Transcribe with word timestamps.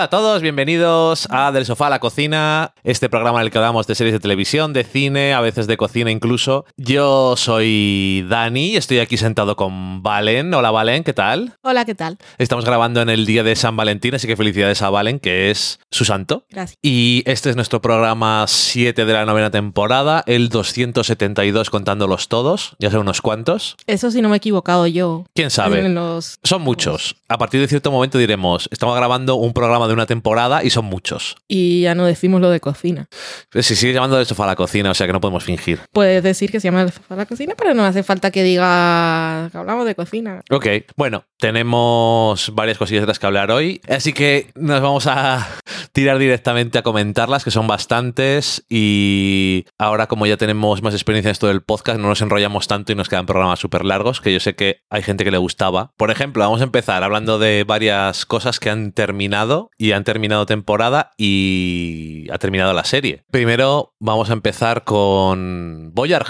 Hola 0.00 0.06
a 0.06 0.08
todos, 0.08 0.40
bienvenidos 0.40 1.28
a 1.28 1.52
Del 1.52 1.66
Sofá 1.66 1.88
a 1.88 1.90
la 1.90 1.98
Cocina, 1.98 2.72
este 2.84 3.10
programa 3.10 3.40
en 3.40 3.44
el 3.44 3.50
que 3.50 3.58
hablamos 3.58 3.86
de 3.86 3.94
series 3.94 4.14
de 4.14 4.18
televisión, 4.18 4.72
de 4.72 4.82
cine, 4.82 5.34
a 5.34 5.42
veces 5.42 5.66
de 5.66 5.76
cocina 5.76 6.10
incluso. 6.10 6.64
Yo 6.78 7.36
soy 7.36 8.24
Dani 8.26 8.68
y 8.68 8.76
estoy 8.76 9.00
aquí 9.00 9.18
sentado 9.18 9.56
con 9.56 10.02
Valen. 10.02 10.54
Hola 10.54 10.70
Valen, 10.70 11.04
¿qué 11.04 11.12
tal? 11.12 11.52
Hola, 11.60 11.84
¿qué 11.84 11.94
tal? 11.94 12.16
Estamos 12.38 12.64
grabando 12.64 13.02
en 13.02 13.10
el 13.10 13.26
día 13.26 13.42
de 13.42 13.54
San 13.56 13.76
Valentín, 13.76 14.14
así 14.14 14.26
que 14.26 14.38
felicidades 14.38 14.80
a 14.80 14.88
Valen, 14.88 15.20
que 15.20 15.50
es 15.50 15.80
su 15.90 16.06
santo. 16.06 16.46
Gracias. 16.48 16.78
Y 16.80 17.22
este 17.26 17.50
es 17.50 17.56
nuestro 17.56 17.82
programa 17.82 18.46
7 18.48 19.04
de 19.04 19.12
la 19.12 19.26
novena 19.26 19.50
temporada, 19.50 20.22
el 20.26 20.48
272 20.48 21.68
contándolos 21.68 22.28
todos, 22.28 22.74
ya 22.78 22.90
sé 22.90 22.96
unos 22.96 23.20
cuantos. 23.20 23.76
Eso 23.86 24.10
sí 24.10 24.22
no 24.22 24.30
me 24.30 24.36
he 24.36 24.38
equivocado 24.38 24.86
yo. 24.86 25.26
¿Quién 25.34 25.50
sabe? 25.50 25.86
Los- 25.90 26.38
Son 26.42 26.62
muchos. 26.62 27.16
A 27.28 27.36
partir 27.36 27.60
de 27.60 27.68
cierto 27.68 27.90
momento 27.92 28.16
diremos, 28.16 28.66
estamos 28.72 28.96
grabando 28.96 29.34
un 29.34 29.52
programa 29.52 29.89
de 29.90 29.94
una 29.94 30.06
temporada 30.06 30.64
y 30.64 30.70
son 30.70 30.86
muchos. 30.86 31.36
Y 31.48 31.82
ya 31.82 31.94
no 31.94 32.06
decimos 32.06 32.40
lo 32.40 32.50
de 32.50 32.60
cocina. 32.60 33.08
Pues 33.50 33.66
Si 33.66 33.76
sigue 33.76 33.92
llamando 33.92 34.16
del 34.16 34.26
sofá 34.26 34.44
a 34.44 34.48
la 34.48 34.56
cocina, 34.56 34.90
o 34.90 34.94
sea 34.94 35.06
que 35.06 35.12
no 35.12 35.20
podemos 35.20 35.44
fingir. 35.44 35.80
Puedes 35.92 36.22
decir 36.22 36.50
que 36.50 36.60
se 36.60 36.68
llama 36.68 36.82
el 36.82 36.92
sofá 36.92 37.14
a 37.14 37.16
la 37.18 37.26
cocina, 37.26 37.54
pero 37.56 37.74
no 37.74 37.84
hace 37.84 38.02
falta 38.02 38.30
que 38.30 38.42
diga 38.42 39.48
que 39.50 39.58
hablamos 39.58 39.86
de 39.86 39.94
cocina. 39.94 40.42
Ok, 40.50 40.66
bueno, 40.96 41.24
tenemos 41.38 42.52
varias 42.54 42.78
cosillas 42.78 43.02
de 43.02 43.06
las 43.08 43.18
que 43.18 43.26
hablar 43.26 43.50
hoy, 43.50 43.80
así 43.88 44.12
que 44.12 44.50
nos 44.54 44.80
vamos 44.80 45.06
a 45.06 45.46
tirar 45.92 46.18
directamente 46.18 46.78
a 46.78 46.82
comentarlas, 46.82 47.44
que 47.44 47.50
son 47.50 47.66
bastantes, 47.66 48.64
y 48.68 49.64
ahora 49.78 50.06
como 50.06 50.26
ya 50.26 50.36
tenemos 50.36 50.82
más 50.82 50.94
experiencia 50.94 51.28
en 51.28 51.32
esto 51.32 51.48
del 51.48 51.62
podcast, 51.62 51.98
no 51.98 52.08
nos 52.08 52.20
enrollamos 52.22 52.68
tanto 52.68 52.92
y 52.92 52.94
nos 52.94 53.08
quedan 53.08 53.26
programas 53.26 53.58
súper 53.58 53.84
largos, 53.84 54.20
que 54.20 54.32
yo 54.32 54.40
sé 54.40 54.54
que 54.54 54.80
hay 54.90 55.02
gente 55.02 55.24
que 55.24 55.30
le 55.30 55.38
gustaba. 55.38 55.92
Por 55.96 56.10
ejemplo, 56.10 56.44
vamos 56.44 56.60
a 56.60 56.64
empezar 56.64 57.02
hablando 57.02 57.38
de 57.38 57.64
varias 57.64 58.26
cosas 58.26 58.60
que 58.60 58.70
han 58.70 58.92
terminado 58.92 59.70
y 59.80 59.92
han 59.92 60.04
terminado 60.04 60.44
temporada 60.44 61.12
y 61.16 62.26
ha 62.30 62.36
terminado 62.36 62.74
la 62.74 62.84
serie. 62.84 63.24
Primero 63.30 63.94
vamos 63.98 64.28
a 64.28 64.34
empezar 64.34 64.84
con 64.84 65.90
Boyarg. 65.94 66.26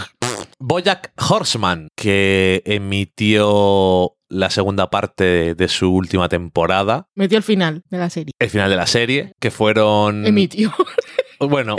Bojack 0.61 1.13
Horseman, 1.17 1.89
que 1.97 2.63
emitió 2.65 4.13
la 4.29 4.51
segunda 4.51 4.89
parte 4.89 5.57
de 5.57 5.69
su 5.69 5.93
última 5.93 6.29
temporada, 6.29 7.09
Metió 7.17 7.39
el 7.39 7.43
final 7.43 7.83
de 7.91 7.99
la 7.99 8.09
serie. 8.09 8.33
el 8.39 8.51
final 8.51 8.71
de 8.71 8.77
la 8.77 8.87
serie, 8.87 9.33
que 9.41 9.51
fueron... 9.51 10.25
Emitió. 10.27 10.73
Bueno, 11.41 11.75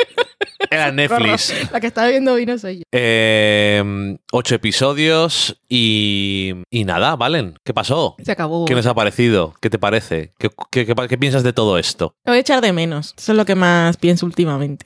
era 0.71 0.91
Netflix. 0.91 1.53
La 1.71 1.79
que 1.79 1.87
estaba 1.87 2.07
viendo 2.07 2.33
vino 2.35 2.57
soy 2.57 2.77
yo. 2.79 2.83
Eh, 2.91 4.17
ocho 4.31 4.55
episodios 4.55 5.57
y, 5.69 6.53
y 6.69 6.83
nada, 6.85 7.15
Valen, 7.15 7.55
¿qué 7.63 7.73
pasó? 7.73 8.15
Se 8.23 8.31
acabó. 8.31 8.65
¿Qué 8.65 8.73
nos 8.75 8.85
ha 8.85 8.93
parecido? 8.93 9.53
¿Qué 9.61 9.69
te 9.69 9.77
parece? 9.77 10.33
¿Qué, 10.39 10.49
qué- 10.71 10.85
qué- 10.85 10.95
qué 11.07 11.17
piensas 11.17 11.43
de 11.43 11.53
todo 11.53 11.77
esto? 11.77 12.15
Lo 12.25 12.31
voy 12.31 12.37
a 12.37 12.41
echar 12.41 12.61
de 12.61 12.73
menos. 12.73 13.13
Eso 13.17 13.31
es 13.33 13.37
lo 13.37 13.45
que 13.45 13.55
más 13.55 13.97
pienso 13.97 14.25
últimamente. 14.25 14.85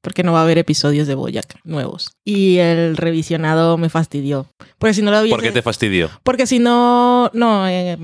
Porque 0.00 0.22
no 0.22 0.32
va 0.32 0.40
a 0.40 0.42
haber 0.42 0.58
episodios 0.58 1.06
de 1.08 1.14
Boyac 1.14 1.56
nuevos. 1.64 2.12
Y 2.24 2.58
el 2.58 2.96
revisionado 2.96 3.76
me 3.78 3.88
fastidió. 3.88 4.46
Porque 4.78 4.94
si 4.94 5.02
no 5.02 5.10
lo 5.10 5.18
hubiese... 5.20 5.34
¿Por 5.34 5.42
qué 5.42 5.50
te 5.52 5.62
fastidió? 5.62 6.10
Porque 6.22 6.46
si 6.46 6.58
no, 6.58 7.30
no, 7.32 7.66
eh, 7.68 7.96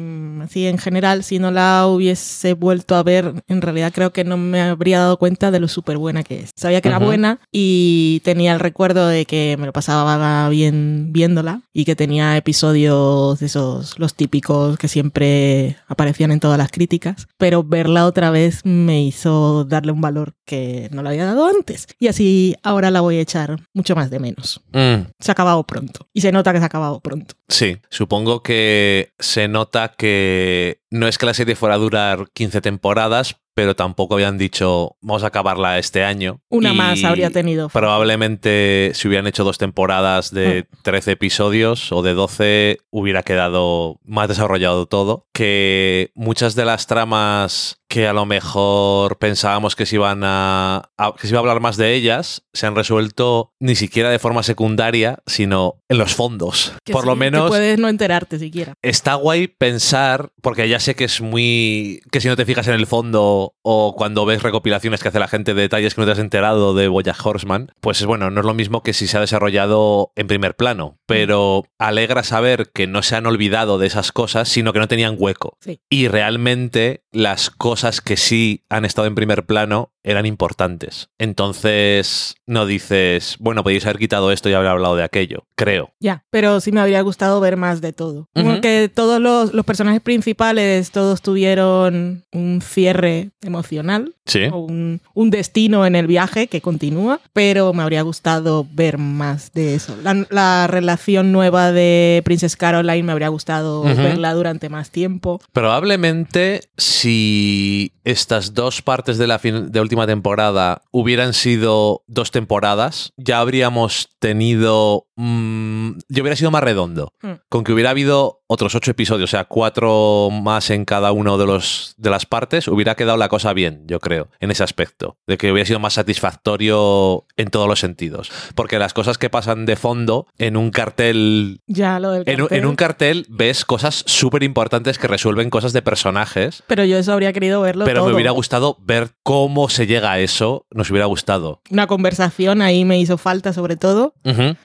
así 0.43 0.67
en 0.67 0.79
general, 0.79 1.25
si 1.25 1.39
no 1.39 1.51
la 1.51 1.87
hubiese 1.87 2.55
vuelto 2.55 2.95
a 2.97 3.03
ver, 3.03 3.35
en 3.49 3.61
realidad 3.63 3.93
creo 3.95 4.13
que 4.13 4.25
no 4.25 4.37
me 4.39 4.61
habría 4.63 5.01
dado 5.01 5.19
cuenta 5.19 5.51
de 5.51 5.61
lo 5.61 5.69
súper 5.69 5.99
buena 5.99 6.23
que 6.23 6.41
es. 6.41 6.51
Sabía 6.57 6.81
que 6.81 6.89
era 6.89 6.97
Ujú. 6.99 7.07
Buena 7.11 7.41
y 7.53 8.21
tenía 8.25 8.53
el 8.53 8.61
recuerdo 8.61 9.07
de 9.09 9.25
que 9.25 9.57
me 9.59 9.67
lo 9.67 9.73
pasaba 9.73 10.49
bien 10.49 11.13
viéndola 11.13 11.63
y 11.73 11.85
que 11.85 11.97
tenía 11.97 12.37
episodios 12.37 13.41
de 13.41 13.47
esos, 13.47 13.99
los 13.99 14.15
típicos 14.15 14.79
que 14.79 14.89
siempre 14.89 15.77
aparecían 15.87 16.33
en 16.33 16.41
todas 16.41 16.59
las 16.59 16.71
críticas, 16.71 17.29
pero 17.39 17.63
verla 17.63 18.07
otra 18.07 18.31
vez 18.31 18.65
me 18.65 19.03
hizo 19.03 19.65
darle 19.65 19.93
un 19.93 20.01
valor 20.01 20.35
que 20.45 20.89
no 20.93 21.03
le 21.03 21.11
había 21.11 21.25
dado 21.25 21.47
antes. 21.47 21.87
Y 21.99 22.09
así 22.09 22.57
ahora 22.63 22.91
la 22.91 23.01
voy 23.01 23.17
a 23.17 23.21
echar 23.21 23.57
mucho 23.73 23.95
más 23.95 24.11
de 24.11 24.19
menos. 24.19 24.61
Mm. 24.73 25.11
Se 25.19 25.31
ha 25.31 25.33
acabado 25.33 25.63
pronto. 25.65 26.09
Y 26.13 26.21
se 26.21 26.33
nota 26.33 26.53
que 26.53 26.59
se 26.59 26.65
ha 26.65 26.67
acabado 26.67 27.01
pronto. 27.01 27.35
Sí, 27.49 27.79
supongo 27.89 28.43
que 28.43 29.13
se 29.19 29.49
nota 29.49 29.93
que 29.97 30.81
no 30.91 31.07
es 31.07 31.19
que 31.19 31.27
la 31.27 31.35
serie 31.35 31.57
fuera 31.57 31.77
a 31.77 31.79
durar 31.79 32.29
15 32.33 32.61
temporadas, 32.61 33.37
pero 33.55 33.75
tampoco 33.75 34.15
habían 34.15 34.39
dicho 34.39 34.97
vamos 35.01 35.25
a 35.25 35.29
acabarla 35.29 35.79
este 35.79 36.05
año. 36.05 36.41
Una 36.49 36.73
Y 36.73 36.77
más 36.77 37.05
habría 37.05 37.31
tenido. 37.31 37.69
Probablemente 37.69 38.93
si 38.95 39.09
hubieran 39.09 39.27
hecho 39.27 39.45
dos 39.45 39.59
temporadas 39.59 40.33
de 40.33 40.67
13 40.83 41.13
episodios 41.13 41.93
o 41.93 42.03
de 42.03 42.15
12 42.15 42.79
hubiera 42.91 43.23
quedado 43.23 44.01
más 44.05 44.29
desarrollado 44.29 44.87
todo. 44.87 45.27
Que 45.33 46.11
muchas 46.15 46.55
de 46.55 46.65
las 46.65 46.87
tramas 46.87 47.80
que 47.91 48.07
a 48.07 48.13
lo 48.13 48.25
mejor 48.25 49.19
pensábamos 49.19 49.75
que 49.75 49.85
se 49.85 49.97
iban 49.97 50.23
a, 50.23 50.91
a- 50.97 51.13
que 51.21 51.27
se 51.27 51.31
iba 51.35 51.39
a 51.39 51.41
hablar 51.41 51.59
más 51.59 51.77
de 51.77 51.93
ellas 51.95 52.45
se 52.53 52.67
han 52.67 52.77
resuelto 52.77 53.53
ni 53.61 53.75
siquiera 53.75 54.11
de 54.11 54.19
forma 54.21 54.43
secundaria, 54.45 55.19
sino 55.27 55.77
en 55.89 55.99
los 55.99 56.15
fondos. 56.15 56.73
Que 56.85 56.93
Por 56.93 57.03
sí, 57.03 57.07
lo 57.09 57.15
que 57.15 57.19
menos 57.19 57.49
puedes 57.49 57.79
no 57.81 57.89
enterarte 57.89 58.39
siquiera. 58.39 58.75
está 58.83 59.15
guay 59.15 59.49
pensar, 59.49 60.31
porque 60.41 60.69
ya 60.69 60.79
sé 60.79 60.95
que 60.95 61.05
es 61.05 61.21
muy. 61.21 62.01
que 62.13 62.21
si 62.21 62.29
no 62.29 62.37
te 62.37 62.45
fijas 62.45 62.69
en 62.69 62.75
el 62.75 62.87
fondo 62.87 63.55
o 63.63 63.95
cuando 63.97 64.25
ves 64.25 64.43
recopilaciones 64.43 65.03
que 65.03 65.09
hace 65.09 65.19
la 65.19 65.29
gente 65.29 65.55
de 65.55 65.63
detalles 65.63 65.95
que 65.95 66.01
no 66.01 66.07
te 66.07 66.13
has 66.13 66.19
enterado 66.21 66.75
de 66.75 66.87
Bojack 66.89 67.25
Horseman, 67.27 67.73
pues 67.81 68.01
es 68.01 68.07
bueno, 68.07 68.31
no 68.31 68.41
es 68.41 68.47
lo 68.47 68.55
mismo 68.55 68.83
que 68.85 68.93
si 68.93 69.07
se 69.09 69.17
ha 69.17 69.21
desarrollado 69.21 70.13
en 70.15 70.29
primer 70.29 70.55
plano, 70.55 70.97
pero 71.07 71.65
alegra 71.79 72.23
saber 72.23 72.71
que 72.73 72.87
no 72.87 73.03
se 73.03 73.17
han 73.17 73.27
olvidado 73.27 73.79
de 73.79 73.87
esas 73.89 74.13
cosas, 74.13 74.49
sino 74.49 74.73
que 74.73 74.79
no 74.79 74.87
tenían 74.89 75.17
hueco. 75.19 75.57
Sí. 75.61 75.81
Y 75.91 76.07
realmente 76.09 77.03
las 77.13 77.51
cosas 77.51 77.80
que 78.01 78.17
sí 78.17 78.65
han 78.69 78.85
estado 78.85 79.07
en 79.07 79.15
primer 79.15 79.47
plano 79.47 79.93
eran 80.03 80.27
importantes. 80.27 81.09
Entonces 81.19 82.37
no 82.47 82.67
dices, 82.67 83.37
bueno, 83.39 83.63
podéis 83.63 83.85
haber 83.87 83.99
quitado 83.99 84.33
esto 84.33 84.49
y 84.49 84.55
haber 84.55 84.69
hablado 84.69 84.97
de 84.97 85.03
aquello, 85.05 85.45
creo. 85.57 85.93
Ya, 86.01 86.25
pero 86.31 86.61
sí 86.61 86.73
me 86.73 86.81
habría 86.81 87.01
gustado 87.03 87.41
ver 87.41 87.57
más 87.57 87.81
de 87.81 87.93
todo. 87.93 88.29
Ujú. 88.35 88.61
que 88.61 88.91
todos 88.93 89.21
los, 89.21 89.53
los 89.53 89.65
personajes 89.65 90.01
principales, 90.01 90.91
todos 90.91 91.21
tuvieron 91.23 92.25
un 92.33 92.61
cierre 92.63 93.31
emocional 93.43 94.15
Sí. 94.27 94.43
o 94.53 94.59
un, 94.59 95.01
un 95.15 95.31
destino 95.31 95.85
en 95.87 95.97
el 95.97 96.07
viaje 96.07 96.47
que 96.47 96.61
continúa, 96.61 97.21
pero 97.33 97.73
me 97.73 97.83
habría 97.83 98.03
gustado 98.03 98.65
ver 98.73 98.97
más 98.97 99.53
de 99.53 99.75
eso. 99.75 99.97
La, 100.05 100.25
la 100.31 100.67
relación 100.69 101.33
nueva 101.33 101.73
de 101.73 102.23
Princess 102.25 102.55
Caroline 102.57 103.03
me 103.03 103.11
habría 103.11 103.27
gustado 103.29 103.83
verla 103.83 104.33
durante 104.35 104.69
más 104.69 104.91
tiempo. 104.93 105.41
Probablemente 105.53 106.61
si 106.77 107.93
estas 108.05 108.55
dos 108.55 108.83
partes 108.83 109.19
de 109.19 109.27
la 109.27 109.39
fin- 109.41 109.73
de 109.73 109.81
última 109.91 110.07
temporada 110.07 110.83
hubieran 110.93 111.35
sido 111.35 112.05
dos 112.07 112.31
temporadas, 112.31 113.13
ya 113.17 113.41
habríamos 113.41 114.09
tenido... 114.21 115.09
mm, 115.21 115.99
ya 116.09 116.23
hubiera 116.23 116.37
sido 116.37 116.51
más 116.51 116.63
redondo. 116.63 117.13
Hmm. 117.23 117.33
Con 117.49 117.65
que 117.65 117.73
hubiera 117.73 117.91
habido 117.91 118.41
otros 118.47 118.75
ocho 118.75 118.91
episodios, 118.91 119.31
o 119.31 119.33
sea, 119.33 119.45
cuatro 119.45 120.29
más 120.31 120.71
en 120.71 120.85
cada 120.85 121.13
uno 121.13 121.39
de, 121.39 121.47
los, 121.47 121.95
de 121.99 122.11
las 122.11 122.27
partes, 122.27 122.67
hubiera 122.67 122.97
quedado 122.97 123.17
la 123.17 123.29
cosa 123.29 123.53
bien, 123.53 123.85
yo 123.87 124.01
creo, 124.01 124.29
en 124.41 124.51
ese 124.51 124.65
aspecto. 124.65 125.19
De 125.27 125.39
que 125.39 125.53
hubiera 125.53 125.67
sido 125.67 125.79
más 125.79 125.93
satisfactorio 125.95 127.27
en 127.37 127.49
todos 127.51 127.69
los 127.69 127.79
sentidos. 127.81 128.31
Porque 128.55 128.79
las 128.79 128.93
cosas 128.93 129.19
que 129.19 129.31
pasan 129.31 129.67
de 129.67 129.77
fondo 129.77 130.27
en 130.39 130.57
un 130.57 130.71
cartel 130.71 131.61
Ya 131.67 132.01
lo 132.01 132.13
del 132.13 132.25
cartel. 132.25 132.59
en 132.59 132.67
un 132.67 132.77
cartel 132.77 133.27
ves 133.29 133.65
cosas 133.65 134.03
súper 134.07 134.43
importantes 134.43 134.99
que 134.99 135.07
resuelven 135.07 135.51
cosas 135.51 135.73
de 135.73 135.83
personajes, 135.83 136.63
Pero 136.67 136.85
yo 136.85 136.97
eso 136.97 137.13
habría 137.13 137.33
querido 137.33 137.61
verlo 137.61 137.85
pero 137.85 138.07
me 138.07 138.15
hubiera 138.15 138.31
gustado 138.31 138.77
ver 138.81 139.11
cómo 139.23 139.69
se 139.69 139.87
llega 139.87 140.13
a 140.13 140.19
eso, 140.19 140.67
nos 140.71 140.91
hubiera 140.91 141.07
gustado. 141.07 141.61
Una 141.71 141.87
conversación 141.87 142.63
ahí 142.63 142.85
me 142.85 142.99
hizo 142.99 143.19
falta 143.19 143.53
sobre 143.53 143.77
todo. 143.77 144.15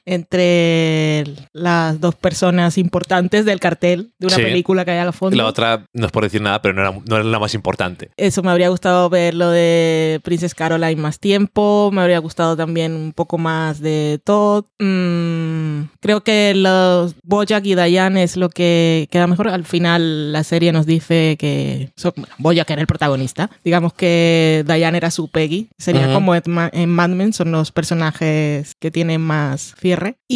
Entre 0.05 0.44
las 1.53 1.99
dos 2.01 2.15
personas 2.15 2.77
importantes 2.77 3.45
del 3.45 3.59
cartel 3.59 4.11
de 4.19 4.27
una 4.27 4.35
Sí. 4.35 4.41
película 4.41 4.85
que 4.85 4.91
hay 4.91 4.99
al 4.99 5.13
fondo. 5.13 5.35
la 5.37 5.45
otra, 5.45 5.85
no 5.93 6.05
es 6.05 6.11
por 6.11 6.23
decir 6.23 6.41
nada, 6.41 6.61
pero 6.61 6.73
no 6.73 6.81
era, 6.81 6.91
no 6.91 7.15
era 7.15 7.23
la 7.23 7.39
más 7.39 7.53
importante. 7.53 8.09
Eso 8.17 8.43
me 8.43 8.51
habría 8.51 8.69
gustado 8.69 9.09
ver 9.09 9.33
lo 9.33 9.49
de 9.49 10.19
Princess 10.23 10.55
Caroline 10.55 11.01
más 11.01 11.19
tiempo. 11.19 11.89
Me 11.93 12.01
habría 12.01 12.19
gustado 12.19 12.55
también 12.55 12.93
un 12.93 13.13
poco 13.13 13.37
más 13.37 13.79
de 13.79 14.19
Todd. 14.23 14.65
Mm, 14.79 15.83
creo 15.99 16.23
que 16.23 16.53
los 16.55 17.15
Bojack 17.23 17.65
y 17.65 17.75
Diane 17.75 18.23
es 18.23 18.37
lo 18.37 18.49
que 18.49 19.07
queda 19.11 19.27
mejor. 19.27 19.49
Al 19.49 19.63
final 19.65 20.31
la 20.33 20.43
serie 20.43 20.71
nos 20.71 20.85
dice 20.85 21.35
que 21.39 21.89
son, 21.95 22.13
bueno, 22.15 22.33
Bojack 22.37 22.69
era 22.71 22.81
el 22.81 22.87
protagonista. 22.87 23.49
Digamos 23.63 23.93
que 23.93 24.63
Diane 24.67 24.97
era 24.97 25.11
su 25.11 25.29
Peggy. 25.29 25.69
Sería 25.77 26.05
Ujú. 26.05 26.13
como 26.13 26.35
en 26.35 26.41
Ma- 26.47 26.69
en 26.73 26.89
Mad 26.89 27.09
Men, 27.09 27.33
son 27.33 27.51
los 27.51 27.71
personajes 27.71 28.75
que 28.79 28.91
tienen 28.91 29.21
más 29.21 29.75
cierre. 29.79 30.15
Y 30.27 30.34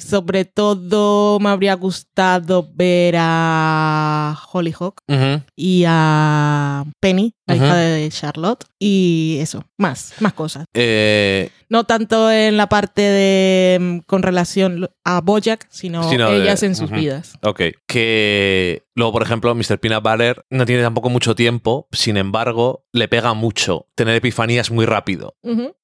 sobre 0.00 0.44
todo 0.44 1.38
me 1.40 1.50
habría 1.50 1.74
gustado 1.74 2.68
ver 2.74 3.16
a 3.18 4.38
Hollyhock 4.52 5.00
Ujú. 5.08 5.42
y 5.56 5.84
a 5.86 6.84
Penny 7.02 7.34
la 7.46 7.56
hija 7.56 7.74
de 7.76 8.08
Charlotte. 8.10 8.64
Y 8.78 9.38
eso, 9.40 9.64
más, 9.76 10.14
más 10.20 10.32
cosas. 10.32 10.64
Eh, 10.72 11.50
No 11.68 11.82
tanto 11.84 12.30
en 12.30 12.56
la 12.56 12.68
parte 12.68 13.02
de 13.02 13.78
mm, 13.80 13.98
con 14.06 14.22
relación 14.22 14.88
a 15.04 15.20
Bojack, 15.20 15.66
sino, 15.68 16.08
Sino 16.08 16.30
de- 16.30 16.42
ellas 16.42 16.62
en 16.62 16.74
sus 16.76 16.90
vidas. 16.90 17.34
ok. 17.42 17.60
Que 17.86 18.84
luego, 18.94 19.12
por 19.12 19.22
ejemplo, 19.22 19.54
Mr. 19.54 19.78
Peanut 19.80 20.02
Butter 20.04 20.44
no 20.50 20.64
tiene 20.64 20.82
tampoco 20.82 21.10
mucho 21.10 21.34
tiempo, 21.34 21.88
sin 21.92 22.16
embargo, 22.16 22.84
le 22.92 23.08
pega 23.08 23.34
mucho 23.34 23.86
tener 23.94 24.14
epifanías 24.16 24.70
muy 24.70 24.86
rápido. 24.86 25.34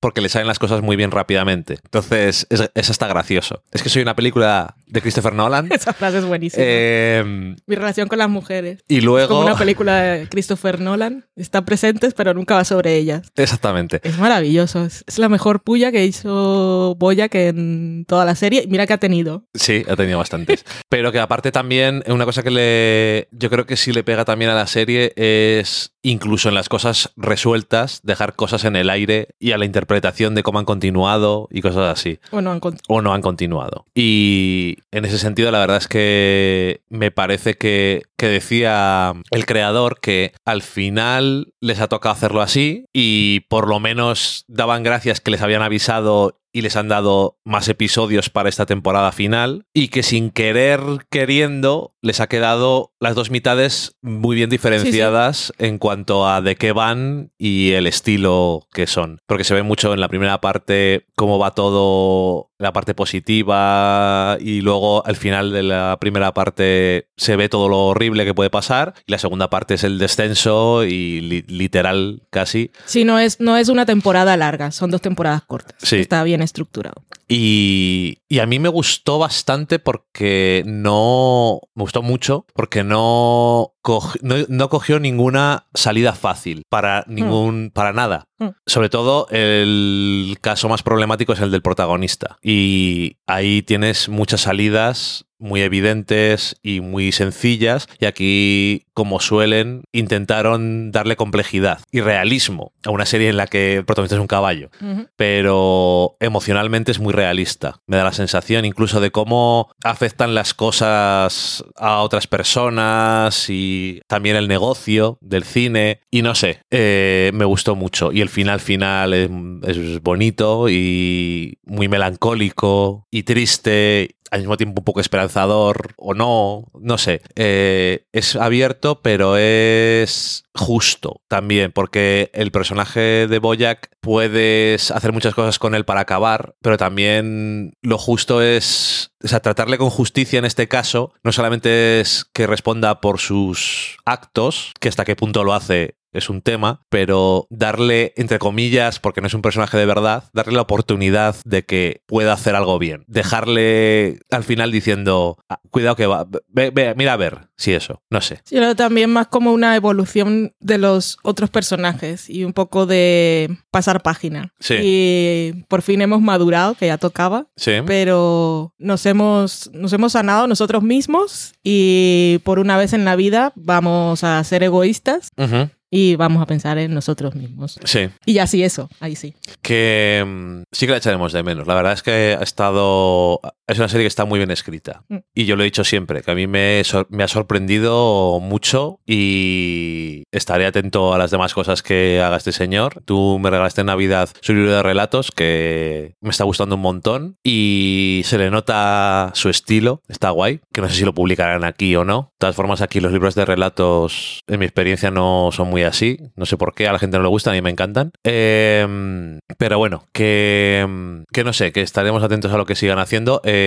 Porque 0.01 0.21
le 0.21 0.29
salen 0.29 0.47
las 0.49 0.59
cosas 0.59 0.83
muy 0.83 0.97
bien 0.97 1.11
rápidamente. 1.11 1.79
Entonces, 1.85 2.47
es, 2.51 2.71
es 2.75 2.91
hasta 2.91 3.09
gracioso. 3.09 3.63
Es 3.73 3.83
que 3.83 3.89
soy 3.89 4.03
una 4.03 4.15
película 4.17 4.77
de 4.91 5.01
Christopher 5.03 5.33
Nolan. 5.35 5.69
Esa 5.73 5.93
frase 5.93 6.19
es 6.19 6.25
buenísima. 6.25 6.63
eh, 6.67 7.55
Mi 7.67 7.75
relación 7.77 8.09
con 8.09 8.19
las 8.19 8.29
mujeres. 8.29 8.83
y 8.89 8.97
Es 8.99 9.05
como 9.05 9.17
luego... 9.17 9.41
una 9.41 9.57
película 9.57 10.01
de 10.03 10.29
Christopher 10.29 10.81
Nolan. 10.81 11.27
Están 11.37 11.65
presentes, 11.65 12.15
pero 12.15 12.35
nunca 12.35 12.55
va 12.57 12.65
sobre 12.65 12.97
ellas. 12.97 13.31
Exactamente. 13.37 14.01
Es 14.03 14.19
maravilloso. 14.19 14.85
Es, 14.85 15.05
es 15.07 15.19
la 15.19 15.29
mejor 15.29 15.63
puya 15.63 15.93
que 15.93 16.05
hizo 16.05 16.95
Boyack 16.99 17.35
en 17.37 18.05
toda 18.09 18.25
la 18.25 18.35
serie. 18.35 18.65
Mira 18.69 18.87
que 18.87 18.93
ha 18.95 18.99
tenido. 18.99 19.45
Sí, 19.55 19.85
ha 19.89 19.97
tenido 19.97 20.19
bastantes. 20.19 20.65
Pero 20.89 21.13
que 21.13 21.19
aparte 21.21 21.53
también, 21.53 22.03
una 22.09 22.25
cosa 22.25 22.43
que 22.43 22.51
le. 22.51 23.29
Yo 23.33 23.51
creo 23.51 23.67
que 23.67 23.77
sí 23.77 23.93
le 23.93 24.05
pega 24.05 24.25
también 24.25 24.51
a 24.51 24.55
la 24.55 24.67
serie 24.67 25.13
es 25.17 25.93
incluso 26.03 26.49
en 26.49 26.55
las 26.55 26.69
cosas 26.69 27.11
resueltas, 27.17 28.01
dejar 28.03 28.35
cosas 28.35 28.65
en 28.65 28.77
el 28.77 28.89
aire 28.89 29.29
y 29.39 29.53
a 29.53 29.59
la 29.59 29.65
interpretación 29.65 30.35
de 30.35 30.43
cómo 30.43 30.59
han 30.59 30.65
continuado 30.65 31.49
y 31.51 31.61
cosas 31.61 31.93
así. 31.99 32.19
Bueno, 32.31 32.51
han 32.51 32.61
cont- 32.61 32.81
o 32.89 33.03
no 33.03 33.13
han 33.13 33.21
continuado. 33.21 33.85
Y 33.95 34.78
en 34.91 35.05
ese 35.05 35.19
sentido, 35.19 35.51
la 35.51 35.61
verdad 35.61 35.79
es 35.79 35.89
que 35.89 36.83
me 36.89 37.11
parece 37.11 37.55
que, 37.55 38.03
que 38.17 38.29
decía 38.29 39.13
el 39.31 39.47
creador 39.47 40.01
que 40.01 40.33
al 40.45 40.63
final 40.63 41.53
les 41.61 41.81
ha 41.81 41.89
tocado 41.89 42.15
hacerlo 42.15 42.41
así 42.41 42.87
y 42.93 43.41
por 43.49 43.69
lo 43.69 43.81
menos 43.81 44.45
daban 44.49 44.83
gracias 44.83 45.21
que 45.21 45.31
les 45.31 45.43
habían 45.43 45.63
avisado 45.63 46.39
y 46.53 46.63
les 46.63 46.77
han 46.77 46.89
dado 46.89 47.39
más 47.45 47.69
episodios 47.69 48.31
para 48.31 48.49
esta 48.49 48.67
temporada 48.67 49.13
final 49.13 49.65
y 49.75 49.89
que 49.89 50.03
sin 50.03 50.31
querer 50.31 50.81
queriendo 51.11 51.95
les 52.03 52.21
ha 52.21 52.27
quedado 52.29 52.93
las 53.01 53.15
dos 53.15 53.31
mitades 53.31 53.97
muy 54.03 54.37
bien 54.37 54.51
diferenciadas 54.51 55.53
en 55.59 55.79
cuanto 55.79 56.27
a 56.29 56.41
de 56.41 56.57
qué 56.57 56.73
van 56.73 57.33
y 57.39 57.73
el 57.73 57.87
estilo 57.87 58.67
que 58.73 58.87
son. 58.87 59.19
Porque 59.27 59.45
se 59.45 59.55
ve 59.55 59.63
mucho 59.63 59.93
en 59.93 60.01
la 60.01 60.09
primera 60.09 60.41
parte 60.41 61.07
cómo 61.17 61.39
va 61.39 61.55
todo, 61.55 62.51
la 62.59 62.73
parte 62.73 62.95
positiva 62.95 64.37
y 64.41 64.61
luego 64.61 65.05
al 65.07 65.17
final 65.17 65.53
de 65.53 65.63
la 65.63 65.97
primera 66.01 66.33
parte 66.35 67.09
se 67.17 67.37
ve 67.37 67.49
todo 67.49 67.69
lo 67.69 67.79
horrible 67.87 68.25
que 68.25 68.35
puede 68.35 68.51
pasar 68.51 68.95
y 69.07 69.13
la 69.13 69.19
segunda 69.19 69.51
parte 69.51 69.75
es 69.75 69.85
el 69.85 69.99
descenso 69.99 70.85
y 70.85 71.21
li- 71.21 71.45
literal 71.49 72.23
casi 72.31 72.71
Sí, 72.85 73.05
no 73.05 73.19
es, 73.19 73.41
no 73.41 73.57
es 73.57 73.69
una 73.69 73.87
temporada 73.87 74.37
larga, 74.37 74.71
son 74.71 74.91
dos 74.91 75.01
temporadas 75.01 75.43
cortas. 75.45 75.75
Sí. 75.79 75.97
Está 75.97 76.23
bien 76.25 76.38
estructurado. 76.43 77.05
Y, 77.29 78.19
y 78.29 78.41
a 78.41 78.47
mí 78.47 78.59
me 78.59 78.69
gustó 78.69 79.19
bastante 79.19 79.79
porque 79.79 80.63
no. 80.67 81.61
Me 81.75 81.83
gustó 81.83 82.03
mucho 82.03 82.45
porque 82.55 82.85
no, 82.85 83.73
cogi- 83.83 84.21
no, 84.23 84.35
no 84.49 84.69
cogió 84.69 85.01
ninguna 85.01 85.67
salida 85.75 86.13
fácil 86.13 86.63
para 86.69 87.05
ningún. 87.09 87.71
para 87.73 87.93
nada. 87.93 88.27
Mm. 88.39 88.49
Sobre 88.67 88.89
todo 88.89 89.27
el 89.31 90.37
caso 90.41 90.69
más 90.69 90.83
problemático 90.83 91.33
es 91.33 91.41
el 91.41 91.51
del 91.51 91.63
protagonista. 91.63 92.37
Y 92.43 93.17
ahí 93.27 93.63
tienes 93.63 94.09
muchas 94.09 94.43
salidas 94.43 95.25
muy 95.41 95.63
evidentes 95.63 96.57
y 96.63 96.81
muy 96.81 97.13
sencillas. 97.13 97.89
Y 98.01 98.07
aquí, 98.07 98.87
como 98.93 99.21
suelen, 99.21 99.85
intentaron 99.93 100.91
darle 100.91 101.15
complejidad 101.17 101.81
y 101.93 102.01
realismo 102.01 102.73
a 102.85 102.91
una 102.91 103.07
serie 103.07 103.29
en 103.29 103.37
la 103.37 103.47
que 103.47 103.77
el 103.77 103.85
protagonista 103.85 104.17
es 104.17 104.21
un 104.21 104.27
caballo 104.27 104.71
pero 105.17 106.17
emocionalmente 106.21 106.91
es 106.93 106.99
muy 107.01 107.13
realista. 107.13 107.81
Me 107.87 107.97
da 107.97 108.05
la 108.05 108.13
sensación 108.19 108.65
incluso 108.65 109.01
de 109.01 109.11
cómo 109.11 109.71
afectan 109.83 110.35
las 110.35 110.53
cosas 110.53 111.65
a 111.77 112.03
otras 112.03 112.27
personas 112.27 113.47
y 113.49 114.03
también 114.07 114.37
el 114.37 114.49
negocio 114.49 115.19
del 115.21 115.45
cine. 115.45 116.01
Y 116.11 116.23
no 116.23 116.35
sé, 116.35 116.61
eh, 116.71 117.31
me 117.35 117.45
gustó 117.45 117.75
mucho. 117.75 118.13
Y 118.13 118.21
el 118.21 118.29
final 118.29 118.61
final 118.61 119.15
es, 119.15 120.03
bonito 120.03 120.69
y 120.69 121.59
muy 121.65 121.89
melancólico 121.89 123.07
y 123.11 123.23
triste. 123.23 124.15
Al 124.31 124.41
mismo 124.41 124.59
tiempo 124.59 124.83
un 124.83 124.85
poco 124.85 125.01
esperanzador 125.01 125.95
o 125.97 126.13
no, 126.13 126.67
no 126.79 126.99
sé. 126.99 127.23
Eh, 127.35 128.05
es 128.13 128.37
abierto, 128.37 129.01
pero 129.01 129.39
es 129.39 130.45
justo 130.59 131.23
también, 131.29 131.73
porque 131.73 132.31
el 132.35 132.51
personaje 132.51 133.27
de 133.27 133.39
Boyack 133.39 133.91
puedes 134.01 134.91
hacer 134.91 135.13
muchas 135.13 135.35
cosas 135.35 135.59
con 135.59 135.75
él 135.75 135.85
para 135.85 136.01
acabar, 136.01 136.57
pero 136.61 136.77
también 136.77 137.73
lo 137.81 137.97
justo 138.09 138.41
es, 138.41 139.11
o 139.23 139.29
sea, 139.29 139.41
tratarle 139.41 139.77
con 139.77 139.91
justicia 139.91 140.39
en 140.39 140.47
este 140.47 140.67
caso, 140.67 141.13
no 141.23 141.31
solamente 141.31 142.01
es 142.01 142.25
que 142.33 142.47
responda 142.47 143.03
por 143.03 143.19
sus 143.19 143.99
actos, 144.07 144.73
que 144.81 144.89
hasta 144.89 145.05
qué 145.05 145.15
punto 145.15 145.45
lo 145.45 145.53
hace 145.53 145.98
es 146.13 146.31
un 146.31 146.43
tema, 146.43 146.83
pero 146.89 147.47
darle, 147.51 148.13
entre 148.17 148.39
comillas, 148.39 148.99
porque 148.99 149.21
no 149.21 149.27
es 149.27 149.35
un 149.35 149.43
personaje 149.43 149.77
de 149.77 149.87
verdad, 149.87 150.25
darle 150.33 150.55
la 150.55 150.63
oportunidad 150.63 151.37
de 151.45 151.65
que 151.65 152.03
pueda 152.07 152.33
hacer 152.33 152.55
algo 152.55 152.79
bien. 152.79 153.05
Dejarle 153.07 154.21
al 154.31 154.45
final 154.45 154.71
diciendo, 154.73 155.39
"Ah, 155.49 155.61
cuidado 155.71 155.97
que 155.97 156.07
va, 156.07 156.27
ve- 156.49 156.71
ve- 156.71 156.95
mira 156.97 157.13
a 157.13 157.17
ver, 157.17 157.49
si 157.57 157.73
eso, 157.73 158.03
no 158.11 158.21
sé. 158.21 158.41
Sí, 158.45 158.57
lo 158.59 158.75
también 158.77 159.11
más 159.11 159.27
como 159.29 159.53
una 159.53 159.77
evolución 159.77 160.55
de 160.61 160.79
los 160.79 161.19
otros 161.23 161.51
personajes 161.51 162.29
y 162.31 162.45
un 162.45 162.53
poco 162.53 162.87
de 162.87 163.57
pasar 163.71 164.03
página. 164.03 164.53
Sí. 164.61 164.77
Y 164.81 165.65
por 165.69 165.83
fin 165.83 166.01
hemos 166.03 166.21
madurado, 166.21 166.75
que 166.75 166.87
ya 166.87 166.99
tocaba, 166.99 167.47
Sí. 167.57 167.73
pero 167.87 168.75
nos 168.79 169.05
hemos, 169.07 169.71
nos 169.73 169.93
hemos 169.93 170.13
sanado 170.13 170.47
nosotros 170.47 170.83
mismos 170.83 171.53
y 171.63 172.41
por 172.45 172.59
una 172.59 172.77
vez 172.77 172.93
en 172.93 173.05
la 173.05 173.17
vida 173.17 173.53
vamos 173.57 174.25
a 174.25 174.43
ser 174.45 174.63
egoístas 174.63 175.31
Ujú. 175.37 175.69
Y 175.91 176.17
vamos 176.17 176.43
a 176.43 176.47
pensar 176.47 176.79
en 176.79 176.95
nosotros 176.95 177.35
mismos. 177.35 177.79
Sí. 177.85 178.09
Y 178.27 178.35
ya 178.35 178.47
sí, 178.47 178.63
eso, 178.63 178.89
ahí 179.01 179.17
sí. 179.17 179.35
que 179.63 180.25
mm, 180.27 180.63
sí 180.73 180.87
que 180.87 180.93
la 180.93 180.99
echaremos 180.99 181.33
de 181.33 181.43
menos. 181.43 181.67
La 181.67 181.75
verdad 181.75 181.93
es 181.93 182.03
que 182.03 182.37
ha 182.39 182.43
estado. 182.43 183.41
Es 183.69 183.79
una 183.79 183.89
serie 183.89 184.05
que 184.05 184.09
está 184.09 184.25
muy 184.25 184.39
bien 184.39 184.51
escrita. 184.51 185.03
Mm. 185.09 185.19
Y 185.35 185.45
yo 185.45 185.55
lo 185.55 185.63
he 185.63 185.67
dicho 185.67 185.85
siempre, 185.85 186.23
que 186.23 186.31
a 186.31 186.35
mí 186.35 186.47
me, 186.47 186.81
ha 186.81 187.29
sorprendido 187.29 188.41
mucho 188.41 188.99
y 189.07 190.23
estaré 190.33 190.65
atento 190.65 191.13
a 191.13 191.19
las 191.19 191.31
demás 191.31 191.53
cosas 191.53 191.83
que 191.83 192.23
haga 192.23 192.39
este 192.39 192.53
señor. 192.53 193.03
Tú 193.05 193.39
me 193.39 193.51
regalaste 193.51 193.83
en 193.83 193.89
Navidad 193.89 194.31
su 194.41 194.55
libro 194.55 194.73
de 194.73 194.83
relatos, 194.83 195.31
que 195.31 196.15
me 196.23 196.31
está 196.31 196.45
gustando 196.45 196.77
un 196.77 196.81
montón 196.81 197.37
y 197.45 198.23
se 198.25 198.39
le 198.39 198.51
nota 198.51 199.33
su 199.35 199.51
estilo. 199.51 200.01
Está 200.09 200.31
guay, 200.31 200.61
que 200.73 200.81
no 200.81 200.89
sé 200.89 200.95
si 200.95 201.05
lo 201.05 201.13
publicarán 201.13 201.65
aquí 201.65 201.95
o 201.95 202.05
no. 202.05 202.33
De 202.33 202.39
todas 202.39 202.57
formas, 202.57 202.81
aquí 202.81 203.01
los 203.01 203.13
libros 203.13 203.35
de 203.35 203.45
relatos, 203.45 204.41
en 204.47 204.61
mi 204.61 204.65
experiencia, 204.65 205.11
no 205.11 205.51
son 205.53 205.69
muy 205.69 205.83
así. 205.83 206.19
No 206.37 206.47
sé 206.47 206.57
por 206.57 206.75
qué, 206.75 206.89
a 206.89 206.93
la 206.93 206.99
gente 206.99 207.19
no 207.19 207.23
le 207.23 207.29
gustan 207.29 207.55
y 207.55 207.61
me 207.61 207.69
encantan. 207.69 208.13
Eh, 208.25 209.39
pero 209.59 209.77
bueno, 209.77 210.07
que, 210.13 211.23
que 211.35 211.45
no 211.45 211.53
sé, 211.53 211.73
que 211.73 211.83
estaremos 211.83 212.23
atentos 212.23 212.51
a 212.51 212.57
lo 212.57 212.65
que 212.65 212.75
sigan 212.75 212.99
haciendo. 212.99 213.43
Eh, 213.45 213.58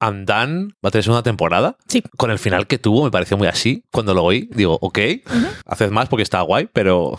Andan 0.00 0.74
va 0.84 0.88
a 0.88 0.90
tener 0.90 1.04
segunda 1.04 1.22
temporada. 1.22 1.76
Sí. 1.88 2.02
Con 2.16 2.30
el 2.30 2.38
final 2.38 2.66
que 2.66 2.78
tuvo 2.78 3.04
me 3.04 3.10
pareció 3.10 3.36
muy 3.36 3.48
así. 3.48 3.84
Cuando 3.90 4.14
lo 4.14 4.24
oí, 4.24 4.48
digo, 4.52 4.78
ok, 4.80 4.98
haced 5.66 5.90
más 5.90 6.08
porque 6.08 6.22
está 6.22 6.40
guay, 6.40 6.68
pero 6.72 7.18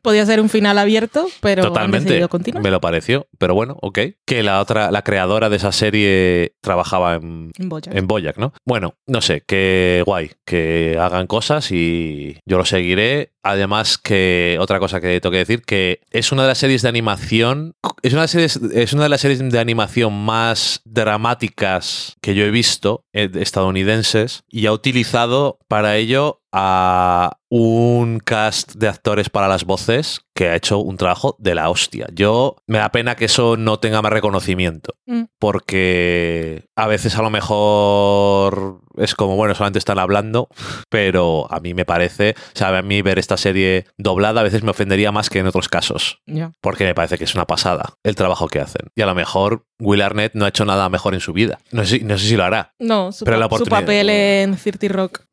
Podía 0.00 0.24
ser 0.24 0.40
un 0.40 0.48
final 0.48 0.78
abierto, 0.78 1.28
pero 1.40 1.62
han 1.62 1.68
totalmente 1.68 2.04
decidido 2.04 2.28
continuar 2.28 2.62
me 2.62 2.70
lo 2.70 2.80
pareció. 2.80 3.26
Pero 3.38 3.54
bueno, 3.54 3.76
ok. 3.82 3.98
Que 4.24 4.42
la 4.42 4.60
otra, 4.60 4.90
la 4.90 5.02
creadora 5.02 5.50
de 5.50 5.56
esa 5.56 5.72
serie 5.72 6.54
trabajaba 6.60 7.16
en, 7.16 7.50
en 7.58 7.68
Bojack. 7.68 7.94
en 7.94 8.06
Boyac, 8.06 8.38
¿no? 8.38 8.52
Bueno, 8.64 8.94
no 9.06 9.20
sé, 9.20 9.42
que 9.46 10.02
guay, 10.06 10.30
que 10.46 10.96
hagan 10.98 11.26
cosas 11.26 11.70
y 11.72 12.38
yo 12.46 12.58
lo 12.58 12.64
seguiré. 12.64 13.32
Además 13.42 13.98
que 13.98 14.56
otra 14.60 14.78
cosa 14.78 15.00
que 15.00 15.20
tengo 15.20 15.32
que 15.32 15.38
decir 15.38 15.62
que 15.62 16.00
es 16.10 16.30
una 16.30 16.42
de 16.42 16.48
las 16.48 16.58
series 16.58 16.82
de 16.82 16.88
animación, 16.88 17.74
es 18.02 18.12
una 18.12 18.22
de 18.22 18.24
las 18.24 18.30
series, 18.30 18.56
es 18.56 18.92
una 18.92 19.02
de 19.02 19.08
las 19.08 19.20
series 19.20 19.50
de 19.50 19.58
animación 19.58 20.12
más 20.24 20.80
dramáticas 20.84 22.16
que 22.20 22.36
yo 22.36 22.44
he 22.44 22.52
visto 22.52 23.04
eh, 23.12 23.28
estadounidenses 23.34 24.44
y 24.48 24.66
ha 24.66 24.72
utilizado 24.72 25.58
para 25.66 25.96
ello 25.96 26.42
a 26.52 27.38
un 27.54 28.18
cast 28.18 28.76
de 28.76 28.88
actores 28.88 29.28
para 29.28 29.46
las 29.46 29.64
voces 29.64 30.22
que 30.34 30.48
ha 30.48 30.56
hecho 30.56 30.78
un 30.78 30.96
trabajo 30.96 31.36
de 31.38 31.54
la 31.54 31.68
hostia. 31.70 32.06
Yo 32.14 32.56
me 32.66 32.78
da 32.78 32.90
pena 32.90 33.14
que 33.16 33.26
eso 33.26 33.56
no 33.56 33.78
tenga 33.78 34.00
más 34.02 34.12
reconocimiento 34.12 34.94
Mm. 35.06 35.24
porque 35.38 36.64
a 36.76 36.86
veces 36.86 37.16
a 37.16 37.22
lo 37.22 37.28
mejor 37.30 38.80
es 38.96 39.14
como, 39.14 39.36
bueno, 39.36 39.54
solamente 39.54 39.78
están 39.78 39.98
hablando, 39.98 40.48
pero 40.88 41.46
a 41.50 41.60
mí 41.60 41.74
me 41.74 41.84
parece, 41.84 42.34
o 42.54 42.58
sea, 42.58 42.76
a 42.76 42.82
mí 42.82 43.02
ver 43.02 43.18
esta 43.18 43.36
serie 43.36 43.86
doblada 43.96 44.40
a 44.40 44.44
veces 44.44 44.62
me 44.62 44.70
ofendería 44.70 45.12
más 45.12 45.30
que 45.30 45.38
en 45.38 45.46
otros 45.46 45.68
casos, 45.68 46.20
porque 46.60 46.84
me 46.84 46.94
parece 46.94 47.18
que 47.18 47.24
es 47.24 47.34
una 47.34 47.46
pasada 47.46 47.94
el 48.02 48.14
trabajo 48.16 48.48
que 48.48 48.60
hacen. 48.60 48.88
Y 48.94 49.02
a 49.02 49.06
lo 49.06 49.14
mejor 49.14 49.64
Will 49.78 50.02
Arnett 50.02 50.34
no 50.34 50.44
ha 50.44 50.48
hecho 50.48 50.64
nada 50.64 50.88
mejor 50.88 51.14
en 51.14 51.20
su 51.20 51.32
vida. 51.32 51.58
No 51.72 51.84
sé, 51.84 51.98
si- 51.98 52.04
no 52.04 52.16
sé 52.18 52.26
si 52.28 52.36
lo 52.36 52.44
hará. 52.44 52.74
No, 52.78 53.12
su, 53.12 53.24
Pero 53.24 53.36
la 53.38 53.48
su 53.50 53.64
papel 53.66 54.08
en 54.10 54.56
30 54.56 54.88
Rock. 54.88 55.22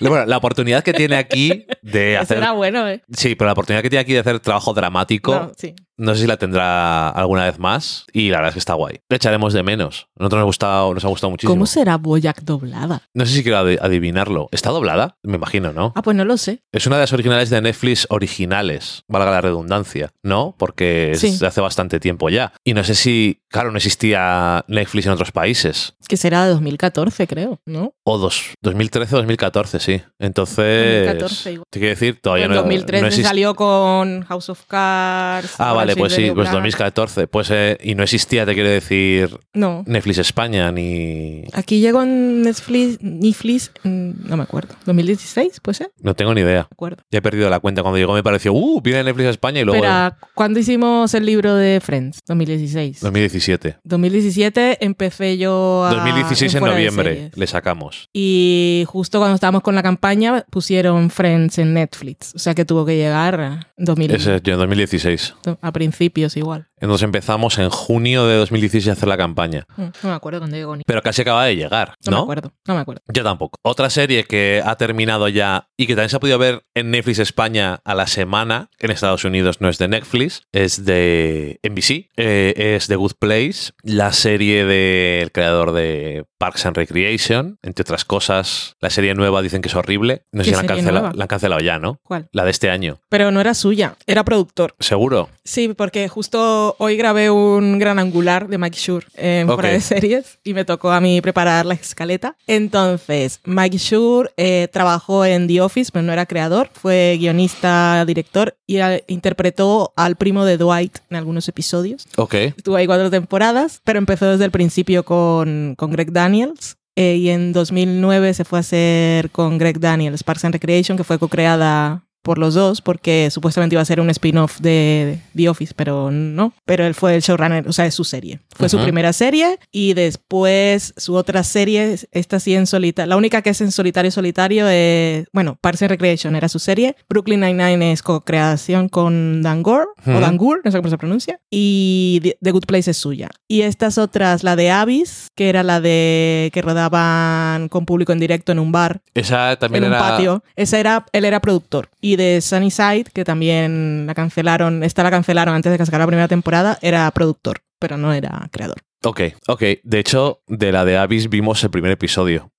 Bueno, 0.00 0.26
la 0.26 0.36
oportunidad 0.36 0.82
que 0.84 0.92
tiene 0.92 1.16
aquí 1.16 1.66
de 1.82 2.14
Eso 2.14 2.22
hacer. 2.22 2.38
era 2.38 2.52
bueno, 2.52 2.88
¿eh? 2.88 3.02
Sí, 3.12 3.34
pero 3.34 3.46
la 3.46 3.52
oportunidad 3.52 3.77
que 3.82 3.90
tiene 3.90 4.00
aquí 4.00 4.12
de 4.12 4.20
hacer 4.20 4.40
trabajo 4.40 4.72
dramático, 4.74 5.52
no, 5.98 6.14
sé 6.14 6.22
si 6.22 6.26
la 6.26 6.36
tendrá 6.36 7.08
alguna 7.10 7.44
vez 7.44 7.58
más. 7.58 8.06
Y 8.12 8.30
la 8.30 8.38
verdad 8.38 8.48
es 8.50 8.54
que 8.54 8.58
está 8.60 8.74
guay. 8.74 9.00
Le 9.08 9.16
echaremos 9.16 9.52
de 9.52 9.62
menos. 9.62 10.08
A 10.18 10.22
nosotros 10.22 10.38
nos, 10.40 10.46
gusta, 10.46 10.66
nos 10.94 11.04
ha 11.04 11.08
gustado 11.08 11.30
muchísimo. 11.30 11.52
¿Cómo 11.52 11.66
será 11.66 11.96
Boyack 11.96 12.42
doblada? 12.42 13.02
No 13.14 13.26
sé 13.26 13.32
si 13.34 13.42
quiero 13.42 13.58
adi- 13.58 13.78
adivinarlo. 13.80 14.48
¿Está 14.52 14.70
doblada? 14.70 15.16
Me 15.22 15.36
imagino, 15.36 15.72
¿no? 15.72 15.92
Ah, 15.96 16.02
pues 16.02 16.16
no 16.16 16.24
lo 16.24 16.36
sé. 16.36 16.60
Es 16.72 16.86
una 16.86 16.96
de 16.96 17.02
las 17.02 17.12
originales 17.12 17.50
de 17.50 17.60
Netflix 17.60 18.06
originales, 18.10 19.02
valga 19.08 19.30
la 19.30 19.40
redundancia, 19.40 20.10
¿no? 20.22 20.54
Porque 20.58 21.12
es 21.12 21.20
Sí. 21.20 21.36
de 21.38 21.46
hace 21.46 21.60
bastante 21.60 21.98
tiempo 22.00 22.28
ya. 22.28 22.52
Y 22.64 22.74
no 22.74 22.84
sé 22.84 22.94
si, 22.94 23.42
claro, 23.50 23.70
no 23.70 23.76
existía 23.78 24.64
Netflix 24.68 25.06
en 25.06 25.12
otros 25.12 25.32
países. 25.32 25.94
Que 26.08 26.16
será 26.16 26.44
de 26.44 26.50
2014, 26.52 27.26
creo, 27.26 27.60
¿no? 27.66 27.94
O 28.04 28.18
dos, 28.18 28.52
2013 28.62 29.14
o 29.14 29.18
2014, 29.18 29.80
sí. 29.80 30.02
Entonces, 30.18 31.06
2014 31.06 31.52
igual. 31.52 31.66
te 31.70 31.78
quiero 31.80 31.90
decir, 31.94 32.20
todavía 32.20 32.44
en 32.46 32.50
no, 32.52 32.56
2013 32.58 33.22
no 33.22 33.28
salió 33.28 33.54
con 33.54 34.22
House 34.24 34.48
of 34.48 34.64
Cards. 34.66 35.54
Ah, 35.58 35.72
vale, 35.72 35.87
pues 35.96 36.12
sí, 36.12 36.30
pues 36.34 36.34
New 36.34 36.34
Black. 36.34 36.52
2014. 36.52 37.26
Pues, 37.26 37.50
eh, 37.50 37.78
y 37.82 37.94
no 37.94 38.02
existía, 38.02 38.46
te 38.46 38.54
quiero 38.54 38.70
decir, 38.70 39.38
No. 39.54 39.84
Netflix 39.86 40.18
España 40.18 40.70
ni... 40.72 41.44
Aquí 41.52 41.80
llegó 41.80 42.02
en 42.02 42.42
Netflix, 42.42 43.02
Netflix, 43.02 43.70
mm, 43.82 44.28
no 44.28 44.36
me 44.36 44.42
acuerdo. 44.42 44.74
¿2016? 44.86 45.60
Puede 45.62 45.74
ser, 45.76 45.92
no 46.00 46.14
tengo 46.14 46.34
ni 46.34 46.40
idea. 46.40 46.66
me 46.70 46.74
acuerdo. 46.74 47.02
Ya 47.10 47.18
he 47.18 47.22
perdido 47.22 47.50
la 47.50 47.60
cuenta. 47.60 47.82
Cuando 47.82 47.98
llegó 47.98 48.14
me 48.14 48.22
pareció, 48.22 48.52
uh, 48.52 48.80
viene 48.80 49.04
Netflix 49.04 49.28
España 49.28 49.60
y 49.60 49.64
luego... 49.64 49.80
Pero, 49.80 50.16
¿cuándo 50.34 50.60
hicimos 50.60 51.14
el 51.14 51.26
libro 51.26 51.54
de 51.54 51.80
Friends? 51.80 52.20
2016. 52.26 53.00
2017. 53.00 53.78
2017 53.84 54.84
empecé 54.84 55.38
yo 55.38 55.84
a... 55.84 55.94
2016 55.94 56.54
en 56.54 56.64
de 56.64 56.70
noviembre 56.70 57.30
le 57.34 57.46
sacamos. 57.46 58.08
Y 58.12 58.84
justo 58.86 59.18
cuando 59.18 59.34
estábamos 59.34 59.62
con 59.62 59.74
la 59.74 59.82
campaña 59.82 60.44
pusieron 60.50 61.10
Friends 61.10 61.58
en 61.58 61.74
Netflix. 61.74 62.34
O 62.34 62.38
sea 62.38 62.54
que 62.54 62.64
tuvo 62.64 62.84
que 62.84 62.96
llegar 62.96 63.40
a, 63.40 63.72
2000, 63.76 64.14
Ese, 64.14 64.40
yo 64.42 64.54
en 64.54 64.58
2016. 64.58 65.34
a 65.60 65.72
principios 65.78 66.36
igual. 66.36 66.68
Entonces 66.80 67.04
empezamos 67.04 67.58
en 67.58 67.70
junio 67.70 68.26
de 68.26 68.36
2016 68.36 68.88
a 68.88 68.92
hacer 68.92 69.08
la 69.08 69.16
campaña. 69.16 69.66
Mm, 69.76 69.82
No 70.02 70.08
me 70.10 70.12
acuerdo 70.12 70.38
cuando 70.40 70.56
llegó 70.56 70.76
ni. 70.76 70.82
Pero 70.86 71.02
casi 71.02 71.22
acaba 71.22 71.44
de 71.44 71.56
llegar, 71.56 71.94
No, 72.06 72.10
me 72.12 72.16
¿no? 72.16 72.22
acuerdo, 72.22 72.52
no 72.66 72.74
me 72.74 72.80
acuerdo. 72.80 73.02
Yo 73.12 73.24
tampoco. 73.24 73.58
Otra 73.62 73.90
serie 73.90 74.24
que 74.24 74.62
ha 74.64 74.76
terminado 74.76 75.28
ya 75.28 75.68
y 75.76 75.86
que 75.86 75.94
también 75.94 76.10
se 76.10 76.16
ha 76.16 76.20
podido 76.20 76.38
ver 76.38 76.62
en 76.74 76.90
Netflix 76.90 77.18
España 77.18 77.80
a 77.84 77.94
la 77.94 78.06
semana, 78.06 78.70
en 78.78 78.90
Estados 78.90 79.24
Unidos 79.24 79.60
no 79.60 79.68
es 79.68 79.78
de 79.78 79.88
Netflix, 79.88 80.42
es 80.52 80.84
de 80.84 81.58
NBC, 81.62 82.10
eh, 82.16 82.54
es 82.76 82.86
The 82.86 82.96
Good 82.96 83.12
Place, 83.18 83.72
la 83.82 84.12
serie 84.12 84.64
del 84.64 85.32
creador 85.32 85.72
de 85.72 86.26
Parks 86.38 86.66
and 86.66 86.76
Recreation, 86.76 87.58
entre 87.62 87.82
otras 87.82 88.04
cosas. 88.04 88.76
La 88.80 88.90
serie 88.90 89.14
nueva 89.14 89.42
dicen 89.42 89.60
que 89.60 89.68
es 89.68 89.74
horrible. 89.74 90.22
No 90.32 90.44
sé 90.44 90.50
¿Qué 90.50 90.50
si 90.50 90.54
la 90.56 90.60
han, 90.60 90.66
cancelado, 90.66 91.12
la 91.14 91.24
han 91.24 91.28
cancelado 91.28 91.60
ya, 91.60 91.78
¿no? 91.78 91.98
¿Cuál? 92.02 92.28
La 92.32 92.44
de 92.44 92.50
este 92.50 92.70
año. 92.70 92.98
Pero 93.08 93.30
no 93.30 93.40
era 93.40 93.54
suya, 93.54 93.96
era 94.06 94.24
productor. 94.24 94.74
¿Seguro? 94.78 95.28
Sí, 95.44 95.68
porque 95.76 96.08
justo 96.08 96.76
hoy 96.78 96.96
grabé 96.96 97.30
un 97.30 97.78
gran 97.78 97.98
angular 97.98 98.48
de 98.48 98.58
Mike 98.58 98.78
Shure 98.78 99.06
en 99.14 99.48
Ok. 99.50 99.54
fuera 99.60 99.70
de 99.70 99.80
series 99.80 100.38
y 100.44 100.54
me 100.54 100.64
tocó 100.64 100.90
a 100.92 101.00
mí 101.00 101.20
preparar 101.20 101.66
la 101.66 101.74
escaleta. 101.74 102.36
Entonces, 102.46 103.40
Mike 103.44 103.78
Shure 103.78 104.30
eh, 104.36 104.68
trabajó 104.72 105.24
en 105.24 105.48
The 105.48 105.60
Office, 105.60 105.90
pero 105.92 106.02
no 106.04 106.12
era 106.12 106.26
creador, 106.26 106.70
fue 106.72 107.16
guionista, 107.18 108.04
director 108.06 108.56
y 108.66 108.78
interpretó 109.06 109.92
al 109.96 110.16
primo 110.16 110.44
de 110.44 110.56
Dwight 110.58 110.98
en 111.10 111.16
algunos 111.16 111.48
episodios. 111.48 112.06
Ok. 112.16 112.34
Estuvo 112.34 112.76
ahí 112.76 112.86
cuatro 112.86 113.10
temporadas, 113.10 113.80
pero 113.84 113.98
empezó 113.98 114.26
desde 114.30 114.44
el 114.44 114.50
principio 114.50 115.04
con, 115.04 115.74
con 115.76 115.90
Greg 115.90 116.12
Daniels. 116.28 116.76
eh, 116.94 117.16
y 117.16 117.30
en 117.30 117.52
2009 117.52 118.34
se 118.34 118.44
fue 118.44 118.58
a 118.58 118.60
hacer 118.60 119.30
con 119.30 119.56
Greg 119.56 119.78
Daniels 119.78 120.24
Parks 120.24 120.44
and 120.44 120.54
Recreation, 120.54 120.96
que 120.96 121.04
fue 121.04 121.18
co-creada 121.18 122.07
por 122.28 122.36
los 122.36 122.52
dos, 122.52 122.82
porque 122.82 123.30
supuestamente 123.30 123.74
iba 123.74 123.80
a 123.80 123.86
ser 123.86 124.00
un 124.00 124.10
spin-off 124.10 124.60
de 124.60 125.18
The 125.34 125.48
Office, 125.48 125.72
pero 125.74 126.10
no. 126.10 126.52
Pero 126.66 126.84
él 126.84 126.92
fue 126.94 127.14
el 127.14 127.22
showrunner, 127.22 127.66
o 127.66 127.72
sea, 127.72 127.86
es 127.86 127.94
su 127.94 128.04
serie. 128.04 128.40
Fue 128.54 128.68
su 128.68 128.76
Ujú. 128.76 128.84
primera 128.84 129.14
serie 129.14 129.58
y 129.72 129.94
después 129.94 130.92
su 130.98 131.14
otra 131.14 131.42
serie, 131.42 131.96
esta 132.12 132.38
sí 132.38 132.54
en 132.54 132.66
solitario. 132.66 133.08
La 133.08 133.16
única 133.16 133.40
que 133.40 133.48
es 133.48 133.60
en 133.62 133.72
solitario 133.72 134.10
solitario 134.10 134.68
es, 134.68 135.26
bueno, 135.32 135.56
Parks 135.58 135.80
and 135.82 135.90
Recreation 135.92 136.36
era 136.36 136.50
su 136.50 136.58
serie. 136.58 136.96
Brooklyn 137.08 137.40
Nine-Nine 137.40 137.92
es 137.92 138.02
co-creación 138.02 138.90
con 138.90 139.40
Dan 139.42 139.62
Gore, 139.62 139.86
o 140.06 140.10
Ujú. 140.10 140.20
Dan 140.20 140.36
Gur, 140.36 140.60
no 140.64 140.70
sé 140.70 140.76
cómo 140.76 140.90
se 140.90 140.98
pronuncia. 140.98 141.40
Y 141.50 142.20
The- 142.42 142.50
Good 142.52 142.66
Place 142.66 142.90
es 142.90 142.98
suya. 142.98 143.30
Y 143.48 143.62
estas 143.62 143.96
otras, 143.96 144.44
la 144.44 144.54
de 144.54 144.70
Abyss, 144.70 145.28
que 145.34 145.48
era 145.48 145.62
la 145.62 145.80
de 145.80 146.50
que 146.52 146.60
rodaban 146.60 147.68
con 147.70 147.86
público 147.86 148.12
en 148.12 148.18
directo 148.20 148.52
en 148.52 148.58
un 148.58 148.70
bar, 148.70 149.00
Esa 149.14 149.56
también 149.56 149.84
en 149.84 149.90
un 149.90 149.96
era... 149.96 150.08
patio. 150.08 150.42
Esa 150.56 150.78
era, 150.78 151.06
él 151.12 151.24
era 151.24 151.40
productor. 151.40 151.88
Y 152.02 152.16
de 152.18 152.42
Sunnyside, 152.42 153.06
que 153.14 153.24
también 153.24 154.06
la 154.06 154.14
cancelaron, 154.14 154.82
esta 154.84 155.02
la 155.02 155.10
cancelaron 155.10 155.54
antes 155.54 155.72
de 155.72 155.78
que 155.78 155.86
sacara 155.86 156.04
la 156.04 156.08
primera 156.08 156.28
temporada, 156.28 156.78
era 156.82 157.10
productor, 157.12 157.60
pero 157.78 157.96
no 157.96 158.12
era 158.12 158.48
creador. 158.52 158.76
Ok, 159.04 159.20
ok. 159.46 159.62
De 159.84 159.98
hecho, 160.00 160.42
de 160.48 160.72
la 160.72 160.84
de 160.84 160.98
Abyss 160.98 161.28
vimos 161.28 161.62
el 161.62 161.70
primer 161.70 161.92
episodio. 161.92 162.50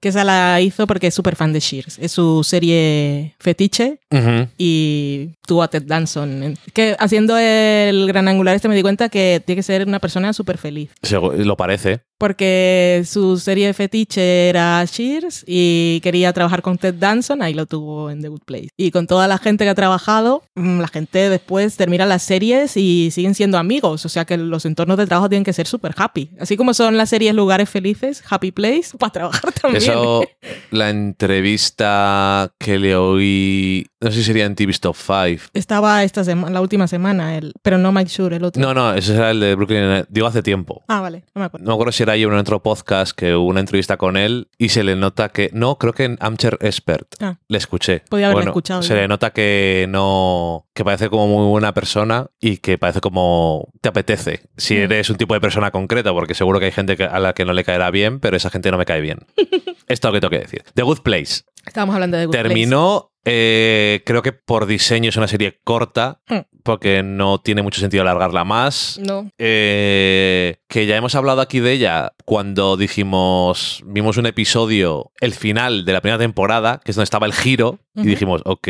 Que 0.00 0.08
esa 0.08 0.24
la 0.24 0.60
hizo 0.60 0.86
porque 0.86 1.08
es 1.08 1.14
súper 1.14 1.36
fan 1.36 1.52
de 1.52 1.60
Shears. 1.60 1.98
Es 1.98 2.12
su 2.12 2.42
serie 2.44 3.34
fetiche 3.38 3.98
Ujú. 4.10 4.48
y 4.58 5.30
tuvo 5.46 5.62
a 5.62 5.68
Ted 5.68 5.82
Danson. 5.86 6.56
Que 6.72 6.96
haciendo 6.98 7.36
el 7.38 8.06
gran 8.06 8.26
angular 8.28 8.56
este 8.56 8.68
me 8.68 8.74
di 8.76 8.82
cuenta 8.82 9.08
que 9.08 9.42
tiene 9.44 9.58
que 9.58 9.62
ser 9.62 9.86
una 9.86 9.98
persona 10.00 10.32
súper 10.32 10.58
feliz. 10.58 10.90
Lo 11.10 11.56
parece. 11.56 12.00
Porque 12.18 13.02
su 13.06 13.38
serie 13.38 13.74
fetiche 13.74 14.48
era 14.48 14.82
Shears 14.84 15.44
y 15.46 16.00
quería 16.02 16.32
trabajar 16.32 16.62
con 16.62 16.78
Ted 16.78 16.94
Danson, 16.94 17.42
ahí 17.42 17.52
lo 17.54 17.66
tuvo 17.66 18.08
en 18.08 18.22
The 18.22 18.28
Good 18.28 18.42
Place. 18.46 18.68
Y 18.78 18.92
con 18.92 19.06
toda 19.06 19.28
la 19.28 19.36
gente 19.36 19.64
que 19.64 19.70
ha 19.70 19.74
trabajado, 19.74 20.42
mm, 20.54 20.78
la 20.80 20.88
gente 20.88 21.28
después 21.28 21.76
termina 21.76 22.06
las 22.06 22.22
series 22.22 22.76
y 22.76 23.10
siguen 23.10 23.34
siendo 23.34 23.58
amigos. 23.58 24.06
O 24.06 24.08
sea 24.08 24.24
que 24.24 24.36
los 24.38 24.64
entornos 24.64 24.96
de 24.96 25.06
trabajo 25.06 25.28
tienen 25.28 25.44
que 25.44 25.52
ser 25.52 25.66
súper 25.66 25.92
happy. 25.96 26.30
Así 26.40 26.56
como 26.56 26.72
son 26.72 26.96
las 26.96 27.10
series 27.10 27.34
lugares 27.34 27.68
felices, 27.68 28.22
Happy 28.30 28.52
Place, 28.52 28.90
para 28.98 29.12
trabajar 29.12 29.33
también. 29.60 29.82
Eso, 29.82 30.24
la 30.70 30.90
entrevista 30.90 32.52
que 32.58 32.78
le 32.78 32.96
oí, 32.96 33.86
no 34.04 34.10
sé 34.10 34.18
si 34.18 34.24
sería 34.24 34.44
en 34.44 34.54
TV's 34.54 34.80
Top 34.80 34.94
5. 34.96 35.44
Estaba 35.54 36.02
esta 36.04 36.22
semana, 36.24 36.52
la 36.52 36.60
última 36.60 36.86
semana, 36.86 37.36
el, 37.36 37.52
pero 37.62 37.78
no 37.78 37.90
Mike 37.92 38.10
Shure, 38.10 38.36
el 38.36 38.44
otro. 38.44 38.60
No, 38.62 38.74
no, 38.74 38.94
ese 38.94 39.14
era 39.16 39.30
el 39.30 39.40
de 39.40 39.54
Brooklyn. 39.54 40.04
Digo 40.08 40.26
hace 40.26 40.42
tiempo. 40.42 40.84
Ah, 40.88 41.00
vale, 41.00 41.24
no 41.34 41.40
me 41.40 41.46
acuerdo. 41.46 41.64
No 41.64 41.70
me 41.70 41.74
acuerdo 41.74 41.92
si 41.92 42.02
era 42.02 42.16
yo 42.16 42.28
en 42.28 42.34
otro 42.34 42.62
podcast 42.62 43.16
que 43.16 43.34
hubo 43.34 43.46
una 43.48 43.60
entrevista 43.60 43.96
con 43.96 44.16
él 44.16 44.48
y 44.58 44.68
se 44.68 44.84
le 44.84 44.94
nota 44.96 45.28
que. 45.30 45.50
No, 45.52 45.78
creo 45.78 45.92
que 45.92 46.04
en 46.04 46.16
Amcher 46.20 46.58
Expert 46.60 47.06
Ah. 47.20 47.38
le 47.48 47.58
escuché. 47.58 48.02
Podía 48.08 48.26
haberlo 48.26 48.38
Bueno, 48.40 48.50
escuchado 48.50 48.82
Se 48.82 48.94
le 48.94 49.08
nota 49.08 49.30
que 49.30 49.86
no. 49.88 50.66
que 50.74 50.84
parece 50.84 51.08
como 51.08 51.26
muy 51.28 51.46
buena 51.48 51.72
persona 51.74 52.26
y 52.40 52.58
que 52.58 52.78
parece 52.78 53.00
como. 53.00 53.68
te 53.80 53.88
apetece. 53.88 54.42
Si 54.56 54.74
Mm. 54.74 54.78
eres 54.82 55.10
un 55.10 55.16
tipo 55.16 55.34
de 55.34 55.40
persona 55.40 55.70
concreta, 55.70 56.12
porque 56.12 56.34
seguro 56.34 56.58
que 56.58 56.66
hay 56.66 56.72
gente 56.72 57.02
a 57.04 57.18
la 57.18 57.32
que 57.32 57.44
no 57.44 57.52
le 57.52 57.64
caerá 57.64 57.90
bien, 57.90 58.20
pero 58.20 58.36
esa 58.36 58.50
gente 58.50 58.70
no 58.70 58.78
me 58.78 58.84
cae 58.86 59.00
bien. 59.00 59.18
Esto 59.88 60.08
es 60.08 60.12
lo 60.12 60.12
que 60.12 60.20
tengo 60.20 60.30
que 60.30 60.38
decir. 60.38 60.62
The 60.74 60.82
Good 60.82 61.00
Place. 61.00 61.42
Estábamos 61.66 61.94
hablando 61.94 62.16
de 62.16 62.26
Good 62.26 62.32
Place. 62.32 62.48
Terminó, 62.48 63.12
eh, 63.24 64.02
creo 64.04 64.22
que 64.22 64.32
por 64.32 64.66
diseño 64.66 65.08
es 65.08 65.16
una 65.16 65.28
serie 65.28 65.60
corta, 65.64 66.20
Mm. 66.28 66.38
porque 66.62 67.02
no 67.02 67.40
tiene 67.40 67.62
mucho 67.62 67.80
sentido 67.80 68.02
alargarla 68.02 68.44
más. 68.44 68.98
No, 69.02 69.30
Eh, 69.38 70.56
que 70.68 70.86
ya 70.86 70.96
hemos 70.96 71.14
hablado 71.14 71.40
aquí 71.40 71.60
de 71.60 71.72
ella 71.72 72.12
cuando 72.24 72.76
dijimos, 72.76 73.82
vimos 73.86 74.16
un 74.16 74.26
episodio, 74.26 75.12
el 75.20 75.32
final 75.34 75.84
de 75.84 75.92
la 75.92 76.00
primera 76.00 76.18
temporada, 76.18 76.80
que 76.84 76.90
es 76.92 76.96
donde 76.96 77.04
estaba 77.04 77.26
el 77.26 77.32
giro, 77.34 77.78
y 77.94 78.02
dijimos, 78.06 78.42
ok, 78.44 78.68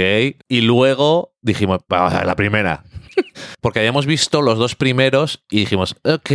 y 0.48 0.60
luego 0.62 1.32
dijimos, 1.40 1.78
vamos 1.88 2.12
a 2.14 2.18
ver 2.18 2.26
la 2.26 2.36
primera. 2.36 2.84
Porque 3.60 3.78
habíamos 3.78 4.06
visto 4.06 4.42
los 4.42 4.58
dos 4.58 4.74
primeros 4.74 5.40
y 5.50 5.60
dijimos, 5.60 5.96
ok, 6.04 6.30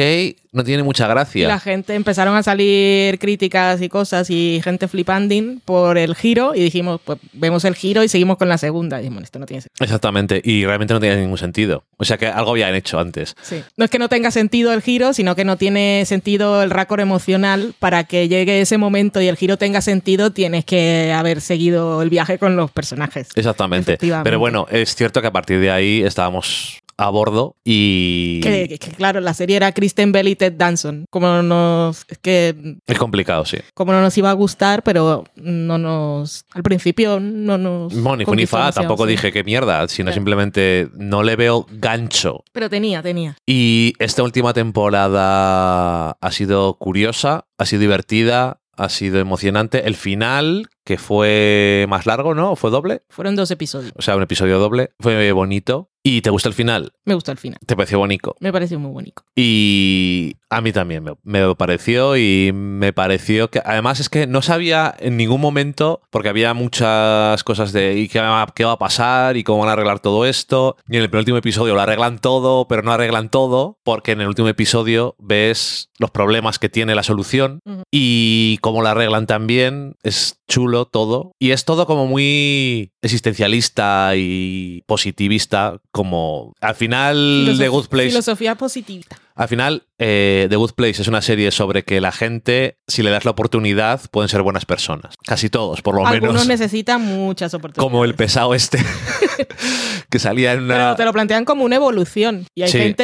no 0.51 0.63
tiene 0.63 0.81
mucha 0.81 1.05
Y 1.05 1.09
gracia. 1.09 1.47
la 1.47 1.59
gente 1.59 1.93
empezaron 1.93 2.35
a 2.35 2.41
salir 2.41 3.19
críticas 3.19 3.81
y 3.81 3.89
cosas 3.89 4.29
y 4.31 4.61
gente 4.63 4.87
flipanding 4.87 5.61
por 5.63 5.97
el 5.99 6.15
giro 6.15 6.55
y 6.55 6.61
dijimos, 6.61 6.99
pues 7.03 7.19
vemos 7.33 7.65
el 7.65 7.75
giro 7.75 8.03
y 8.03 8.07
seguimos 8.09 8.37
con 8.37 8.49
la 8.49 8.57
segunda. 8.57 8.97
Y 8.99 9.03
dijimos, 9.03 9.23
esto 9.23 9.37
no 9.39 9.45
tiene 9.45 9.61
sentido. 9.61 9.83
Exactamente, 9.83 10.41
y 10.43 10.65
realmente 10.65 10.93
no 10.93 10.99
tenía 10.99 11.15
ningún 11.17 11.37
sentido. 11.37 11.83
O 11.97 12.05
sea 12.05 12.17
que 12.17 12.27
algo 12.27 12.51
habían 12.51 12.73
hecho 12.73 12.99
antes. 12.99 13.35
Sí. 13.41 13.61
No 13.77 13.85
es 13.85 13.91
que 13.91 13.99
no 13.99 14.09
tenga 14.09 14.31
sentido 14.31 14.73
el 14.73 14.81
giro, 14.81 15.13
sino 15.13 15.35
que 15.35 15.45
no 15.45 15.57
tiene 15.57 16.03
sentido 16.05 16.63
el 16.63 16.71
récord 16.71 16.99
emocional. 16.99 17.73
Para 17.79 18.05
que 18.05 18.27
llegue 18.27 18.61
ese 18.61 18.77
momento 18.77 19.21
y 19.21 19.27
el 19.27 19.37
giro 19.37 19.57
tenga 19.57 19.81
sentido, 19.81 20.31
tienes 20.31 20.65
que 20.65 21.13
haber 21.13 21.41
seguido 21.41 22.01
el 22.01 22.09
viaje 22.09 22.39
con 22.39 22.55
los 22.55 22.71
personajes. 22.71 23.27
Exactamente. 23.35 23.97
Pero 24.23 24.39
bueno, 24.39 24.65
es 24.71 24.95
cierto 24.95 25.21
que 25.21 25.27
a 25.27 25.31
partir 25.31 25.59
de 25.59 25.69
ahí 25.71 26.01
estábamos 26.03 26.68
a 26.99 27.09
bordo 27.09 27.55
y 27.63 28.41
Que, 28.41 28.67
que- 28.67 28.77
que, 28.77 28.91
claro, 28.91 29.21
la 29.21 29.33
serie 29.33 29.55
era 29.55 29.71
Kristen 29.71 30.11
Bell 30.11 30.27
y 30.27 30.35
Ted 30.35 30.53
Danson. 30.57 31.05
Como 31.09 31.41
nos. 31.41 32.05
Es 32.09 32.17
que. 32.17 32.77
es 32.85 32.97
complicado, 32.97 33.45
sí. 33.45 33.57
Como 33.73 33.93
no 33.93 34.01
nos 34.01 34.17
iba 34.17 34.29
a 34.29 34.33
gustar, 34.33 34.83
pero 34.83 35.23
no 35.35 35.77
nos. 35.77 36.45
Al 36.53 36.63
principio 36.63 37.19
no 37.19 37.57
nos. 37.57 37.93
Bueno, 37.93 38.17
ni 38.17 38.45
tampoco 38.45 39.05
sí. 39.05 39.11
dije 39.11 39.31
que 39.31 39.43
mierda, 39.43 39.87
sino 39.87 40.11
simplemente 40.11 40.89
no 40.95 41.23
le 41.23 41.35
veo 41.35 41.65
gancho. 41.71 42.43
Pero 42.51 42.69
tenía, 42.69 43.01
tenía. 43.01 43.37
Y 43.45 43.93
esta 43.99 44.23
última 44.23 44.53
temporada 44.53 46.11
ha 46.11 46.31
sido 46.31 46.73
curiosa, 46.75 47.45
ha 47.57 47.65
sido 47.65 47.81
divertida, 47.81 48.59
ha 48.75 48.89
sido 48.89 49.19
emocionante. 49.19 49.87
El 49.87 49.95
final, 49.95 50.69
que 50.85 50.97
fue 50.97 51.85
más 51.89 52.05
largo, 52.05 52.33
¿no? 52.33 52.55
¿Fue 52.55 52.71
doble? 52.71 53.03
Fueron 53.09 53.35
dos 53.35 53.51
episodios. 53.51 53.93
O 53.95 54.01
sea, 54.01 54.15
un 54.15 54.23
episodio 54.23 54.57
doble. 54.59 54.91
Fue 54.99 55.31
bonito. 55.31 55.88
¿Y 56.03 56.21
te 56.21 56.29
gusta 56.29 56.47
el 56.49 56.55
final? 56.55 56.93
Me 57.05 57.13
gustó 57.13 57.31
el 57.31 57.37
final. 57.37 57.59
¿Te 57.65 57.75
pareció 57.75 57.97
bonito? 57.99 58.35
Me 58.39 58.51
pareció 58.51 58.79
muy 58.79 58.91
bonito. 58.91 59.23
Y 59.35 60.37
a 60.49 60.61
mí 60.61 60.71
también 60.71 61.03
me, 61.03 61.13
me 61.23 61.55
pareció 61.55 62.17
y 62.17 62.51
me 62.53 62.91
pareció 62.93 63.49
que 63.49 63.61
además 63.63 63.99
es 63.99 64.09
que 64.09 64.25
no 64.27 64.41
sabía 64.41 64.95
en 64.99 65.15
ningún 65.17 65.41
momento, 65.41 66.01
porque 66.09 66.29
había 66.29 66.53
muchas 66.53 67.43
cosas 67.43 67.71
de 67.71 67.97
¿y 67.99 68.07
qué, 68.07 68.19
va- 68.19 68.51
qué 68.55 68.65
va 68.65 68.71
a 68.73 68.77
pasar? 68.79 69.37
¿Y 69.37 69.43
cómo 69.43 69.59
van 69.59 69.69
a 69.69 69.73
arreglar 69.73 69.99
todo 69.99 70.25
esto? 70.25 70.75
Y 70.89 70.97
en 70.97 71.03
el 71.03 71.09
penúltimo 71.09 71.37
episodio 71.37 71.75
lo 71.75 71.81
arreglan 71.81 72.19
todo, 72.19 72.67
pero 72.67 72.81
no 72.81 72.91
arreglan 72.91 73.29
todo, 73.29 73.77
porque 73.83 74.11
en 74.13 74.21
el 74.21 74.27
último 74.27 74.47
episodio 74.47 75.15
ves 75.19 75.89
los 75.99 76.11
problemas 76.11 76.59
que 76.59 76.69
tiene 76.69 76.95
la 76.95 77.03
solución 77.03 77.59
y 77.91 78.57
cómo 78.61 78.81
la 78.81 78.91
arreglan 78.91 79.27
también. 79.27 79.95
Es 80.01 80.39
chulo 80.47 80.85
todo. 80.85 81.33
Y 81.39 81.51
es 81.51 81.65
todo 81.65 81.85
como 81.85 82.07
muy 82.07 82.93
existencialista 83.01 84.13
y 84.15 84.83
positivista, 84.87 85.79
como 85.91 86.53
al 86.61 86.75
final 86.75 87.15
Filosof- 87.47 87.57
The 87.59 87.67
Good 87.67 87.87
Place 87.87 88.09
Filosofía 88.09 88.55
positivista. 88.55 89.17
Al 89.39 89.47
final, 89.47 89.83
eh, 89.99 90.47
The 90.49 90.55
Good 90.57 90.73
Place 90.73 91.01
es 91.01 91.07
una 91.07 91.21
serie 91.21 91.49
sobre 91.51 91.83
que 91.83 92.01
la 92.01 92.11
gente, 92.11 92.77
si 92.87 93.03
le 93.03 93.09
das 93.09 93.23
la 93.23 93.31
oportunidad, 93.31 94.01
pueden 94.11 94.27
ser 94.27 94.41
buenas 94.41 94.65
personas. 94.65 95.15
Casi 95.25 95.49
todos, 95.49 95.81
por 95.81 95.95
lo 95.95 96.05
Algunos 96.05 96.33
menos. 96.33 96.47
necesitan 96.47 97.01
muchas 97.01 97.53
oportunidades. 97.53 97.89
Como 97.89 98.03
el 98.03 98.15
pesado 98.15 98.53
este 98.53 98.79
que 100.09 100.19
salía 100.19 100.51
en 100.53 100.63
una. 100.63 100.73
Pero 100.75 100.95
te 100.97 101.05
lo 101.05 101.13
plantean 101.13 101.45
como 101.45 101.63
una 101.63 101.77
evolución. 101.77 102.45
Y 102.53 102.63
hay 102.63 102.69
Sí. 102.69 102.79
gente 102.79 103.03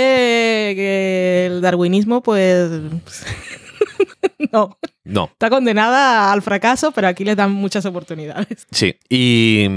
que 0.75 1.45
el 1.49 1.61
darwinismo, 1.61 2.21
pues. 2.21 2.69
no. 4.51 4.77
No, 5.05 5.29
Está 5.31 5.49
condenada 5.49 6.31
al 6.33 6.41
fracaso, 6.41 6.91
pero 6.91 7.07
aquí 7.07 7.23
le 7.23 7.35
dan 7.35 7.51
muchas 7.51 7.85
oportunidades. 7.85 8.67
sí. 8.71 8.95
Y, 9.09 9.67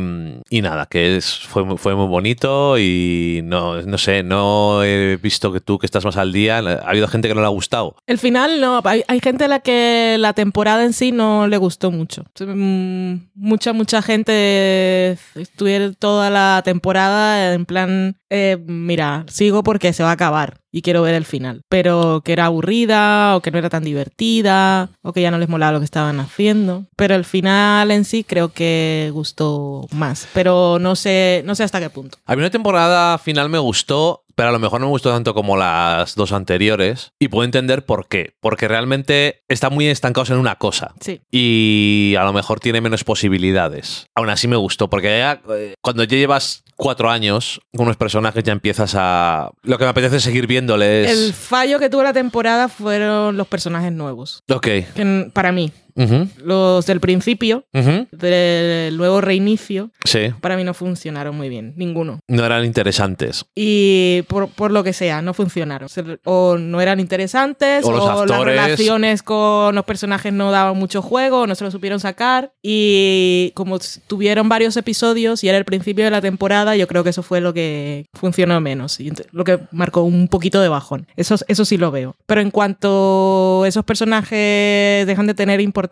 y 0.51 0.63
nada, 0.63 0.87
que 0.87 1.17
es, 1.17 1.39
fue, 1.39 1.65
muy- 1.65 1.77
fue 1.79 1.95
muy 1.95 2.07
bonito 2.07 2.79
y 2.79 3.41
no, 3.45 3.81
no 3.83 3.99
sé, 3.99 4.23
no 4.23 4.83
he 4.83 5.17
visto 5.17 5.53
que 5.53 5.61
tú 5.61 5.79
que 5.79 5.87
estás 5.87 6.05
más 6.05 6.17
al 6.17 6.33
día, 6.33 6.59
ha 6.59 6.89
habido 6.89 7.07
gente 7.09 7.29
que 7.29 7.35
no 7.35 7.41
le 7.41 7.47
ha 7.47 7.51
gustado. 7.51 7.97
El 8.07 8.19
final, 8.19 8.61
no. 8.61 8.81
Hay, 8.85 9.03
hay 9.07 9.21
gente 9.21 9.45
a 9.45 9.49
la 9.49 9.61
que 9.61 10.17
la 10.19 10.33
temporada 10.33 10.83
en 10.85 10.93
sí 10.93 11.13
no 11.13 11.47
le 11.47 11.57
gustó 11.59 11.91
mucho. 11.91 12.25
Mm, 12.41 13.29
Mucha, 13.35 13.73
mucha 13.73 14.03
gente 14.03 15.17
estuviera 15.35 15.93
toda 15.93 16.31
la 16.31 16.63
temporada 16.65 17.55
en 17.55 17.67
plan, 17.67 18.17
eh, 18.31 18.57
mira, 18.67 19.25
sigo 19.29 19.63
porque 19.63 19.93
se 19.93 20.03
va 20.03 20.11
a 20.11 20.13
acabar 20.15 20.59
y 20.73 20.83
quiero 20.83 21.03
ver 21.03 21.15
el 21.15 21.25
final. 21.25 21.63
Pero 21.69 22.23
que 22.25 22.33
era 22.33 22.47
aburrida 22.47 23.37
o 23.37 23.41
que 23.41 23.51
no 23.51 23.59
era 23.59 23.71
tan 23.71 23.85
divertida 23.85 24.91
o 25.03 25.13
que 25.13 25.18
ya 25.19 25.31
no 25.31 25.39
les 25.39 25.49
molaba 25.49 25.73
lo 25.73 25.79
que 25.79 25.85
estaban 25.85 26.21
haciendo. 26.21 26.85
Pero 26.97 27.15
el 27.15 27.25
final 27.25 27.91
en 27.91 28.05
sí 28.05 28.25
creo 28.25 28.51
que 28.51 29.11
gustó 29.13 29.87
más. 29.93 30.29
Pero 30.35 30.79
no 30.79 30.97
sé, 30.97 31.43
no 31.45 31.55
sé 31.55 31.65
hasta 31.65 31.81
qué 31.81 31.91
punto. 31.91 32.19
A 32.27 32.35
mí 32.35 32.41
una 32.41 32.51
temporada 32.51 33.19
final 33.19 33.49
me 33.49 33.59
gustó, 33.59 34.25
pero 34.35 34.51
a 34.51 34.53
lo 34.53 34.59
mejor 34.59 34.81
no 34.81 34.87
me 34.87 34.91
gustó 34.91 35.11
tanto 35.11 35.35
como 35.35 35.57
las 35.57 36.15
dos 36.15 36.33
anteriores. 36.33 37.13
Y 37.19 37.29
puedo 37.29 37.45
entender 37.45 37.85
por 37.85 38.07
qué. 38.09 38.35
Porque 38.41 38.69
realmente 38.69 39.43
están 39.49 39.75
muy 39.75 39.87
estancados 39.89 40.31
en 40.31 40.37
una 40.37 40.57
cosa. 40.57 40.95
Sí. 41.01 41.21
Y 41.31 42.15
a 42.19 42.25
lo 42.25 42.33
mejor 42.33 42.61
tiene 42.61 42.81
menos 42.81 43.05
posibilidades. 43.05 44.07
Aún 44.15 44.31
así 44.31 44.47
me 44.47 44.57
gustó, 44.57 44.89
porque 44.89 45.19
ya, 45.19 45.41
eh, 45.51 45.75
cuando 45.81 46.05
ya 46.05 46.17
llevas 46.17 46.63
cuatro 46.79 47.11
años 47.11 47.61
con 47.77 47.87
unos 47.87 47.97
personajes 47.97 48.43
ya 48.45 48.53
empiezas 48.53 48.95
a... 48.97 49.51
Lo 49.63 49.77
que 49.77 49.85
me 49.85 49.91
apetece 49.91 50.21
seguir 50.21 50.47
viéndoles... 50.47 51.11
El 51.11 51.35
fallo 51.35 51.79
que 51.79 51.91
tuvo 51.91 52.05
la 52.05 52.13
temporada 52.13 52.69
fueron 52.69 53.37
los 53.37 53.49
personajes 53.49 53.93
nuevos. 53.93 54.45
Ok. 54.49 54.67
Que 54.95 55.31
para 55.35 55.53
mí, 55.53 55.73
Ujú, 55.99 56.29
los 56.45 56.87
del 56.87 57.01
principio, 57.01 57.65
ujú. 57.75 58.07
del 58.13 58.97
nuevo 58.97 59.21
reinicio, 59.21 59.91
Sí. 60.05 60.31
para 60.41 60.57
mí 60.57 60.65
no 60.65 60.73
funcionaron 60.75 61.37
muy 61.37 61.49
bien, 61.49 61.75
ninguno. 61.77 62.21
No 62.29 62.45
eran 62.47 62.65
interesantes. 62.65 63.45
Y 63.55 64.23
por, 64.29 64.49
por 64.49 64.71
lo 64.71 64.85
que 64.85 64.93
sea, 64.93 65.21
no 65.23 65.35
funcionaron. 65.35 65.89
O 66.25 66.57
no 66.59 66.81
eran 66.81 67.01
interesantes, 67.01 67.85
O 67.85 67.91
los 67.91 68.07
las 68.07 68.21
actores. 68.21 68.45
relaciones 68.45 69.23
con 69.23 69.75
los 69.75 69.85
personajes 69.85 70.33
no 70.33 70.51
daban 70.53 70.77
mucho 70.79 71.03
juego, 71.03 71.47
no 71.47 71.55
se 71.55 71.65
lo 71.65 71.71
supieron 71.71 71.99
sacar. 72.01 72.53
Y 72.63 73.51
como 73.55 73.79
tuvieron 74.07 74.49
varios 74.49 74.77
episodios 74.77 75.43
y 75.43 75.49
era 75.49 75.59
el 75.59 75.65
principio 75.65 76.05
de 76.05 76.11
la 76.13 76.21
temporada, 76.21 76.77
yo 76.77 76.87
creo 76.87 77.03
que 77.05 77.11
eso 77.11 77.23
fue 77.23 77.41
lo 77.41 77.53
que 77.53 78.07
funcionó 78.15 78.61
menos. 78.61 79.01
Y 79.01 79.11
lo 79.33 79.43
que 79.45 79.59
marcó 79.73 80.03
un 80.03 80.29
poquito 80.29 80.61
de 80.61 80.69
bajón. 80.69 81.07
Eso, 81.17 81.37
eso 81.49 81.65
sí 81.65 81.77
lo 81.77 81.91
veo. 81.91 82.15
Pero 82.27 82.41
en 82.41 82.51
cuanto 82.51 83.65
esos 83.67 83.85
personajes 83.85 85.07
dejan 85.07 85.27
de 85.27 85.35
tener 85.35 85.61
importancia 85.61 85.88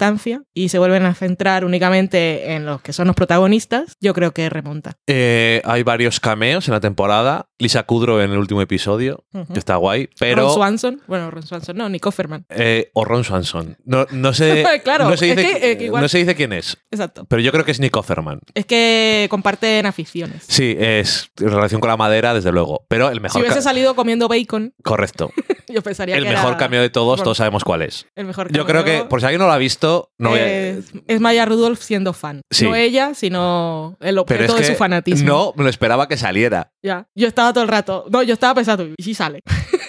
y 0.54 0.68
se 0.68 0.78
vuelven 0.78 1.04
a 1.06 1.14
centrar 1.14 1.64
únicamente 1.64 2.52
en 2.52 2.66
los 2.66 2.80
que 2.82 2.92
son 2.92 3.06
los 3.06 3.16
protagonistas, 3.16 3.94
yo 4.00 4.14
creo 4.14 4.32
que 4.32 4.48
remonta. 4.50 4.92
Eh, 5.06 5.62
hay 5.64 5.82
varios 5.82 6.20
cameos 6.20 6.68
en 6.68 6.74
la 6.74 6.80
temporada. 6.80 7.48
Lisa 7.59 7.82
Kudrow 7.85 8.20
en 8.20 8.30
el 8.32 8.38
último 8.38 8.61
episodio, 8.62 9.24
que 9.52 9.59
está 9.59 9.76
guay. 9.76 10.09
Pero... 10.18 10.42
Ron 10.46 10.54
Swanson, 10.54 11.02
bueno, 11.06 11.30
Ron 11.30 11.42
Swanson, 11.42 11.76
no, 11.76 11.88
Nick 11.88 12.04
Offerman. 12.06 12.44
Eh, 12.50 12.90
o 12.92 13.04
Ron 13.04 13.24
Swanson. 13.24 13.76
No, 13.85 14.06
no 14.11 14.32
sé. 14.35 14.64
Claro, 14.85 15.09
no 15.09 15.16
se 15.16 15.30
es 15.30 15.37
dice, 15.37 15.59
que, 15.61 15.70
eh, 15.72 15.78
que 15.78 15.85
igual- 15.87 16.02
no 16.02 16.09
se 16.09 16.18
dice 16.18 16.35
quién 16.35 16.52
es. 16.52 16.76
Exacto. 16.90 17.24
Pero 17.28 17.40
yo 17.42 17.50
creo 17.52 17.64
que 17.64 17.70
es 17.72 17.80
Nick 17.80 17.96
Offerman. 17.96 18.40
Es 18.54 18.66
que 18.66 19.26
comparten 19.30 19.87
aficiones. 19.87 20.44
Sí, 20.46 20.76
es 20.78 21.30
en 21.40 21.50
relación 21.50 21.80
con 21.80 21.88
la 21.88 21.96
madera, 21.96 22.35
desde 22.35 22.52
luego. 22.52 22.85
Pero 22.88 23.09
el 23.09 23.14
Si 23.16 23.20
mejor. 23.20 23.40
hubiese 23.40 23.56
ca- 23.56 23.62
salido 23.62 23.94
comiendo 23.96 24.28
bacon, 24.28 24.74
Correcto. 24.85 25.30
yo 25.72 25.83
pensaría 25.83 26.16
El 26.16 26.24
que 26.24 26.31
mejor 26.31 26.48
era 26.50 26.57
cambio 26.59 26.81
de 26.81 26.90
todos, 26.90 27.22
todos 27.22 27.37
sabemos 27.37 27.64
cuál 27.64 27.83
es. 27.83 28.07
El 28.14 28.26
mejor 28.26 28.52
Yo 28.52 28.64
creo 28.66 28.85
que, 28.85 29.05
por 29.05 29.20
si 29.20 29.26
alguien 29.26 29.40
no 29.40 29.46
lo 29.46 29.52
ha 29.52 29.59
visto, 29.59 30.11
no 30.18 30.31
voy 30.31 30.38
a- 30.40 30.46
es, 30.70 30.92
es 31.07 31.20
Maya 31.20 31.44
Rudolph 31.44 31.81
siendo 31.81 32.12
fan. 32.12 32.40
Sí. 32.50 32.64
No 32.66 32.74
ella, 32.74 33.14
sino 33.14 33.96
el 34.00 34.14
Pero 34.14 34.22
objeto 34.22 34.44
es 34.44 34.55
de 34.55 34.61
que 34.61 34.72
su 34.72 34.74
fanatismo. 34.79 35.26
no 35.29 35.52
me 35.57 35.64
lo 35.64 35.70
esperaba 35.70 36.09
que 36.09 36.16
saliera. 36.16 36.72
Ya. 36.83 37.07
Yo 37.14 37.26
estaba 37.29 37.52
todo 37.52 37.62
el 37.64 37.68
rato. 37.68 38.07
No, 38.11 38.22
yo 38.22 38.35
estaba 38.35 38.55
pensando, 38.55 38.87
¿y 38.96 39.02
si 39.02 39.14
sale? 39.14 39.40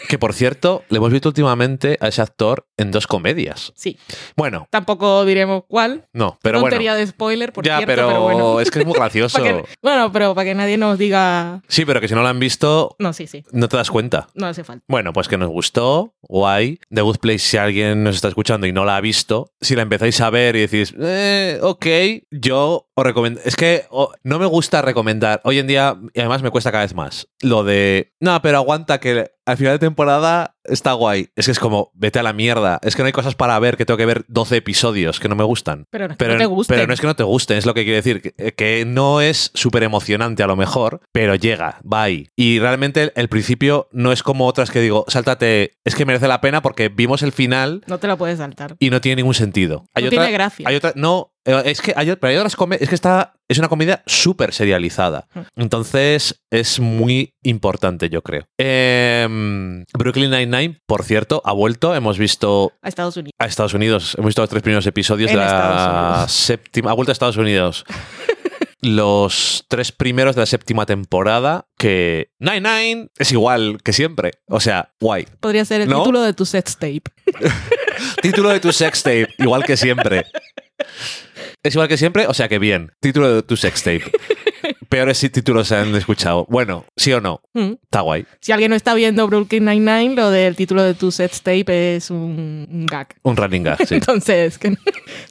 Que 0.07 0.17
por 0.17 0.33
cierto, 0.33 0.83
le 0.89 0.97
hemos 0.97 1.11
visto 1.11 1.29
últimamente 1.29 1.97
a 1.99 2.07
ese 2.07 2.21
actor 2.21 2.65
en 2.77 2.91
dos 2.91 3.07
comedias. 3.07 3.73
Sí. 3.75 3.97
Bueno, 4.37 4.67
Tampoco 4.71 5.25
diremos 5.25 5.63
cuál. 5.67 6.07
no, 6.13 6.37
pero 6.41 6.59
bueno. 6.61 6.71
Tontería 6.75 6.95
de 6.95 7.05
spoiler, 7.07 7.51
por 7.51 7.65
Ya, 7.65 7.77
cierto, 7.77 7.93
pero, 7.93 8.07
pero, 8.07 8.21
bueno. 8.21 8.59
es 8.61 8.71
que 8.71 8.79
es 8.79 8.85
muy 8.85 8.93
gracioso. 8.97 9.43
Que- 9.43 9.65
bueno, 9.81 10.11
pero 10.11 10.33
para 10.33 10.45
que 10.45 10.55
nadie 10.55 10.77
nos 10.77 10.97
diga. 10.97 11.61
Sí, 11.67 11.83
pero 11.85 11.99
que 11.99 12.07
si 12.07 12.13
no 12.15 12.21
lo 12.21 12.27
han 12.29 12.39
visto, 12.39 12.95
No, 12.99 13.11
sí, 13.13 13.27
sí. 13.27 13.43
no 13.51 13.67
te 13.67 13.75
das 13.77 13.91
cuenta. 13.91 14.27
No 14.33 14.47
hace 14.47 14.63
falta. 14.63 14.83
Bueno, 14.87 15.11
pues 15.13 15.27
que 15.27 15.37
nos 15.37 15.49
gustó, 15.49 16.13
guay. 16.21 16.79
The 16.93 17.01
Good 17.01 17.17
Place, 17.17 17.39
si 17.39 17.57
alguien 17.57 18.03
nos 18.03 18.15
está 18.15 18.29
escuchando 18.29 18.65
y 18.67 18.71
no 18.71 18.85
la 18.85 18.95
ha 18.97 19.01
visto, 19.01 19.51
si 19.59 19.75
la 19.75 19.81
empezáis 19.81 20.21
a 20.21 20.29
ver 20.29 20.55
y 20.55 20.61
decís, 20.61 20.93
eh, 20.99 21.59
ok, 21.61 21.85
yo 22.31 22.87
os 22.95 23.03
recomiendo. 23.03 23.41
Es 23.43 23.55
que 23.55 23.85
oh, 23.89 24.13
no 24.23 24.39
me 24.39 24.45
gusta 24.45 24.81
recomendar. 24.81 25.41
Hoy 25.43 25.59
en 25.59 25.67
día, 25.67 25.97
y 26.13 26.19
además 26.19 26.41
me 26.43 26.49
cuesta 26.51 26.71
cada 26.71 26.83
vez 26.85 26.93
más, 26.93 27.27
lo 27.41 27.63
de, 27.63 28.13
no, 28.21 28.41
pero 28.41 28.57
aguanta 28.57 28.99
que 28.99 29.31
al 29.47 29.57
final 29.57 29.73
de 29.73 29.79
temporada 29.79 30.55
está 30.65 30.93
guay. 30.93 31.29
Es 31.35 31.45
que 31.45 31.51
es 31.53 31.59
como, 31.59 31.91
vete 31.95 32.19
a 32.19 32.23
la 32.23 32.33
mierda. 32.33 32.79
Es 32.83 32.95
que 32.95 33.01
no 33.01 33.05
hay 33.07 33.13
cosas 33.13 33.33
para 33.35 33.57
ver 33.59 33.77
que 33.77 33.85
tengo 33.85 33.97
que 33.97 34.05
ver 34.05 34.25
12 34.27 34.57
episodios 34.57 35.19
que 35.19 35.29
no 35.29 35.35
me 35.35 35.43
gustan. 35.45 35.85
Pero 35.89 36.07
no 36.07 36.11
es 36.11 36.17
que 36.17 36.25
Pero, 36.25 36.33
no 36.33 36.39
te 36.39 36.45
guste. 36.45 36.73
pero 36.73 36.87
no 36.87 36.93
es 36.93 36.99
que 37.01 37.07
no 37.07 37.15
te 37.15 37.23
gusten, 37.23 37.57
es 37.57 37.65
lo 37.65 37.73
que 37.73 37.83
quiere 37.83 37.95
decir. 37.95 38.21
Que, 38.21 38.53
que 38.53 38.83
no 38.85 39.21
es 39.21 39.51
súper 39.53 39.83
emocionante 39.83 40.43
a 40.43 40.47
lo 40.47 40.55
mejor, 40.55 41.01
pero 41.11 41.35
llega, 41.35 41.79
va 41.81 42.03
ahí. 42.03 42.27
Y 42.35 42.59
realmente 42.59 43.03
el, 43.03 43.13
el 43.15 43.29
principio 43.29 43.87
no 43.91 44.11
es 44.11 44.21
como 44.21 44.45
otras 44.45 44.69
que 44.69 44.81
digo, 44.81 45.05
sáltate, 45.07 45.77
es 45.85 45.95
que 45.95 46.05
merece 46.05 46.27
la 46.27 46.41
pena 46.41 46.61
porque 46.61 46.89
vimos 46.89 47.23
el 47.23 47.31
final 47.31 47.83
No 47.87 47.97
te 47.97 48.07
lo 48.07 48.17
puedes 48.17 48.37
saltar. 48.39 48.75
y 48.79 48.89
no 48.89 48.99
tiene 49.01 49.15
ningún 49.17 49.33
sentido. 49.33 49.85
No 49.99 50.09
tiene 50.09 50.31
gracia. 50.31 50.67
Hay 50.67 50.75
otra, 50.75 50.91
no, 50.95 51.31
eh, 51.45 51.61
es 51.65 51.81
que 51.81 51.93
hay, 51.95 52.13
pero 52.17 52.31
hay 52.31 52.37
otras 52.37 52.55
comedias, 52.57 52.81
es 52.83 52.89
que 52.89 52.95
está, 52.95 53.33
es 53.49 53.57
una 53.59 53.69
comedia 53.69 54.03
súper 54.05 54.53
serializada. 54.53 55.27
Mm. 55.33 55.39
Entonces 55.61 56.43
es 56.49 56.79
muy 56.79 57.35
importante, 57.43 58.09
yo 58.09 58.21
creo. 58.21 58.47
Em, 58.57 59.83
Brooklyn 59.97 60.29
Nine-Nine, 60.31 60.81
por 60.85 61.03
cierto, 61.03 61.41
ha 61.45 61.53
vuelto, 61.53 61.95
hemos 61.95 62.17
visto 62.17 62.73
A 62.81 62.89
Estados 62.89 63.17
Unidos. 63.17 63.33
a 63.39 63.45
Estados 63.45 63.73
Unidos. 63.73 64.15
Hemos 64.17 64.27
visto 64.29 64.41
los 64.41 64.49
tres 64.49 64.63
primeros 64.63 64.85
episodios 64.85 65.31
En 65.31 65.37
de 65.37 65.43
la 65.43 66.25
séptima. 66.27 66.91
Ha 66.91 66.93
vuelto 66.93 67.11
a 67.11 67.13
Estados 67.13 67.37
Unidos. 67.37 67.85
los 68.81 69.65
tres 69.69 69.91
primeros 69.91 70.35
de 70.35 70.41
la 70.41 70.45
séptima 70.45 70.85
temporada. 70.85 71.67
Que 71.77 72.31
Nine 72.39 72.61
Nine 72.61 73.09
es 73.17 73.31
igual 73.31 73.79
que 73.83 73.93
siempre. 73.93 74.31
O 74.47 74.59
sea, 74.59 74.93
guay. 74.99 75.27
Podría 75.39 75.65
ser 75.65 75.81
el 75.81 75.89
¿No? 75.89 75.99
título 75.99 76.21
de 76.21 76.33
tu 76.33 76.45
set 76.45 76.69
tape. 76.79 77.03
Título 78.21 78.49
de 78.49 78.59
tu 78.59 78.71
sextape, 78.71 79.29
igual 79.39 79.63
que 79.63 79.77
siempre. 79.77 80.25
Es 81.63 81.73
igual 81.75 81.87
que 81.87 81.97
siempre, 81.97 82.27
o 82.27 82.33
sea 82.33 82.47
que 82.47 82.59
bien. 82.59 82.91
Título 82.99 83.33
de 83.33 83.43
tu 83.43 83.57
sextape. 83.57 84.03
Peores 84.89 85.19
títulos 85.19 85.67
se 85.67 85.75
han 85.75 85.93
escuchado. 85.95 86.45
Bueno, 86.49 86.85
sí 86.95 87.11
o 87.11 87.19
no. 87.19 87.41
Mm. 87.53 87.73
Está 87.83 88.01
guay. 88.01 88.25
Si 88.39 88.51
alguien 88.53 88.69
no 88.69 88.75
está 88.77 88.93
viendo 88.93 89.27
Brooklyn 89.27 89.65
Nine-Nine, 89.65 90.15
lo 90.15 90.29
del 90.31 90.55
título 90.55 90.81
de 90.81 90.93
tu 90.93 91.11
set 91.11 91.31
tape 91.43 91.95
es 91.97 92.09
un, 92.09 92.67
un 92.71 92.85
gag. 92.85 93.15
Un 93.23 93.35
running 93.35 93.63
gag, 93.63 93.85
sí. 93.85 93.95
Entonces, 93.95 94.57
que 94.57 94.71
no, 94.71 94.77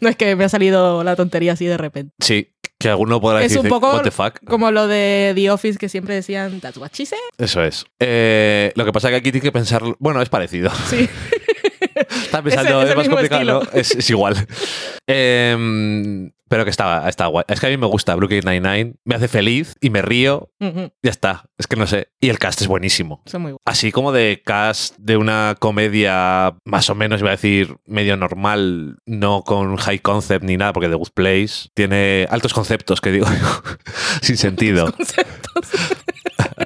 no 0.02 0.08
es 0.10 0.16
que 0.16 0.36
me 0.36 0.44
ha 0.44 0.48
salido 0.50 1.02
la 1.04 1.16
tontería 1.16 1.52
así 1.54 1.64
de 1.64 1.78
repente. 1.78 2.14
Sí. 2.20 2.52
Que 2.78 2.90
alguno 2.90 3.18
podrá 3.22 3.42
Es 3.42 3.52
decir, 3.52 3.60
un 3.60 3.70
poco 3.70 3.90
what 3.94 4.02
the 4.02 4.10
fuck. 4.10 4.38
como 4.46 4.70
lo 4.70 4.86
de 4.86 5.32
The 5.34 5.50
Office 5.50 5.78
que 5.78 5.88
siempre 5.88 6.14
decían, 6.14 6.60
that's 6.60 6.76
what 6.76 6.90
she 6.92 7.06
said. 7.06 7.16
Eso 7.38 7.62
es. 7.64 7.86
Eh, 7.98 8.72
lo 8.74 8.84
que 8.84 8.92
pasa 8.92 9.08
es 9.08 9.12
que 9.12 9.16
aquí 9.16 9.32
tiene 9.32 9.44
que 9.44 9.52
pensar. 9.52 9.82
Bueno, 9.98 10.20
es 10.20 10.28
parecido. 10.28 10.70
Sí. 10.90 11.08
estaba 12.26 12.44
pensando, 12.44 12.82
es 12.82 12.96
más 12.96 13.08
complicado. 13.08 13.44
¿no? 13.44 13.62
Es, 13.72 13.94
es 13.94 14.10
igual. 14.10 14.46
Em, 15.08 16.32
pero 16.48 16.64
que 16.64 16.70
estaba, 16.70 17.08
está 17.08 17.26
guay. 17.26 17.44
Es 17.48 17.60
que 17.60 17.66
a 17.66 17.70
mí 17.70 17.76
me 17.76 17.86
gusta 17.86 18.14
Brooklyn 18.14 18.42
Nine-Nine, 18.44 18.94
me 19.04 19.14
hace 19.14 19.28
feliz 19.28 19.74
y 19.80 19.90
me 19.90 20.02
río. 20.02 20.50
Ya 20.60 21.10
está. 21.10 21.44
Es 21.58 21.66
que 21.66 21.76
no 21.76 21.86
sé. 21.86 22.08
Y 22.20 22.28
el 22.28 22.38
cast 22.38 22.60
es 22.60 22.68
buenísimo. 22.68 23.22
Son 23.26 23.42
muy. 23.42 23.56
Así 23.64 23.90
como 23.92 24.12
de 24.12 24.42
cast 24.44 24.96
de 24.98 25.16
una 25.16 25.56
comedia 25.58 26.56
más 26.64 26.88
o 26.90 26.94
menos, 26.94 27.20
iba 27.20 27.30
a 27.30 27.36
decir, 27.36 27.76
medio 27.86 28.16
normal, 28.16 28.98
no 29.06 29.42
con 29.42 29.76
high 29.76 29.98
concept 29.98 30.44
ni 30.44 30.56
nada, 30.56 30.72
porque 30.72 30.88
The 30.88 30.94
Good 30.94 31.10
Place 31.14 31.68
tiene 31.74 32.26
altos 32.30 32.54
conceptos, 32.54 33.00
que 33.00 33.12
digo, 33.12 33.26
sin 34.22 34.36
sentido. 34.36 34.92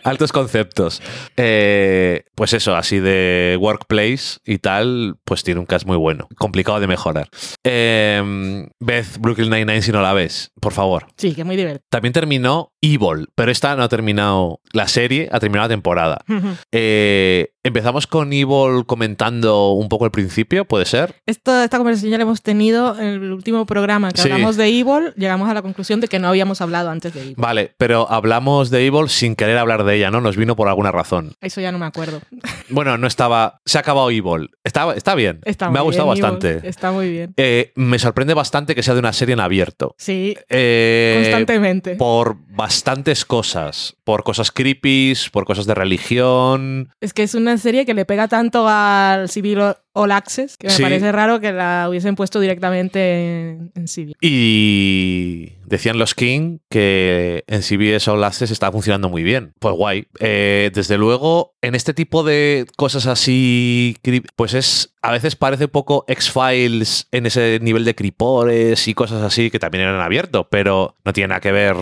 Altos 0.04 0.32
conceptos. 0.32 1.02
Eh, 1.36 2.24
pues 2.34 2.52
eso, 2.52 2.76
así 2.76 2.98
de 2.98 3.56
workplace 3.60 4.38
y 4.44 4.58
tal, 4.58 5.16
pues 5.24 5.42
tiene 5.42 5.60
un 5.60 5.66
cast 5.66 5.86
muy 5.86 5.96
bueno. 5.96 6.28
Complicado 6.36 6.80
de 6.80 6.86
mejorar. 6.86 7.28
Eh, 7.64 8.66
Beth, 8.80 9.18
Brooklyn 9.18 9.50
Nine-Nine, 9.50 9.82
si 9.82 9.92
no 9.92 10.02
la 10.02 10.12
ves, 10.12 10.52
por 10.60 10.72
favor. 10.72 11.06
Sí, 11.16 11.34
que 11.34 11.42
es 11.42 11.46
muy 11.46 11.56
divertido. 11.56 11.84
También 11.90 12.12
terminó 12.12 12.72
Evil, 12.80 13.28
pero 13.34 13.50
esta 13.50 13.76
no 13.76 13.82
ha 13.82 13.88
terminado 13.88 14.60
la 14.72 14.88
serie, 14.88 15.28
ha 15.32 15.40
terminado 15.40 15.68
la 15.68 15.74
temporada. 15.74 16.24
Eh, 16.72 17.52
empezamos 17.62 18.06
con 18.06 18.32
Evil 18.32 18.84
comentando 18.86 19.70
un 19.72 19.88
poco 19.88 20.04
el 20.04 20.10
principio, 20.10 20.64
¿puede 20.64 20.84
ser? 20.84 21.14
Esta 21.26 21.68
conversación 21.70 22.10
ya 22.10 22.16
la 22.18 22.22
hemos 22.22 22.42
tenido 22.42 22.98
en 22.98 23.06
el 23.06 23.32
último 23.32 23.66
programa 23.66 24.10
que 24.12 24.20
Sí. 24.22 24.30
hablamos 24.30 24.56
de 24.56 24.66
Evil. 24.66 25.12
Llegamos 25.16 25.48
a 25.50 25.54
la 25.54 25.62
conclusión 25.62 26.00
de 26.00 26.08
que 26.08 26.18
no 26.18 26.28
habíamos 26.28 26.60
hablado 26.60 26.90
antes 26.90 27.12
de 27.14 27.20
Evil. 27.22 27.34
Vale, 27.36 27.74
pero 27.78 28.10
hablamos 28.10 28.70
de 28.70 28.86
Evil 28.86 29.08
sin 29.08 29.36
querer 29.36 29.58
hablar 29.58 29.84
de 29.84 29.96
ella, 29.96 30.10
¿no? 30.10 30.20
Nos 30.20 30.36
vino 30.36 30.56
por 30.56 30.68
alguna 30.68 30.92
razón. 30.92 31.34
Eso 31.40 31.60
ya 31.60 31.72
no 31.72 31.78
me 31.78 31.86
acuerdo. 31.86 32.20
Bueno, 32.72 32.96
no 32.98 33.08
estaba. 33.08 33.58
Se 33.66 33.78
ha 33.78 33.80
acabado 33.80 34.08
Evil. 34.12 34.50
Está, 34.62 34.94
está 34.94 35.16
bien. 35.16 35.40
Está 35.44 35.70
Me 35.70 35.80
ha 35.80 35.82
gustado 35.82 36.12
bien, 36.12 36.24
Evil. 36.24 36.38
bastante. 36.38 36.68
Está 36.68 36.92
muy 36.92 37.10
bien. 37.10 37.34
Eh, 37.36 37.72
me 37.74 37.98
sorprende 37.98 38.32
bastante 38.32 38.76
que 38.76 38.84
sea 38.84 38.94
de 38.94 39.00
una 39.00 39.12
serie 39.12 39.32
en 39.32 39.40
abierto. 39.40 39.96
Sí, 39.98 40.36
Eh, 40.48 41.18
constantemente. 41.20 41.96
Por 41.96 42.36
bastantes 42.48 43.24
cosas. 43.24 43.96
Por 44.04 44.22
cosas 44.22 44.52
creepy, 44.52 45.14
por 45.32 45.46
cosas 45.46 45.66
de 45.66 45.74
religión. 45.74 46.90
Es 47.00 47.12
que 47.12 47.24
es 47.24 47.34
una 47.34 47.49
serie 47.58 47.84
que 47.84 47.94
le 47.94 48.04
pega 48.04 48.28
tanto 48.28 48.66
al 48.68 49.28
Civil 49.28 49.58
All 49.92 50.12
Access 50.12 50.56
que 50.56 50.68
me 50.68 50.72
Sí. 50.72 50.82
parece 50.82 51.10
raro 51.12 51.40
que 51.40 51.52
la 51.52 51.86
hubiesen 51.88 52.14
puesto 52.14 52.38
directamente 52.40 53.50
en, 53.50 53.72
en 53.74 53.88
Civil. 53.88 54.14
Y 54.20 55.52
decían 55.66 55.98
los 55.98 56.14
King 56.14 56.58
que 56.68 57.44
en 57.46 57.62
CBS 57.62 58.08
All 58.10 58.22
Access 58.24 58.50
está 58.50 58.70
funcionando 58.72 59.08
muy 59.08 59.22
bien. 59.22 59.52
Pues 59.58 59.74
guay. 59.74 60.06
Eh, 60.20 60.70
desde 60.74 60.96
luego, 60.98 61.54
en 61.62 61.74
este 61.74 61.94
tipo 61.94 62.22
de 62.22 62.66
cosas 62.76 63.06
así, 63.06 63.96
pues 64.36 64.54
es. 64.54 64.94
A 65.02 65.12
veces 65.12 65.34
parece 65.34 65.64
un 65.64 65.70
poco 65.70 66.04
X-Files 66.08 67.08
en 67.10 67.24
ese 67.24 67.58
nivel 67.62 67.86
de 67.86 67.94
cripores 67.94 68.86
y 68.86 68.92
cosas 68.92 69.22
así 69.22 69.50
que 69.50 69.58
también 69.58 69.84
eran 69.84 69.98
abiertos, 69.98 70.46
pero 70.50 70.96
no 71.06 71.14
tiene 71.14 71.28
nada 71.28 71.40
que 71.40 71.52
ver. 71.52 71.74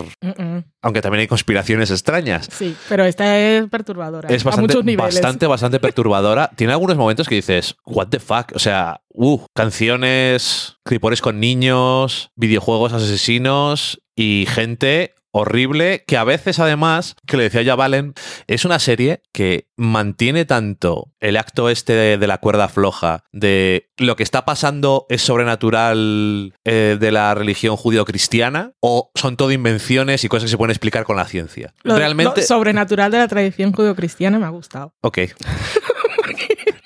Aunque 0.82 1.00
también 1.02 1.22
hay 1.22 1.26
conspiraciones 1.26 1.90
extrañas. 1.90 2.48
Sí, 2.52 2.76
pero 2.88 3.04
esta 3.04 3.36
es 3.40 3.66
perturbadora. 3.68 4.28
Es 4.28 4.42
a 4.42 4.50
bastante, 4.50 4.72
muchos 4.72 4.84
niveles. 4.84 5.14
bastante, 5.16 5.46
bastante 5.48 5.80
perturbadora. 5.80 6.48
Tiene 6.56 6.72
algunos 6.74 6.96
momentos 6.96 7.28
que 7.28 7.34
dices, 7.34 7.74
what 7.98 8.08
the 8.10 8.20
fuck? 8.20 8.52
O 8.54 8.60
sea, 8.60 9.02
uh, 9.08 9.40
canciones, 9.56 10.76
cripores 10.84 11.20
con 11.20 11.40
niños, 11.40 12.30
videojuegos 12.36 12.92
asesinos 12.92 14.00
y 14.14 14.46
gente 14.48 15.16
horrible 15.32 16.04
que 16.06 16.16
a 16.16 16.24
veces 16.24 16.60
además, 16.60 17.16
que 17.26 17.36
le 17.36 17.42
decía 17.42 17.62
ya 17.62 17.74
Valen, 17.74 18.14
es 18.46 18.64
una 18.64 18.78
serie 18.78 19.22
que 19.32 19.66
mantiene 19.76 20.44
tanto 20.44 21.12
el 21.18 21.36
acto 21.36 21.68
este 21.68 21.92
de, 21.92 22.18
de 22.18 22.26
la 22.28 22.38
cuerda 22.38 22.68
floja, 22.68 23.24
de 23.32 23.90
lo 23.98 24.14
que 24.14 24.22
está 24.22 24.44
pasando 24.44 25.06
es 25.08 25.22
sobrenatural 25.22 26.54
eh, 26.64 26.96
de 26.98 27.12
la 27.12 27.34
religión 27.34 27.76
judío-cristiana 27.76 28.72
o 28.80 29.10
son 29.16 29.36
todo 29.36 29.50
invenciones 29.50 30.22
y 30.22 30.28
cosas 30.28 30.44
que 30.44 30.50
se 30.50 30.56
pueden 30.56 30.70
explicar 30.70 31.04
con 31.04 31.16
la 31.16 31.26
ciencia. 31.26 31.74
Lo, 31.82 31.96
Realmente... 31.96 32.42
lo 32.42 32.46
sobrenatural 32.46 33.10
de 33.10 33.18
la 33.18 33.28
tradición 33.28 33.72
judio-cristiana 33.72 34.38
me 34.38 34.46
ha 34.46 34.50
gustado. 34.50 34.94
Ok. 35.02 35.18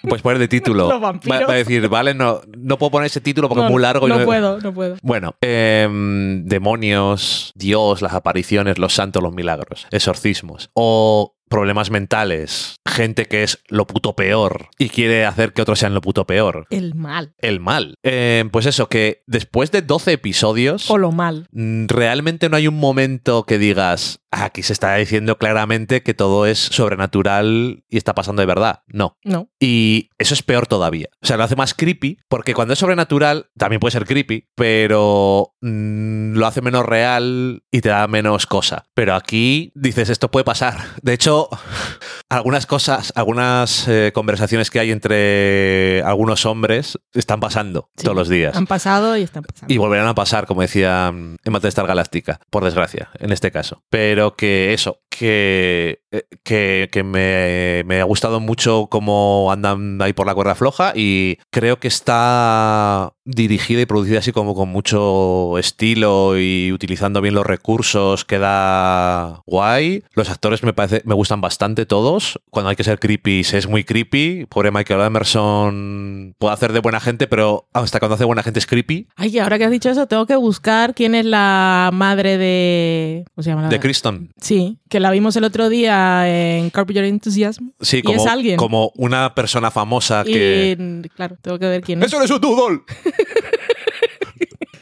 Pues 0.08 0.22
poner 0.22 0.38
de 0.38 0.48
título. 0.48 0.88
Los 0.90 1.00
vampiros. 1.00 1.42
Va, 1.42 1.46
va 1.46 1.52
a 1.54 1.56
decir, 1.56 1.88
vale, 1.88 2.14
no, 2.14 2.40
no 2.56 2.78
puedo 2.78 2.90
poner 2.90 3.06
ese 3.06 3.20
título 3.20 3.48
porque 3.48 3.60
No, 3.60 3.66
es 3.66 3.72
muy 3.72 3.82
largo. 3.82 4.06
y 4.06 4.10
No 4.10 4.18
no- 4.20 4.24
puedo, 4.24 4.60
no 4.60 4.72
puedo. 4.74 4.96
Bueno, 5.02 5.34
em, 5.40 6.44
demonios, 6.44 7.52
Dios, 7.54 8.02
las 8.02 8.12
apariciones, 8.14 8.78
los 8.78 8.94
santos, 8.94 9.22
los 9.22 9.32
milagros, 9.34 9.86
exorcismos. 9.90 10.70
O 10.74 11.34
problemas 11.48 11.90
mentales, 11.90 12.76
gente 12.88 13.26
que 13.26 13.42
es 13.42 13.62
lo 13.68 13.86
puto 13.86 14.16
peor 14.16 14.68
y 14.78 14.88
quiere 14.88 15.26
hacer 15.26 15.52
que 15.52 15.60
otros 15.60 15.78
sean 15.78 15.92
lo 15.92 16.00
puto 16.00 16.26
peor. 16.26 16.66
El 16.70 16.94
mal. 16.94 17.34
El 17.38 17.60
mal. 17.60 17.94
Em, 18.02 18.48
pues 18.48 18.64
eso, 18.64 18.88
que 18.88 19.22
después 19.26 19.70
de 19.70 19.82
12 19.82 20.12
episodios... 20.12 20.90
O 20.90 20.96
lo 20.96 21.12
mal. 21.12 21.46
Mm, 21.52 21.88
Realmente 21.88 22.48
no 22.48 22.56
hay 22.56 22.68
un 22.68 22.78
momento 22.78 23.44
que 23.44 23.58
digas, 23.58 24.18
"Ah, 24.18 24.21
aquí 24.32 24.62
se 24.62 24.72
está 24.72 24.94
diciendo 24.96 25.36
claramente 25.38 26.02
que 26.02 26.14
todo 26.14 26.46
es 26.46 26.58
sobrenatural 26.58 27.84
y 27.88 27.96
está 27.96 28.14
pasando 28.14 28.40
de 28.40 28.46
verdad. 28.46 28.82
No. 28.86 29.16
No. 29.24 29.48
Y 29.60 30.10
eso 30.18 30.34
es 30.34 30.42
peor 30.42 30.66
todavía. 30.66 31.08
O 31.22 31.26
sea, 31.26 31.36
lo 31.36 31.44
hace 31.44 31.56
más 31.56 31.74
creepy, 31.74 32.18
porque 32.28 32.54
cuando 32.54 32.72
es 32.74 32.78
sobrenatural 32.80 33.50
también 33.56 33.80
puede 33.80 33.92
ser 33.92 34.06
creepy, 34.06 34.48
pero 34.54 35.52
mm, 35.60 36.32
lo 36.34 36.46
hace 36.46 36.62
menos 36.62 36.84
real 36.86 37.62
y 37.70 37.80
te 37.82 37.90
da 37.90 38.06
menos 38.08 38.46
cosa. 38.46 38.84
Pero 38.94 39.14
aquí 39.14 39.70
dices, 39.74 40.08
esto 40.08 40.30
puede 40.30 40.44
pasar. 40.44 40.78
De 41.02 41.12
hecho, 41.12 41.48
algunas 42.28 42.66
cosas, 42.66 43.12
algunas 43.16 43.86
eh, 43.88 44.12
conversaciones 44.14 44.70
que 44.70 44.80
hay 44.80 44.90
entre 44.90 46.02
algunos 46.04 46.46
hombres 46.46 46.98
están 47.14 47.40
pasando 47.40 47.90
Sí. 47.96 48.04
todos 48.04 48.16
los 48.16 48.28
días. 48.28 48.56
Han 48.56 48.66
pasado 48.66 49.16
y 49.16 49.22
están 49.22 49.42
pasando. 49.42 49.72
Y 49.72 49.76
volverán 49.78 50.06
a 50.08 50.14
pasar, 50.14 50.46
como 50.46 50.62
decía 50.62 51.10
mm, 51.12 51.36
en 51.44 51.52
Battlestar 51.52 51.86
Galáctica, 51.86 52.40
por 52.50 52.64
desgracia, 52.64 53.10
en 53.18 53.32
este 53.32 53.50
caso. 53.50 53.82
Pero 53.90 54.21
que 54.30 54.72
eso, 54.72 55.01
que, 55.16 56.00
eh, 56.10 56.22
que, 56.42 56.88
que 56.90 57.02
me, 57.02 57.82
me 57.86 58.00
ha 58.00 58.04
gustado 58.04 58.40
mucho 58.40 58.86
cómo 58.90 59.50
andan 59.52 60.00
ahí 60.00 60.12
por 60.12 60.26
la 60.26 60.34
cuerda 60.34 60.54
floja 60.54 60.92
y 60.94 61.38
creo 61.50 61.78
que 61.78 61.88
está 61.88 63.12
dirigida 63.24 63.80
y 63.82 63.86
producida 63.86 64.18
así 64.18 64.32
como 64.32 64.54
con 64.54 64.68
mucho 64.68 65.56
estilo 65.58 66.38
y 66.38 66.72
utilizando 66.72 67.20
bien 67.20 67.34
los 67.34 67.46
recursos, 67.46 68.24
queda 68.24 69.42
guay. 69.46 70.02
Los 70.14 70.30
actores 70.30 70.62
me 70.62 70.72
parece, 70.72 71.02
me 71.04 71.14
gustan 71.14 71.40
bastante 71.40 71.86
todos. 71.86 72.40
Cuando 72.50 72.70
hay 72.70 72.76
que 72.76 72.84
ser 72.84 72.98
creepy, 72.98 73.44
se 73.44 73.58
es 73.58 73.68
muy 73.68 73.84
creepy. 73.84 74.46
Pobre 74.46 74.70
Michael 74.72 75.00
Emerson 75.02 76.34
puede 76.38 76.54
hacer 76.54 76.72
de 76.72 76.80
buena 76.80 77.00
gente, 77.00 77.26
pero 77.26 77.68
hasta 77.72 77.98
cuando 78.00 78.14
hace 78.16 78.24
buena 78.24 78.42
gente 78.42 78.58
es 78.58 78.66
creepy. 78.66 79.06
Ay, 79.16 79.38
ahora 79.38 79.58
que 79.58 79.64
has 79.64 79.70
dicho 79.70 79.90
eso, 79.90 80.06
tengo 80.06 80.26
que 80.26 80.36
buscar 80.36 80.94
quién 80.94 81.14
es 81.14 81.24
la 81.26 81.90
madre 81.92 82.38
de. 82.38 83.24
¿Cómo 83.34 83.42
se 83.42 83.50
llama? 83.50 83.62
la- 83.62 83.68
De 83.68 83.80
Criston. 83.80 84.30
Sí, 84.40 84.78
que 84.88 85.00
la 85.02 85.10
vimos 85.10 85.36
el 85.36 85.44
otro 85.44 85.68
día 85.68 86.28
en 86.28 86.70
Curb 86.70 86.92
Your 86.92 87.04
Enthusiasm. 87.04 87.70
Sí, 87.80 87.98
Y 87.98 88.02
como, 88.02 88.22
es 88.24 88.26
alguien. 88.30 88.56
como 88.56 88.92
una 88.96 89.34
persona 89.34 89.70
famosa 89.70 90.24
que. 90.24 90.76
Y 91.04 91.08
claro, 91.10 91.36
tengo 91.42 91.58
que 91.58 91.66
ver 91.66 91.82
quién 91.82 92.00
es. 92.02 92.06
¡Eso 92.08 92.18
no 92.18 92.24
es 92.24 92.30
un 92.30 92.40
doodle! 92.40 92.80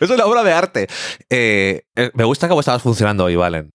Es 0.11 0.11
la 0.11 0.27
obra 0.27 0.43
de 0.43 0.53
arte. 0.53 0.87
Eh, 1.29 1.83
eh, 1.97 2.11
me 2.15 2.25
gusta 2.25 2.49
cómo 2.49 2.61
estabas 2.61 2.83
funcionando 2.83 3.25
hoy, 3.25 3.37
Valen. 3.37 3.71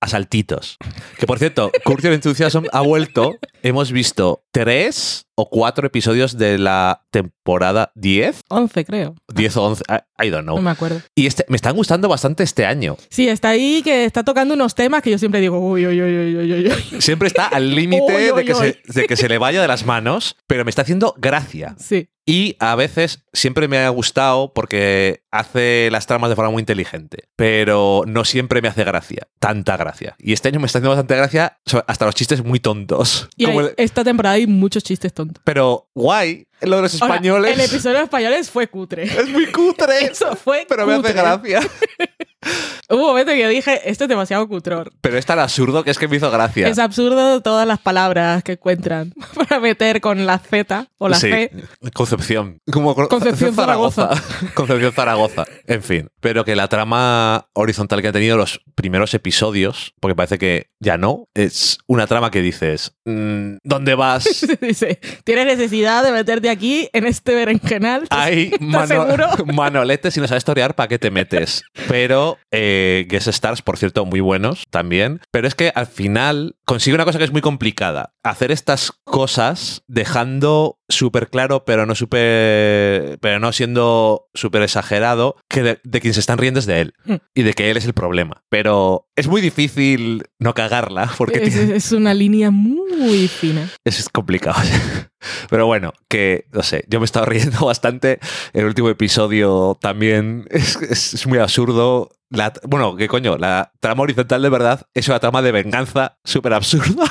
A 0.00 0.08
saltitos. 0.08 0.76
Que 1.18 1.26
por 1.26 1.38
cierto, 1.38 1.70
Curb 1.84 2.00
Your 2.02 2.12
Enthusiasm 2.12 2.64
ha 2.72 2.80
vuelto. 2.80 3.36
Hemos 3.62 3.92
visto 3.92 4.44
tres 4.52 5.26
o 5.34 5.48
cuatro 5.50 5.86
episodios 5.86 6.36
de 6.36 6.58
la 6.58 7.02
temporada 7.10 7.92
10. 7.94 8.42
11, 8.48 8.84
creo. 8.84 9.14
10 9.34 9.56
o 9.56 9.62
11. 9.64 9.84
I, 10.20 10.30
don't 10.30 10.44
No 10.46 10.54
know. 10.54 10.62
me 10.62 10.70
acuerdo. 10.70 11.00
Y 11.14 11.26
este, 11.26 11.44
me 11.48 11.56
están 11.56 11.76
gustando 11.76 12.08
bastante 12.08 12.42
este 12.42 12.64
año. 12.66 12.96
Sí, 13.10 13.28
está 13.28 13.50
ahí 13.50 13.82
que 13.84 14.04
está 14.04 14.24
tocando 14.24 14.54
unos 14.54 14.74
temas 14.74 15.02
que 15.02 15.10
yo 15.10 15.18
siempre 15.18 15.40
digo, 15.40 15.58
uy, 15.60 15.86
uy, 15.86 16.00
uy, 16.02 16.16
uy, 16.16 16.36
uy, 16.52 16.72
uy. 16.92 17.00
Siempre 17.00 17.28
está 17.28 17.46
al 17.46 17.74
límite 17.74 18.32
de, 18.34 18.44
que 18.44 18.54
se- 18.54 18.78
de 18.86 19.06
que 19.06 19.16
se 19.16 19.28
le 19.28 19.38
vaya 19.38 19.60
de 19.62 19.68
las 19.68 19.84
manos, 19.84 20.36
pero 20.46 20.64
me 20.64 20.70
está 20.70 20.82
haciendo 20.82 21.14
gracia. 21.18 21.76
Sí. 21.78 22.08
Y 22.30 22.56
a 22.58 22.74
veces 22.74 23.24
siempre 23.32 23.68
me 23.68 23.78
ha 23.78 23.88
gustado 23.88 24.52
porque 24.52 25.22
hace 25.30 25.88
las 25.90 26.06
tramas 26.06 26.28
de 26.28 26.36
forma 26.36 26.50
muy 26.50 26.60
inteligente, 26.60 27.24
pero 27.36 28.02
no 28.06 28.26
siempre 28.26 28.60
me 28.60 28.68
hace 28.68 28.84
gracia, 28.84 29.28
tanta 29.38 29.78
gracia. 29.78 30.14
Y 30.18 30.34
este 30.34 30.48
año 30.48 30.60
me 30.60 30.66
está 30.66 30.76
haciendo 30.78 30.90
bastante 30.90 31.16
gracia, 31.16 31.58
hasta 31.86 32.04
los 32.04 32.14
chistes 32.14 32.44
muy 32.44 32.60
tontos. 32.60 33.30
Y 33.38 33.46
Como 33.46 33.60
hay- 33.60 33.66
el- 33.68 33.74
esta 33.78 34.04
temporada 34.04 34.34
hay 34.34 34.46
muchos 34.46 34.84
chistes 34.84 35.14
tontos. 35.14 35.40
pero 35.42 35.88
guay, 35.94 36.46
lo 36.60 36.76
de 36.76 36.82
los 36.82 37.00
Ahora, 37.00 37.14
españoles 37.14 37.54
el 37.54 37.60
episodio 37.64 37.96
de 37.96 38.04
españoles 38.04 38.50
fue 38.50 38.66
cutre. 38.66 39.04
es 39.04 39.28
muy 39.30 39.46
cutre, 39.46 40.04
Eso 40.12 40.36
fue 40.36 40.66
pero 40.68 40.84
me 40.86 40.92
hace 40.92 41.00
cutre. 41.00 41.14
gracia. 41.14 41.60
Hubo 42.90 43.00
un 43.02 43.06
momento 43.08 43.32
que 43.32 43.40
yo 43.40 43.48
dije, 43.48 43.82
esto 43.90 44.04
es 44.04 44.08
demasiado 44.08 44.48
cutrón. 44.48 44.88
Pero 45.02 45.18
es 45.18 45.26
tan 45.26 45.38
absurdo 45.38 45.84
que 45.84 45.90
es 45.90 45.98
que 45.98 46.08
me 46.08 46.16
hizo 46.16 46.30
gracia. 46.30 46.68
Es 46.68 46.78
absurdo 46.78 47.42
todas 47.42 47.66
las 47.66 47.78
palabras 47.80 48.42
que 48.42 48.52
encuentran 48.52 49.12
para 49.34 49.60
meter 49.60 50.00
con 50.00 50.24
la 50.24 50.38
Z 50.38 50.86
o 50.96 51.08
la 51.08 51.18
Sí. 51.18 51.28
G. 51.28 51.50
Concepción. 51.92 52.60
Como 52.72 52.94
Concepción 52.94 53.54
Zaragoza. 53.54 54.10
Concepción 54.54 54.92
Zaragoza. 54.92 55.44
En 55.66 55.82
fin. 55.82 56.08
Pero 56.20 56.44
que 56.46 56.56
la 56.56 56.68
trama 56.68 57.48
horizontal 57.52 58.00
que 58.00 58.06
han 58.08 58.14
tenido 58.14 58.38
los 58.38 58.60
primeros 58.74 59.12
episodios, 59.12 59.92
porque 60.00 60.14
parece 60.16 60.38
que 60.38 60.70
ya 60.80 60.96
no, 60.96 61.28
es 61.34 61.78
una 61.86 62.06
trama 62.06 62.30
que 62.30 62.40
dices, 62.40 62.92
mm, 63.04 63.56
¿dónde 63.64 63.94
vas? 63.96 64.46
Dice, 64.62 64.98
¿tienes 65.24 65.44
necesidad 65.46 66.02
de 66.04 66.12
meterte 66.12 66.48
aquí 66.48 66.88
en 66.92 67.06
este 67.06 67.34
berenjenal? 67.34 68.06
Hay 68.10 68.52
¿Estás 68.58 68.88
seguro? 68.88 69.28
manoletes 69.52 70.16
y 70.16 70.20
no 70.20 70.26
sabes 70.28 70.44
torear 70.44 70.74
para 70.74 70.88
qué 70.88 70.98
te 70.98 71.10
metes. 71.10 71.62
Pero 71.88 72.27
eh, 72.50 73.06
guest 73.08 73.28
stars, 73.28 73.62
por 73.62 73.76
cierto, 73.76 74.04
muy 74.04 74.20
buenos 74.20 74.64
también. 74.70 75.20
Pero 75.30 75.48
es 75.48 75.54
que 75.54 75.72
al 75.74 75.86
final 75.86 76.56
consigue 76.64 76.94
una 76.94 77.04
cosa 77.04 77.18
que 77.18 77.24
es 77.24 77.32
muy 77.32 77.40
complicada. 77.40 78.14
Hacer 78.22 78.50
estas 78.50 78.92
cosas 79.04 79.82
dejando 79.86 80.77
súper 80.88 81.28
claro, 81.28 81.64
pero 81.64 81.84
no 81.86 81.94
súper. 81.94 83.18
pero 83.20 83.38
no 83.40 83.52
siendo 83.52 84.28
súper 84.34 84.62
exagerado, 84.62 85.36
que 85.48 85.62
de, 85.62 85.80
de 85.84 86.00
quien 86.00 86.14
se 86.14 86.20
están 86.20 86.38
riendo 86.38 86.60
es 86.60 86.66
de 86.66 86.80
él. 86.80 86.94
Hmm. 87.04 87.16
Y 87.34 87.42
de 87.42 87.54
que 87.54 87.70
él 87.70 87.76
es 87.76 87.84
el 87.84 87.92
problema. 87.94 88.42
Pero 88.48 89.08
es 89.16 89.28
muy 89.28 89.40
difícil 89.40 90.24
no 90.38 90.54
cagarla, 90.54 91.10
porque 91.18 91.42
Es, 91.42 91.54
tiene- 91.54 91.76
es 91.76 91.92
una 91.92 92.14
línea 92.14 92.50
muy 92.50 93.28
fina. 93.28 93.68
es, 93.84 93.98
es 94.00 94.08
complicado. 94.08 94.60
Pero 95.50 95.66
bueno, 95.66 95.92
que 96.08 96.46
no 96.52 96.62
sé, 96.62 96.84
yo 96.88 97.00
me 97.00 97.04
he 97.04 97.06
estado 97.06 97.26
riendo 97.26 97.58
bastante. 97.66 98.20
El 98.52 98.64
último 98.66 98.88
episodio 98.88 99.76
también 99.80 100.46
es, 100.50 100.76
es- 100.76 101.14
es 101.14 101.26
muy 101.26 101.38
absurdo. 101.38 102.10
La, 102.30 102.52
bueno, 102.64 102.94
¿qué 102.96 103.08
coño? 103.08 103.36
La 103.38 103.72
trama 103.80 104.02
horizontal 104.02 104.42
de 104.42 104.48
verdad 104.50 104.86
es 104.94 105.08
una 105.08 105.18
trama 105.18 105.40
de 105.42 105.50
venganza 105.52 106.18
súper 106.24 106.52
absurda. 106.52 107.04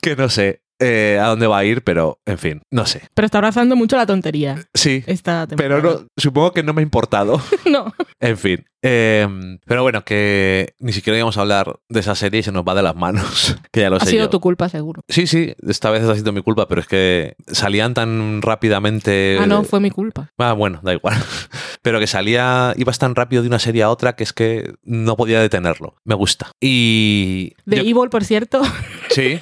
que 0.00 0.16
no 0.16 0.28
sé 0.28 0.62
eh, 0.80 1.18
a 1.20 1.26
dónde 1.28 1.46
va 1.46 1.58
a 1.58 1.64
ir, 1.64 1.82
pero 1.82 2.20
en 2.26 2.38
fin, 2.38 2.62
no 2.70 2.86
sé. 2.86 3.02
Pero 3.14 3.26
está 3.26 3.38
abrazando 3.38 3.74
mucho 3.76 3.96
la 3.96 4.06
tontería 4.06 4.56
Sí, 4.74 5.02
esta 5.06 5.46
pero 5.56 5.82
no, 5.82 6.06
supongo 6.16 6.52
que 6.52 6.62
no 6.62 6.72
me 6.72 6.80
ha 6.80 6.84
importado. 6.84 7.40
no. 7.70 7.92
En 8.20 8.36
fin. 8.38 8.64
eh, 8.82 9.26
pero 9.66 9.82
bueno, 9.82 10.04
que 10.04 10.74
ni 10.78 10.92
siquiera 10.92 11.16
íbamos 11.18 11.36
a 11.36 11.40
hablar 11.40 11.78
de 11.88 12.00
esa 12.00 12.14
serie 12.14 12.40
y 12.40 12.42
se 12.42 12.52
nos 12.52 12.62
va 12.64 12.74
de 12.74 12.82
las 12.82 12.94
manos. 12.96 13.56
Que 13.72 13.80
ya 13.80 13.90
lo 13.90 13.96
Ha 13.96 14.00
sé 14.00 14.10
sido 14.10 14.24
yo. 14.26 14.30
tu 14.30 14.40
culpa, 14.40 14.68
seguro. 14.68 15.02
Sí, 15.08 15.26
sí, 15.26 15.54
esta 15.66 15.90
vez 15.90 16.02
ha 16.04 16.14
sido 16.14 16.32
mi 16.32 16.42
culpa, 16.42 16.66
pero 16.68 16.80
es 16.80 16.86
que 16.86 17.34
salían 17.48 17.92
tan 17.94 18.40
rápidamente. 18.42 19.36
ah, 19.40 19.46
no, 19.46 19.64
fue 19.64 19.80
mi 19.80 19.90
culpa. 19.90 20.30
Ah, 20.38 20.52
bueno, 20.52 20.80
da 20.82 20.92
igual. 20.94 21.16
Pero 21.82 22.00
que 22.00 22.06
salía, 22.08 22.74
ibas 22.76 22.98
tan 22.98 23.14
rápido 23.14 23.40
de 23.42 23.48
una 23.48 23.60
serie 23.60 23.82
a 23.84 23.90
otra 23.90 24.14
que 24.16 24.24
es 24.24 24.32
que 24.32 24.74
no 24.82 25.16
podía 25.16 25.40
detenerlo. 25.40 25.94
Me 26.04 26.14
gusta. 26.16 26.50
Y. 26.60 27.52
De 27.66 27.76
yo- 27.76 27.82
Evil, 27.82 28.10
por 28.10 28.24
cierto, 28.24 28.60
Sí, 29.10 29.38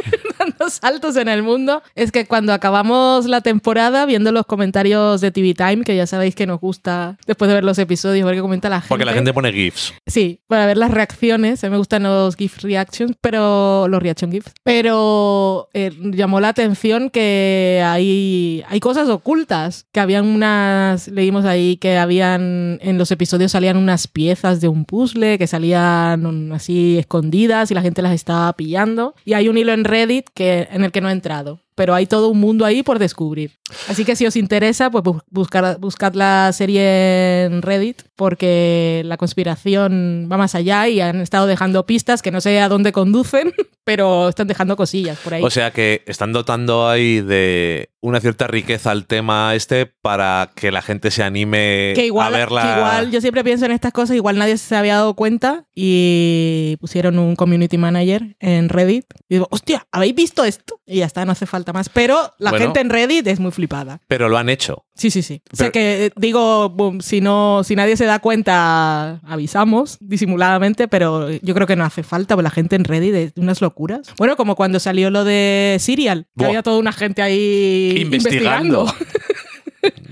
dando 0.46 0.70
saltos 0.70 1.16
en 1.16 1.28
el 1.28 1.42
mundo, 1.42 1.82
es 1.94 2.12
que 2.12 2.26
cuando 2.26 2.52
acabamos 2.52 3.26
la 3.26 3.40
temporada, 3.40 4.06
viendo 4.06 4.32
los 4.32 4.46
comentarios 4.46 5.20
de 5.20 5.30
TV 5.30 5.54
Time, 5.54 5.85
que 5.85 5.96
ya 5.96 6.06
sabéis 6.06 6.35
que 6.35 6.46
nos 6.46 6.61
gusta 6.61 7.16
después 7.26 7.48
de 7.48 7.54
ver 7.54 7.64
los 7.64 7.78
episodios, 7.78 8.24
ver 8.24 8.35
qué 8.37 8.40
comenta 8.40 8.68
la 8.68 8.80
gente. 8.80 8.88
porque 8.88 9.04
la 9.04 9.12
gente 9.12 9.32
pone 9.32 9.52
GIFs. 9.52 9.94
Sí, 10.06 10.40
para 10.46 10.66
ver 10.66 10.76
las 10.76 10.90
reacciones. 10.90 11.62
A 11.62 11.68
mí 11.68 11.72
me 11.72 11.78
gustan 11.78 12.04
los 12.04 12.37
GIF 12.37 12.62
reactions, 12.62 13.16
pero 13.20 13.88
los 13.88 14.02
reaction 14.02 14.30
GIFs. 14.30 14.52
Pero 14.62 15.68
eh, 15.72 15.92
llamó 16.12 16.40
la 16.40 16.48
atención 16.48 17.11
que 17.11 17.82
hay, 17.85 18.64
hay 18.68 18.80
cosas 18.80 19.09
ocultas. 19.09 19.87
Que 19.92 20.00
habían 20.00 20.26
unas. 20.26 21.09
Leímos 21.09 21.44
ahí 21.44 21.76
que 21.76 21.98
habían. 21.98 22.78
En 22.80 22.98
los 22.98 23.11
episodios 23.11 23.52
salían 23.52 23.76
unas 23.76 24.09
piezas 24.09 24.61
de 24.61 24.68
un 24.68 24.85
puzzle 24.85 25.38
que 25.38 25.46
salían 25.46 26.52
así 26.52 26.98
escondidas 26.98 27.70
y 27.70 27.74
la 27.74 27.82
gente 27.82 28.02
las 28.02 28.12
estaba 28.12 28.52
pillando. 28.52 29.14
Y 29.24 29.35
hay 29.35 29.48
un 29.48 29.59
hilo 29.59 29.72
en 29.72 29.85
Reddit 29.85 30.30
que, 30.37 30.68
en 30.70 30.85
el 30.85 30.92
que 30.92 31.01
no 31.01 31.09
he 31.09 31.12
entrado. 31.12 31.65
Pero 31.77 31.95
hay 31.95 32.07
todo 32.07 32.29
un 32.29 32.41
mundo 32.41 32.65
ahí 32.65 32.83
por 32.83 32.99
descubrir. 32.99 33.53
Así 33.89 34.05
que 34.05 34.17
si 34.17 34.27
os 34.27 34.35
interesa, 34.35 34.91
pues 34.91 35.05
bu- 35.05 35.23
buscar, 35.31 35.79
buscad 35.79 36.15
la 36.15 36.51
serie 36.53 37.45
en 37.45 37.62
Reddit, 37.62 38.03
porque 38.17 39.03
la 39.05 39.17
conspiración 39.17 40.29
va 40.31 40.37
más 40.37 40.55
allá 40.55 40.89
y 40.89 41.01
han 41.01 41.21
estado 41.21 41.47
dejando 41.47 41.87
pistas 41.87 42.23
que 42.23 42.31
no 42.31 42.41
sé 42.41 42.61
a 42.61 42.69
dónde 42.69 42.93
conducen, 42.93 43.53
pero 43.85 44.29
están 44.29 44.49
dejando 44.49 44.77
cosillas 44.77 45.19
por 45.19 45.35
ahí. 45.35 45.43
O 45.45 45.51
sea 45.51 45.71
que 45.71 46.03
están 46.07 46.33
dotando 46.33 46.89
ahí 46.89 47.21
de 47.21 47.91
una 48.01 48.21
cierta 48.21 48.47
riqueza 48.47 48.91
al 48.93 49.07
tema 49.07 49.55
este 49.55 49.87
para 49.87 50.53
que 50.55 50.71
la 50.71 50.81
gente 50.81 51.11
se 51.11 51.23
anime 51.25 51.93
que 51.97 52.07
igual, 52.07 52.33
a 52.35 52.39
verla. 52.39 52.62
que 52.62 52.69
igual, 52.79 53.11
yo 53.11 53.21
siempre 53.21 53.43
pienso 53.45 53.65
en 53.67 53.73
estas 53.73 53.93
cosas, 53.93 54.17
igual 54.17 54.39
nadie 54.39 54.57
se 54.59 54.77
había 54.77 54.95
dado 54.95 55.15
cuenta 55.15 55.65
y 55.75 56.77
pusieron 56.81 57.19
un 57.19 57.37
community 57.37 57.79
manager 57.79 58.37
en 58.41 58.69
Reddit. 58.69 59.07
Y 59.29 59.35
digo, 59.37 59.49
hostia, 59.51 59.87
¿habéis 59.93 60.15
visto 60.15 60.45
esto? 60.45 60.81
Y 60.87 60.99
ya 60.99 61.07
está, 61.07 61.25
no 61.25 61.33
hace 61.33 61.47
falta 61.47 61.65
más. 61.72 61.88
Pero 61.88 62.33
la 62.38 62.50
Bueno. 62.50 62.64
gente 62.66 62.81
en 62.81 62.90
Reddit 62.90 63.26
es 63.26 63.40
muy 63.40 63.50
flipada. 63.52 64.00
Pero 64.09 64.29
lo 64.29 64.38
han 64.38 64.48
hecho. 64.48 64.85
Sí, 64.94 65.11
sí, 65.11 65.22
sí. 65.22 65.42
O 65.52 65.57
sea 65.57 65.66
Pero- 65.66 65.72
que 65.72 66.07
eh, 66.07 66.11
digo, 66.16 66.70
boom, 66.70 67.00
si 67.00 67.20
no, 67.20 67.62
si 67.64 67.76
nadie 67.76 67.96
se 67.96 68.05
da 68.07 68.18
cuenta, 68.18 69.20
avisamos 69.24 69.98
disimuladamente, 70.00 70.88
pero 70.88 71.31
yo 71.31 71.55
creo 71.55 71.66
que 71.66 71.76
no 71.76 71.85
hace 71.85 72.02
falta, 72.02 72.35
porque 72.35 72.44
la 72.44 72.50
gente 72.50 72.76
en 72.76 72.85
Reddit 72.85 73.14
es 73.14 73.33
unas 73.37 73.61
locuras. 73.61 74.09
Bueno, 74.18 74.37
como 74.37 74.57
cuando 74.57 74.81
salió 74.81 75.11
lo 75.11 75.24
de 75.24 75.76
Serial, 75.81 76.26
que 76.38 76.44
había 76.46 76.62
toda 76.62 76.79
una 76.79 76.92
gente 76.92 77.22
ahí 77.22 77.94
Investigando. 78.00 78.83
investigando. 78.83 78.94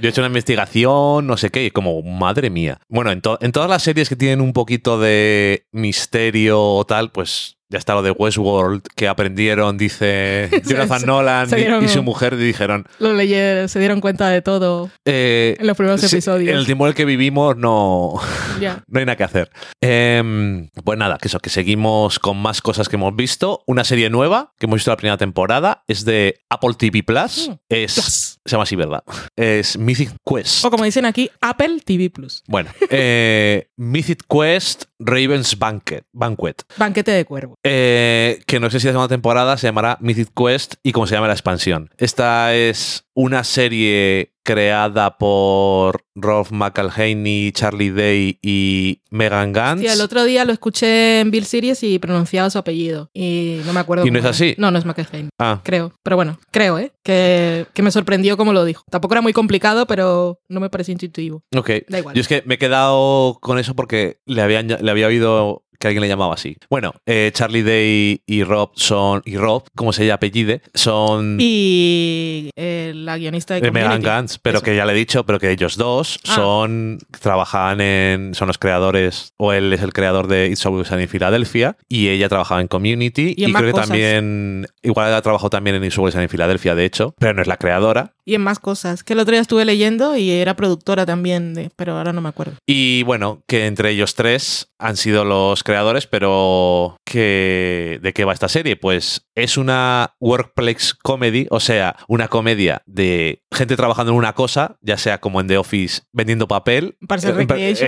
Yo 0.00 0.08
he 0.08 0.10
hecho 0.10 0.20
una 0.20 0.28
investigación, 0.28 1.26
no 1.26 1.36
sé 1.36 1.50
qué, 1.50 1.64
y 1.64 1.70
como, 1.70 2.00
madre 2.02 2.48
mía. 2.50 2.78
Bueno, 2.88 3.10
en, 3.10 3.20
to- 3.22 3.38
en 3.40 3.50
todas 3.50 3.68
las 3.68 3.82
series 3.82 4.08
que 4.08 4.14
tienen 4.16 4.40
un 4.40 4.52
poquito 4.52 5.00
de 5.00 5.66
misterio 5.72 6.60
o 6.62 6.84
tal, 6.84 7.10
pues 7.10 7.56
ya 7.74 7.78
está 7.78 7.94
lo 7.94 8.02
de 8.02 8.10
Westworld, 8.10 8.82
que 8.96 9.06
aprendieron, 9.08 9.76
dice 9.78 10.48
Jonathan 10.64 11.00
se- 11.00 11.06
Nolan 11.06 11.48
se 11.48 11.58
y- 11.58 11.62
dieron- 11.64 11.84
y, 11.84 11.88
su 11.88 12.02
mujer, 12.02 12.36
dijeron, 12.36 12.86
Lo 12.98 13.12
leyeron, 13.12 13.68
se 13.68 13.78
dieron 13.78 14.00
cuenta 14.00 14.28
de 14.30 14.42
todo 14.42 14.90
eh, 15.04 15.56
en 15.58 15.66
los 15.66 15.76
primeros 15.76 16.02
episodios. 16.04 16.50
en 16.50 16.56
el 16.56 16.66
tiempo 16.66 16.84
en 16.86 16.88
el 16.90 16.94
que 16.94 17.04
vivimos 17.04 17.56
no, 17.56 18.14
no 18.88 18.98
hay 18.98 19.04
nada 19.04 19.16
que 19.16 19.24
hacer. 19.24 19.50
Em, 19.80 20.68
pues 20.84 20.98
nada, 20.98 21.18
que 21.18 21.28
eso, 21.28 21.38
que 21.40 21.50
seguimos 21.50 22.18
con 22.18 22.36
más 22.38 22.60
cosas 22.62 22.88
que 22.88 22.96
hemos 22.96 23.14
visto. 23.14 23.62
Una 23.66 23.84
serie 23.84 24.10
nueva 24.10 24.52
que 24.58 24.66
hemos 24.66 24.76
visto 24.78 24.90
la 24.90 24.96
primera 24.96 25.16
temporada 25.16 25.84
es 25.88 26.04
de 26.04 26.40
Apple 26.50 26.74
TV 26.78 27.02
Plus. 27.02 27.48
Mm, 27.48 27.52
Es, 27.68 27.94
Plus. 27.94 28.38
Se 28.44 28.50
llama 28.52 28.62
así, 28.64 28.76
¿verdad? 28.76 29.02
Es 29.36 29.76
Mythic 29.78 30.10
Quest. 30.24 30.64
O 30.64 30.70
como 30.70 30.84
dicen 30.84 31.04
aquí, 31.06 31.30
Apple 31.40 31.80
TV 31.84 32.10
Plus. 32.10 32.42
Bueno, 32.46 32.70
eh, 32.90 33.68
Mythic 33.76 34.22
Quest 34.28 34.84
Raven's 35.04 35.58
Banquet, 35.58 36.04
Banquet. 36.12 36.62
Banquete 36.76 37.10
de 37.12 37.24
cuervo. 37.24 37.58
Eh, 37.62 38.40
que 38.46 38.58
no 38.58 38.70
sé 38.70 38.80
si 38.80 38.86
la 38.86 38.92
segunda 38.92 39.08
temporada 39.08 39.56
se 39.56 39.66
llamará 39.66 39.98
Mythic 40.00 40.30
Quest 40.34 40.74
y 40.82 40.92
cómo 40.92 41.06
se 41.06 41.14
llama 41.14 41.26
la 41.26 41.34
expansión. 41.34 41.90
Esta 41.98 42.54
es 42.54 43.03
una 43.14 43.44
serie 43.44 44.32
creada 44.42 45.16
por 45.16 46.04
Rolf 46.14 46.50
McElhaney, 46.52 47.50
Charlie 47.52 47.90
Day 47.90 48.38
y 48.42 49.00
Megan 49.10 49.52
Gantz. 49.52 49.80
Sí, 49.80 49.86
el 49.86 50.00
otro 50.02 50.22
día 50.24 50.44
lo 50.44 50.52
escuché 50.52 51.20
en 51.20 51.30
Bill 51.30 51.46
Series 51.46 51.82
y 51.82 51.98
pronunciaba 51.98 52.50
su 52.50 52.58
apellido. 52.58 53.08
Y 53.14 53.60
no 53.64 53.72
me 53.72 53.80
acuerdo. 53.80 54.04
¿Y 54.06 54.10
no 54.10 54.18
cómo 54.18 54.28
es 54.30 54.40
era. 54.40 54.48
así? 54.48 54.54
No, 54.58 54.70
no 54.70 54.78
es 54.78 54.84
McElhaney. 54.84 55.30
Ah, 55.38 55.62
Creo. 55.64 55.94
Pero 56.02 56.16
bueno, 56.16 56.38
creo, 56.50 56.78
¿eh? 56.78 56.92
Que, 57.02 57.66
que 57.72 57.82
me 57.82 57.90
sorprendió 57.90 58.36
como 58.36 58.52
lo 58.52 58.64
dijo. 58.66 58.84
Tampoco 58.90 59.14
era 59.14 59.22
muy 59.22 59.32
complicado, 59.32 59.86
pero 59.86 60.40
no 60.48 60.60
me 60.60 60.68
pareció 60.68 60.92
intuitivo. 60.92 61.42
ok. 61.56 61.70
Da 61.88 62.00
igual. 62.00 62.14
Yo 62.14 62.20
es 62.20 62.28
que 62.28 62.42
me 62.44 62.56
he 62.56 62.58
quedado 62.58 63.38
con 63.40 63.58
eso 63.58 63.74
porque 63.74 64.18
le, 64.26 64.42
habían, 64.42 64.66
le 64.68 64.90
había 64.90 65.06
oído 65.06 65.63
que 65.84 65.88
alguien 65.88 66.02
le 66.02 66.08
llamaba 66.08 66.34
así. 66.34 66.56
Bueno, 66.70 66.94
eh, 67.06 67.30
Charlie 67.34 67.62
Day 67.62 68.22
y 68.26 68.42
Rob 68.42 68.70
son. 68.74 69.22
Y 69.26 69.36
Rob, 69.36 69.64
como 69.76 69.92
se 69.92 70.06
llama 70.06 70.14
apellide, 70.14 70.62
son. 70.72 71.36
Y 71.40 72.50
eh, 72.56 72.92
la 72.94 73.18
guionista 73.18 73.54
de 73.54 73.60
de 73.60 73.70
Megan 73.70 73.88
Community. 73.90 74.06
Gantz, 74.08 74.38
pero 74.40 74.58
Eso. 74.58 74.64
que 74.64 74.76
ya 74.76 74.84
le 74.86 74.92
he 74.92 74.96
dicho, 74.96 75.24
pero 75.26 75.38
que 75.38 75.50
ellos 75.50 75.76
dos 75.76 76.18
Ah. 76.26 76.34
son 76.36 76.98
trabajaban 77.20 77.80
en 77.80 78.34
son 78.34 78.48
los 78.48 78.58
creadores 78.58 79.32
o 79.36 79.52
él 79.52 79.72
es 79.72 79.82
el 79.82 79.92
creador 79.92 80.26
de 80.26 80.48
It's 80.48 80.64
Always 80.66 80.88
Sunny 80.88 81.02
en 81.04 81.08
Filadelfia 81.08 81.76
y 81.88 82.08
ella 82.08 82.28
trabajaba 82.28 82.60
en 82.60 82.68
Community 82.68 83.34
Y 83.36 83.44
en 83.44 83.52
creo 83.52 83.72
que 83.74 83.80
también 83.80 84.66
igual 84.82 85.12
ha 85.12 85.22
trabajado 85.22 85.50
también 85.50 85.76
en 85.76 85.84
It's 85.84 85.96
Always 85.98 86.12
Sunny 86.14 86.24
en 86.24 86.30
Filadelfia, 86.30 86.74
de 86.74 86.84
hecho, 86.84 87.14
pero 87.18 87.34
no 87.34 87.42
es 87.42 87.48
la 87.48 87.56
creadora. 87.56 88.12
Y 88.26 88.34
en 88.34 88.40
más 88.40 88.58
cosas. 88.58 89.04
Que 89.04 89.12
el 89.12 89.18
otro 89.18 89.32
día 89.32 89.42
estuve 89.42 89.64
leyendo 89.66 90.16
y 90.16 90.30
era 90.30 90.54
productora 90.56 91.04
también, 91.04 91.52
de, 91.52 91.70
pero 91.76 91.98
ahora 91.98 92.12
no 92.14 92.22
me 92.22 92.30
acuerdo. 92.30 92.54
Y 92.66 93.02
bueno, 93.02 93.42
que 93.46 93.66
entre 93.66 93.90
ellos 93.90 94.14
tres 94.14 94.68
han 94.78 94.96
sido 94.96 95.24
los 95.26 95.62
creadores, 95.62 95.73
pero 96.06 96.96
que 97.04 97.98
¿de 98.02 98.12
qué 98.12 98.24
va 98.24 98.32
esta 98.32 98.48
serie? 98.48 98.76
Pues 98.76 99.26
es 99.34 99.56
una 99.56 100.14
workplace 100.20 100.92
comedy, 101.02 101.46
o 101.50 101.60
sea, 101.60 101.96
una 102.08 102.28
comedia 102.28 102.82
de 102.86 103.42
gente 103.52 103.76
trabajando 103.76 104.12
en 104.12 104.18
una 104.18 104.32
cosa, 104.34 104.76
ya 104.80 104.96
sea 104.98 105.20
como 105.20 105.40
en 105.40 105.46
The 105.48 105.58
Office 105.58 106.02
vendiendo 106.12 106.48
papel, 106.48 106.96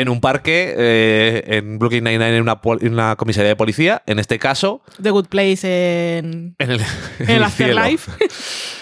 en, 0.01 0.09
un 0.09 0.21
parque, 0.21 0.75
eh, 0.77 1.43
en 1.47 1.79
Brooklyn 1.79 2.05
Nine-Nine 2.05 2.37
en 2.37 2.43
una, 2.43 2.61
pol- 2.61 2.79
en 2.83 2.93
una 2.93 3.17
comisaría 3.17 3.49
de 3.49 3.57
policía, 3.57 4.03
en 4.07 4.19
este 4.19 4.39
caso, 4.39 4.83
The 5.03 5.11
Good 5.11 5.27
Place 5.29 6.19
en, 6.19 6.55
en 6.59 6.71
el, 6.71 6.81
el. 7.27 7.43
Afterlife. 7.43 8.11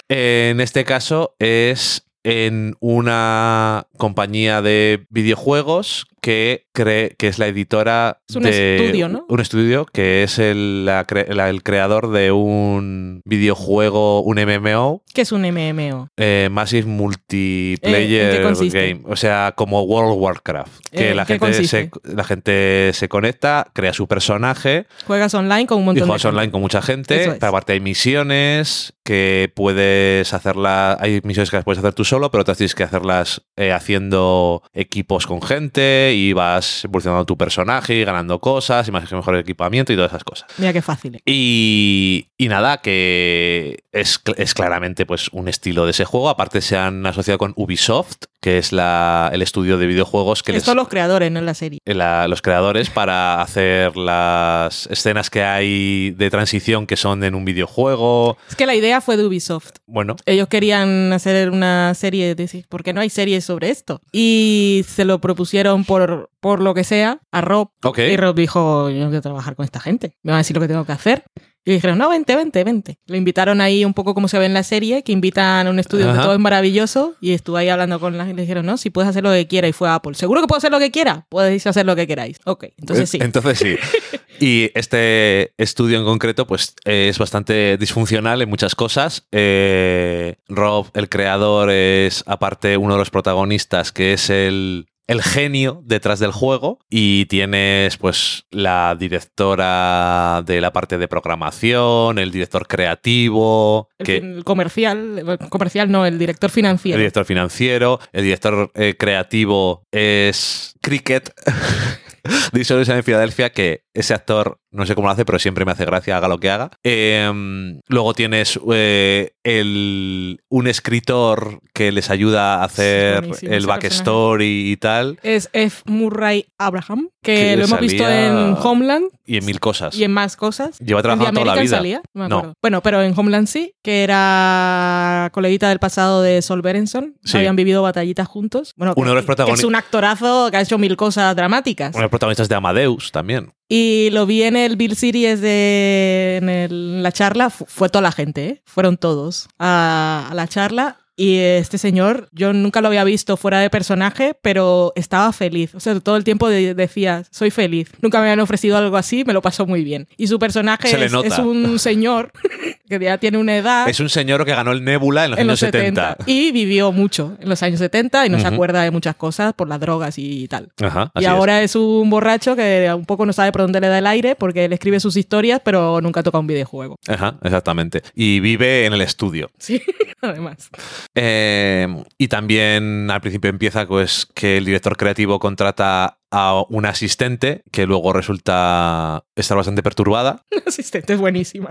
En 0.09 0.59
este 0.61 0.83
caso 0.85 1.35
es 1.39 2.07
en 2.23 2.75
una 2.79 3.87
compañía 3.97 4.61
de 4.61 5.05
videojuegos 5.09 6.05
que 6.25 6.65
cree 6.73 7.15
que 7.19 7.27
es 7.27 7.37
la 7.37 7.45
editora 7.45 8.17
Es 8.27 8.35
un 8.35 8.41
de 8.43 8.77
estudio, 8.77 9.09
¿no? 9.09 9.25
un 9.29 9.39
estudio 9.39 9.85
que 9.85 10.23
es 10.23 10.39
el, 10.39 10.83
la 10.83 11.05
cre- 11.05 11.27
la- 11.31 11.51
el 11.51 11.61
creador 11.61 12.09
de 12.09 12.31
un 12.31 13.21
videojuego, 13.25 14.21
un 14.23 14.37
MMO, 14.39 15.03
¿Qué 15.13 15.21
es 15.21 15.31
un 15.31 15.43
MMO? 15.43 16.07
eh, 16.17 16.49
Massive 16.51 16.87
Multiplayer 16.87 18.41
Eh. 18.43 18.69
Game, 18.71 19.01
o 19.05 19.15
sea, 19.15 19.53
como 19.55 19.83
World 19.83 20.13
of 20.13 20.17
Warcraft, 20.19 20.79
que 20.91 21.11
Eh, 21.11 21.15
la 21.15 21.21
¿en 21.21 21.27
qué 21.27 21.33
gente 21.33 21.39
consiste? 21.45 21.91
se 22.03 22.15
la 22.15 22.23
gente 22.23 22.89
se 22.93 23.07
conecta, 23.07 23.67
crea 23.73 23.93
su 23.93 24.07
personaje 24.07 24.87
Juegas 25.05 25.33
online 25.35 25.67
con 25.67 25.77
un 25.77 25.83
y 25.83 25.85
montón 25.85 26.01
de 26.01 26.07
juegas 26.07 26.21
gente. 26.23 26.35
online 26.37 26.51
con 26.51 26.61
mucha 26.61 26.81
gente. 26.81 27.23
Es. 27.23 27.43
Aparte 27.43 27.73
hay 27.73 27.79
misiones 27.79 28.93
que 29.03 29.51
puedes 29.55 30.33
hacerlas. 30.33 30.97
Hay 30.99 31.21
misiones 31.23 31.51
que 31.51 31.57
las 31.57 31.63
puedes 31.65 31.77
hacer 31.77 31.93
tú 31.93 32.03
solo, 32.03 32.31
pero 32.31 32.41
otras 32.41 32.57
tienes 32.57 32.73
que 32.73 32.83
hacerlas 32.83 33.43
eh, 33.55 33.71
haciendo 33.71 34.63
equipos 34.73 35.27
con 35.27 35.41
gente 35.43 36.13
y 36.15 36.33
vas 36.33 36.85
evolucionando 36.85 37.25
tu 37.25 37.37
personaje 37.37 38.03
ganando 38.05 38.39
cosas 38.39 38.87
y 38.87 38.91
más 38.91 39.11
mejor 39.11 39.35
equipamiento 39.37 39.93
y 39.93 39.95
todas 39.95 40.11
esas 40.11 40.23
cosas. 40.23 40.47
Mira 40.57 40.73
qué 40.73 40.81
fácil. 40.81 41.21
Y, 41.25 42.27
y 42.37 42.47
nada, 42.47 42.77
que 42.77 43.83
es, 43.91 44.21
es 44.37 44.53
claramente 44.53 45.05
pues, 45.05 45.29
un 45.31 45.47
estilo 45.47 45.85
de 45.85 45.91
ese 45.91 46.05
juego. 46.05 46.29
Aparte 46.29 46.61
se 46.61 46.77
han 46.77 47.05
asociado 47.05 47.37
con 47.37 47.53
Ubisoft, 47.55 48.25
que 48.45 48.59
es 48.59 48.71
la, 48.71 49.31
el 49.33 49.41
estudio 49.41 49.79
de 49.79 49.87
videojuegos 49.87 50.43
que 50.43 50.51
les, 50.51 50.61
Esto 50.61 50.75
los 50.75 50.87
creadores, 50.87 51.31
no 51.31 51.41
la 51.41 51.55
serie. 51.55 51.79
la- 51.83 52.27
los 52.27 52.43
creadores 52.43 52.91
para 52.91 53.41
hacer 53.41 53.97
las 53.97 54.85
escenas 54.91 55.31
que 55.31 55.41
hay 55.43 56.11
de 56.11 56.29
transición 56.29 56.85
que 56.85 56.95
son 56.95 57.23
en 57.23 57.33
un 57.33 57.43
videojuego. 57.43 58.37
Es 58.47 58.55
que 58.55 58.67
la 58.67 58.75
idea 58.75 59.01
fue 59.01 59.17
de 59.17 59.25
Ubisoft. 59.25 59.71
Bueno, 59.87 60.15
Ellos 60.27 60.47
querían 60.47 61.11
hacer 61.11 61.49
una 61.49 61.95
serie, 61.95 62.35
de, 62.35 62.65
¿por 62.69 62.83
qué 62.83 62.93
no 62.93 63.01
hay 63.01 63.09
series 63.09 63.43
sobre 63.45 63.71
esto? 63.71 63.99
Y 64.11 64.85
se 64.87 65.05
lo 65.05 65.19
propusieron 65.19 65.83
por, 65.83 66.29
por 66.39 66.61
lo 66.61 66.75
que 66.75 66.83
sea 66.83 67.21
a 67.31 67.41
Rob. 67.41 67.69
ok. 67.83 67.97
Y 67.97 68.15
Rob 68.15 68.35
dijo, 68.35 68.91
yo 68.91 68.99
no 68.99 69.07
quiero 69.07 69.23
trabajar 69.23 69.55
con 69.55 69.65
esta 69.65 69.79
gente. 69.79 70.17
Me 70.21 70.33
van 70.33 70.35
a 70.35 70.41
decir 70.41 70.55
lo 70.55 70.61
que 70.61 70.67
tengo 70.67 70.85
que 70.85 70.91
hacer. 70.91 71.23
Y 71.65 71.71
le 71.71 71.75
dijeron, 71.75 71.97
no, 71.97 72.09
vente, 72.09 72.35
vente, 72.35 72.63
vente. 72.63 72.99
Lo 73.07 73.17
invitaron 73.17 73.59
ahí 73.59 73.83
un 73.85 73.95
poco 73.95 74.13
como 74.13 74.27
se 74.27 74.37
ve 74.37 74.45
en 74.45 74.53
la 74.53 74.61
serie, 74.61 75.03
que 75.03 75.11
invitan 75.11 75.65
a 75.65 75.69
un 75.69 75.79
estudio 75.79 76.11
Ajá. 76.11 76.21
todo 76.21 76.33
es 76.33 76.39
maravilloso. 76.39 77.15
Y 77.19 77.31
estuve 77.33 77.61
ahí 77.61 77.69
hablando 77.69 77.99
con 77.99 78.17
la 78.17 78.25
gente 78.25 78.33
y 78.33 78.35
le 78.37 78.41
dijeron, 78.43 78.67
no, 78.67 78.77
si 78.77 78.91
puedes 78.91 79.09
hacer 79.09 79.23
lo 79.23 79.31
que 79.31 79.47
quieras. 79.47 79.69
Y 79.69 79.73
fue 79.73 79.89
Apple. 79.89 80.13
¿Seguro 80.13 80.41
que 80.41 80.47
puedo 80.47 80.59
hacer 80.59 80.71
lo 80.71 80.79
que 80.79 80.91
quiera? 80.91 81.25
Podéis 81.27 81.65
hacer 81.65 81.85
lo 81.85 81.95
que 81.95 82.05
queráis. 82.05 82.37
Ok, 82.45 82.65
entonces 82.77 83.09
sí. 83.09 83.17
Entonces 83.19 83.57
sí. 83.57 83.75
Y 84.39 84.71
este 84.75 85.53
estudio 85.57 85.97
en 85.97 86.03
concreto, 86.03 86.45
pues 86.45 86.75
es 86.83 87.17
bastante 87.17 87.77
disfuncional 87.77 88.41
en 88.41 88.49
muchas 88.49 88.75
cosas. 88.75 89.27
Eh, 89.31 90.35
Rob, 90.49 90.87
el 90.93 91.09
creador, 91.09 91.69
es 91.69 92.23
aparte 92.27 92.77
uno 92.77 92.93
de 92.93 92.99
los 92.99 93.09
protagonistas, 93.09 93.91
que 93.91 94.13
es 94.13 94.29
el, 94.29 94.87
el 95.07 95.21
genio 95.21 95.81
detrás 95.85 96.19
del 96.19 96.31
juego. 96.31 96.79
Y 96.89 97.25
tienes, 97.25 97.97
pues, 97.97 98.45
la 98.51 98.95
directora 98.97 100.43
de 100.45 100.61
la 100.61 100.73
parte 100.73 100.97
de 100.97 101.07
programación, 101.07 102.19
el 102.19 102.31
director 102.31 102.67
creativo, 102.67 103.89
El, 103.97 104.05
que, 104.05 104.17
el 104.17 104.43
comercial, 104.43 105.19
el 105.19 105.49
comercial 105.49 105.91
no, 105.91 106.05
el 106.05 106.19
director 106.19 106.49
el 106.49 106.53
financiero. 106.53 106.97
director 106.97 107.25
financiero, 107.25 107.99
el 108.11 108.23
director 108.23 108.71
eh, 108.75 108.95
creativo 108.97 109.83
es 109.91 110.75
Cricket. 110.81 111.33
de 112.51 112.61
Historias 112.61 112.89
en 112.89 113.03
Filadelfia, 113.03 113.51
que 113.51 113.84
ese 113.95 114.13
actor, 114.13 114.59
no 114.71 114.85
sé 114.85 114.93
cómo 114.93 115.07
lo 115.07 115.13
hace, 115.13 115.25
pero 115.25 115.39
siempre 115.39 115.65
me 115.65 115.71
hace 115.71 115.85
gracia, 115.85 116.17
haga 116.17 116.27
lo 116.27 116.37
que 116.37 116.49
haga. 116.51 116.69
Eh, 116.83 117.79
luego 117.87 118.13
tienes 118.13 118.59
eh, 118.71 119.31
el, 119.43 120.41
un 120.49 120.67
escritor 120.67 121.59
que 121.73 121.91
les 121.91 122.09
ayuda 122.09 122.55
a 122.61 122.65
hacer 122.65 123.27
el 123.41 123.65
backstory 123.65 124.71
y 124.71 124.77
tal, 124.77 125.17
Es 125.23 125.49
F. 125.53 125.81
Murray 125.85 126.45
Abraham, 126.59 127.09
que, 127.23 127.35
Que 127.35 127.57
lo 127.57 127.65
hemos 127.65 127.79
visto 127.79 128.07
en 128.07 128.55
Homeland 128.61 129.05
y 129.25 129.37
en 129.37 129.45
mil 129.45 129.59
cosas. 129.59 129.95
y 129.95 130.03
en 130.03 130.11
más 130.11 130.35
cosas. 130.35 130.77
Lleva 130.79 130.99
¿En 130.99 131.03
The 131.03 131.07
trabajando 131.07 131.41
toda 131.41 131.55
la 131.55 131.61
vida. 131.61 131.77
salía? 131.77 132.01
No. 132.13 132.53
Bueno, 132.61 132.81
pero 132.81 133.01
en 133.01 133.13
Homeland 133.17 133.47
sí, 133.47 133.73
que 133.83 134.03
era 134.03 135.29
coleguita 135.33 135.69
del 135.69 135.79
pasado 135.79 136.21
de 136.21 136.41
Sol 136.41 136.61
Berenson. 136.61 137.15
Sí. 137.23 137.37
Habían 137.37 137.55
vivido 137.55 137.81
batallitas 137.81 138.27
juntos. 138.27 138.73
Bueno, 138.75 138.93
Uno 138.95 139.05
que- 139.05 139.09
de 139.09 139.15
los 139.15 139.23
que 139.23 139.27
protagonistas- 139.27 139.59
es 139.59 139.65
un 139.65 139.75
actorazo 139.75 140.49
que 140.51 140.57
ha 140.57 140.61
hecho 140.61 140.77
mil 140.77 140.95
cosas 140.95 141.35
dramáticas. 141.35 141.89
Uno 141.89 141.99
de 141.99 142.03
los 142.03 142.09
protagonistas 142.11 142.49
de 142.49 142.55
Amadeus 142.55 143.11
también. 143.11 143.51
Y 143.67 144.09
lo 144.11 144.25
vi 144.25 144.43
en 144.43 144.55
el 144.55 144.75
Bill 144.75 144.95
Series 144.95 145.41
de 145.41 146.37
en 146.41 146.49
el- 146.49 147.01
la 147.03 147.11
charla. 147.11 147.49
Fu- 147.49 147.65
Fue 147.67 147.89
toda 147.89 148.01
la 148.03 148.11
gente, 148.11 148.45
¿eh? 148.47 148.61
Fueron 148.65 148.97
todos 148.97 149.47
a 149.59 150.31
la 150.35 150.47
charla. 150.47 150.99
Y 151.17 151.37
este 151.37 151.77
señor, 151.77 152.27
yo 152.33 152.51
nunca 152.51 152.81
lo 152.81 152.87
había 152.89 153.03
visto 153.05 153.37
fuera 153.37 153.59
de 153.59 153.69
personaje, 153.69 154.35
pero 154.41 154.91
estaba 154.95 155.31
feliz. 155.31 155.73
O 155.73 155.79
sea, 155.79 155.97
todo 156.01 156.17
el 156.17 156.23
tiempo 156.25 156.49
de- 156.49 156.73
decía, 156.75 157.23
soy 157.31 157.51
feliz. 157.51 157.89
Nunca 158.01 158.17
me 158.19 158.25
habían 158.25 158.41
ofrecido 158.41 158.77
algo 158.77 158.97
así, 158.97 159.23
me 159.23 159.31
lo 159.31 159.41
pasó 159.41 159.65
muy 159.65 159.83
bien. 159.83 160.07
Y 160.17 160.27
su 160.27 160.39
personaje 160.39 160.89
Se 160.89 161.05
es, 161.05 161.13
es 161.13 161.39
un 161.39 161.79
señor 161.79 162.31
que 162.89 162.99
ya 162.99 163.17
tiene 163.17 163.37
una 163.37 163.55
edad. 163.55 163.87
Es 163.87 163.99
un 164.01 164.09
señor 164.09 164.43
que 164.45 164.51
ganó 164.51 164.71
el 164.73 164.83
Nebula 164.83 165.23
en 165.25 165.31
los 165.31 165.39
en 165.39 165.43
años 165.49 165.51
los 165.61 165.71
70. 165.71 166.01
70. 166.17 166.23
Y 166.31 166.51
vivió 166.51 166.91
mucho 166.91 167.37
en 167.39 167.47
los 167.49 167.63
años 167.63 167.79
70 167.79 168.25
y 168.25 168.29
no 168.29 168.37
se 168.39 168.45
Ujú. 168.47 168.53
acuerda 168.55 168.81
de 168.83 168.91
muchas 168.91 169.15
cosas 169.15 169.53
por 169.53 169.69
las 169.69 169.79
drogas 169.79 170.15
y 170.17 170.47
tal. 170.49 170.69
Ajá, 170.81 171.11
Y 171.15 171.19
así 171.19 171.25
es. 171.25 171.31
ahora 171.31 171.61
es. 171.63 171.75
un 171.77 172.09
borracho 172.09 172.55
que 172.57 172.91
un 172.95 173.05
poco 173.05 173.25
no 173.25 173.31
sabe 173.33 173.51
por 173.53 173.61
dónde 173.61 173.79
le 173.79 173.87
da 173.87 173.99
el 173.99 174.07
aire 174.07 174.35
porque 174.35 174.65
él 174.65 174.73
escribe 174.73 174.99
sus 174.99 175.15
historias, 175.15 175.61
pero 175.63 176.01
nunca 176.01 176.23
toca 176.23 176.39
un 176.39 176.47
videojuego. 176.47 176.97
Ajá, 177.07 177.37
exactamente. 177.41 178.01
Y 178.15 178.39
vive 178.41 178.85
en 178.85 178.93
el 178.93 179.01
estudio. 179.01 179.49
Sí, 179.57 179.81
además. 180.21 180.69
Eh, 181.15 181.87
y 182.17 182.27
también 182.27 183.09
al 183.09 183.21
principio 183.21 183.49
empieza 183.49 183.87
pues 183.87 184.27
que 184.35 184.57
el 184.57 184.65
director 184.65 184.97
creativo 184.97 185.39
contrata 185.39 186.19
a 186.37 186.65
un 186.67 186.85
asistente 186.85 187.63
que 187.71 187.85
luego 187.85 188.11
resulta 188.11 189.23
estar 189.37 189.55
bastante 189.55 189.81
perturbada. 189.81 190.43
La 190.51 190.63
asistente 190.67 191.13
es 191.13 191.19
buenísima. 191.19 191.69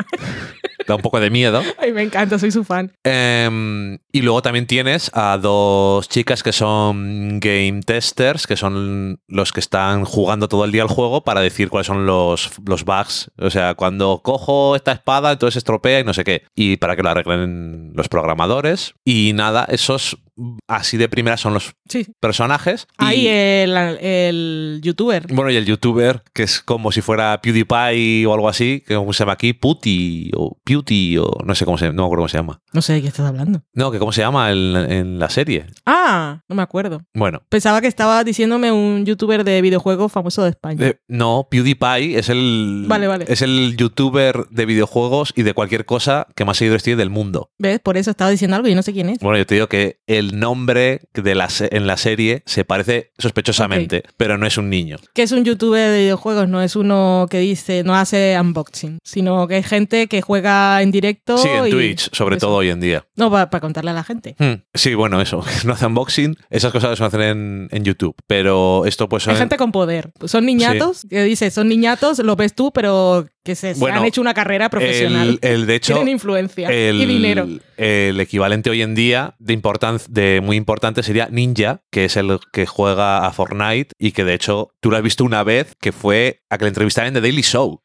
Da 0.88 0.94
un 0.94 1.03
poco 1.03 1.20
de 1.20 1.29
miedo. 1.29 1.62
Ay, 1.79 1.92
me 1.92 2.03
encanta, 2.03 2.38
soy 2.38 2.50
su 2.50 2.64
fan. 2.64 2.90
Eh, 3.05 3.98
y 4.11 4.22
luego 4.22 4.40
también 4.40 4.66
tienes 4.66 5.11
a 5.12 5.37
dos 5.37 6.09
chicas 6.09 6.42
que 6.42 6.53
son 6.53 7.40
game 7.40 7.83
testers, 7.85 8.46
que 8.46 8.57
son 8.57 9.20
los 9.29 9.53
que 9.53 9.61
están 9.61 10.07
jugando 10.07 10.48
todo 10.48 10.64
el 10.64 10.72
día 10.72 10.83
al 10.83 10.88
juego 10.88 11.24
para 11.24 11.42
decir 11.42 11.68
cuáles 11.68 11.87
son 11.87 12.07
los, 12.07 12.50
los 12.66 12.87
bugs. 12.87 13.31
O 13.38 13.50
sea, 13.50 13.74
cuando 13.74 14.22
cojo 14.22 14.77
esta 14.77 14.92
espada, 14.92 15.33
entonces 15.33 15.55
se 15.55 15.59
estropea 15.59 16.00
y 16.00 16.05
no 16.05 16.14
sé 16.14 16.24
qué. 16.24 16.44
Y 16.55 16.79
para 16.79 16.96
que 16.96 17.03
lo 17.03 17.11
arreglen 17.11 17.92
los 17.94 18.09
programadores. 18.09 18.94
Y 19.05 19.33
nada, 19.35 19.66
esos 19.68 20.24
así 20.68 20.97
de 20.97 21.09
primera 21.09 21.37
son 21.37 21.55
los 21.55 21.75
Sí. 21.88 22.07
personajes. 22.20 22.87
Y- 23.01 23.05
Ahí 23.05 23.29
el, 23.29 23.77
el 24.01 24.81
youtuber. 24.83 25.27
Bueno, 25.33 25.51
y 25.51 25.57
el 25.57 25.64
youtuber, 25.66 26.23
que 26.33 26.42
es 26.42 26.61
como 26.61 26.92
si 26.92 27.01
fuera 27.03 27.40
PewDiePie 27.42 28.27
o 28.27 28.35
algo 28.35 28.49
así, 28.49 28.83
que 28.87 28.94
como 28.94 29.12
se 29.12 29.20
llama 29.20 29.33
aquí, 29.33 29.53
Puti 29.53 30.31
o 30.37 30.59
Pewty 30.64 31.18
o 31.18 31.31
no 31.44 31.55
sé 31.55 31.64
cómo 31.64 31.79
se 31.79 31.87
no 31.87 32.03
me 32.03 32.07
acuerdo 32.07 32.23
cómo 32.23 32.29
se 32.29 32.38
llama. 32.38 32.61
No 32.73 32.83
sé 32.83 32.94
de 32.94 33.03
qué 33.03 33.09
estás 33.09 33.27
hablando. 33.27 33.62
No, 33.73 33.90
que 33.90 33.99
cómo 33.99 34.12
se 34.12 34.23
llama 34.23 34.51
en, 34.51 34.75
en 34.77 35.18
la 35.18 35.31
serie. 35.31 35.66
Ah, 35.87 36.42
no 36.49 36.57
me 36.57 36.62
acuerdo. 36.62 37.03
Bueno, 37.14 37.42
Pensaba 37.49 37.81
que 37.81 37.87
estaba 37.87 38.25
diciéndome 38.25 38.73
un 38.73 39.05
youtuber 39.07 39.44
de 39.44 39.61
videojuegos 39.62 40.11
famoso 40.11 40.42
de 40.42 40.51
España. 40.51 40.87
eh, 40.87 40.99
no, 41.09 41.47
PewDiePie 41.51 42.18
es 42.18 42.29
el 42.29 42.85
Vale, 42.88 43.07
vale. 43.07 43.25
es 43.29 43.42
el 43.42 43.77
youtuber 43.77 44.47
de 44.51 44.66
videojuegos 44.66 45.33
y 45.37 45.42
de 45.42 45.55
cualquier 45.55 45.85
cosa 45.85 46.27
que 46.35 46.44
más 46.44 46.57
seguidores 46.57 46.83
tiene 46.83 46.97
del 46.99 47.11
mundo. 47.11 47.51
¿Ves? 47.59 47.79
Por 47.81 47.97
eso 47.97 48.11
estaba 48.11 48.31
diciendo 48.31 48.57
algo 48.57 48.68
y 48.68 48.75
no 48.75 48.83
sé 48.83 48.92
quién 48.92 49.09
es. 49.11 49.18
Bueno, 49.20 49.38
yo 49.38 49.47
te 49.47 49.55
digo 49.55 49.68
que 49.68 50.01
el 50.07 50.24
nombre 50.33 51.03
de 51.15 51.35
la 51.35 51.49
en 51.71 51.87
la 51.87 51.97
serie 51.97 52.43
se 52.47 52.65
parece 52.65 53.13
sospechosamente, 53.19 54.03
pero 54.17 54.39
no 54.39 54.47
es 54.47 54.57
un 54.59 54.71
niño. 54.71 54.97
Que 55.15 55.23
es 55.23 55.33
un 55.33 55.45
youtuber 55.45 55.91
de 55.91 55.99
videojuegos, 56.03 56.49
no 56.49 56.63
es 56.63 56.77
uno 56.77 57.27
que 57.31 57.39
dice, 57.39 57.83
no 57.85 57.95
hace 57.95 58.37
unboxing, 58.41 58.99
sino 59.03 59.47
que 59.49 59.59
es 59.59 59.67
gente 59.67 60.07
que 60.07 60.23
juega 60.23 60.81
en 60.83 60.91
directo. 60.91 61.37
Sí, 61.39 61.49
en 61.49 61.67
y- 61.67 61.71
Twitch, 61.71 62.09
sobre 62.15 62.37
eso. 62.37 62.47
todo 62.47 62.57
hoy 62.57 62.71
en 62.71 62.81
día. 62.81 63.05
No, 63.17 63.31
para 63.31 63.49
contarle 63.61 63.91
a 63.91 63.95
la 63.95 64.05
gente. 64.05 64.35
Hmm, 64.39 64.63
Sí, 64.73 64.95
bueno, 64.95 65.21
eso. 65.21 65.43
No 65.65 65.73
hace 65.75 65.87
unboxing. 65.87 66.37
Esas 66.51 66.73
cosas 66.73 66.99
se 66.99 67.05
hacen 67.05 67.21
en, 67.23 67.69
en 67.71 67.85
YouTube. 67.85 68.15
Pero 68.27 68.85
esto, 68.87 69.09
pues. 69.09 69.27
Hay 69.29 69.35
son- 69.35 69.41
gente 69.41 69.57
con 69.57 69.73
poder. 69.73 70.13
Son 70.25 70.45
niñatos, 70.47 71.07
que 71.09 71.23
dice, 71.25 71.51
son 71.51 71.69
niñatos, 71.69 72.19
lo 72.21 72.37
ves 72.37 72.55
tú, 72.55 72.73
pero 72.73 73.27
que 73.44 73.54
se, 73.54 73.74
se 73.74 73.80
Bueno, 73.80 74.00
han 74.00 74.07
hecho 74.07 74.20
una 74.20 74.35
carrera 74.35 74.68
profesional. 74.70 75.38
El, 75.42 75.50
el, 75.50 75.66
de 75.66 75.74
hecho. 75.76 75.92
Tienen 75.94 76.12
influencia 76.12 76.68
el, 76.70 77.00
y 77.00 77.04
dinero. 77.07 77.46
el 77.76 78.18
equivalente 78.18 78.70
hoy 78.70 78.83
en 78.83 78.94
día 78.94 79.37
de, 79.38 79.52
importan- 79.57 80.01
de 80.09 80.40
muy 80.42 80.57
importante 80.57 81.03
sería 81.03 81.28
Ninja, 81.30 81.82
que 81.90 82.07
es 82.07 82.16
el 82.16 82.38
que 82.53 82.66
juega 82.66 83.26
a 83.26 83.32
Fortnite 83.32 83.90
y 83.99 84.12
que 84.12 84.24
de 84.24 84.34
hecho 84.34 84.70
tú 84.80 84.90
lo 84.90 84.97
has 84.97 85.03
visto 85.03 85.22
una 85.24 85.45
vez 85.45 85.76
que 85.80 85.92
fue 85.92 86.40
a 86.51 86.59
que 86.59 86.64
le 86.64 86.68
entrevistaran 86.70 87.09
en 87.09 87.14
The 87.14 87.20
Daily 87.20 87.42
Show. 87.42 87.82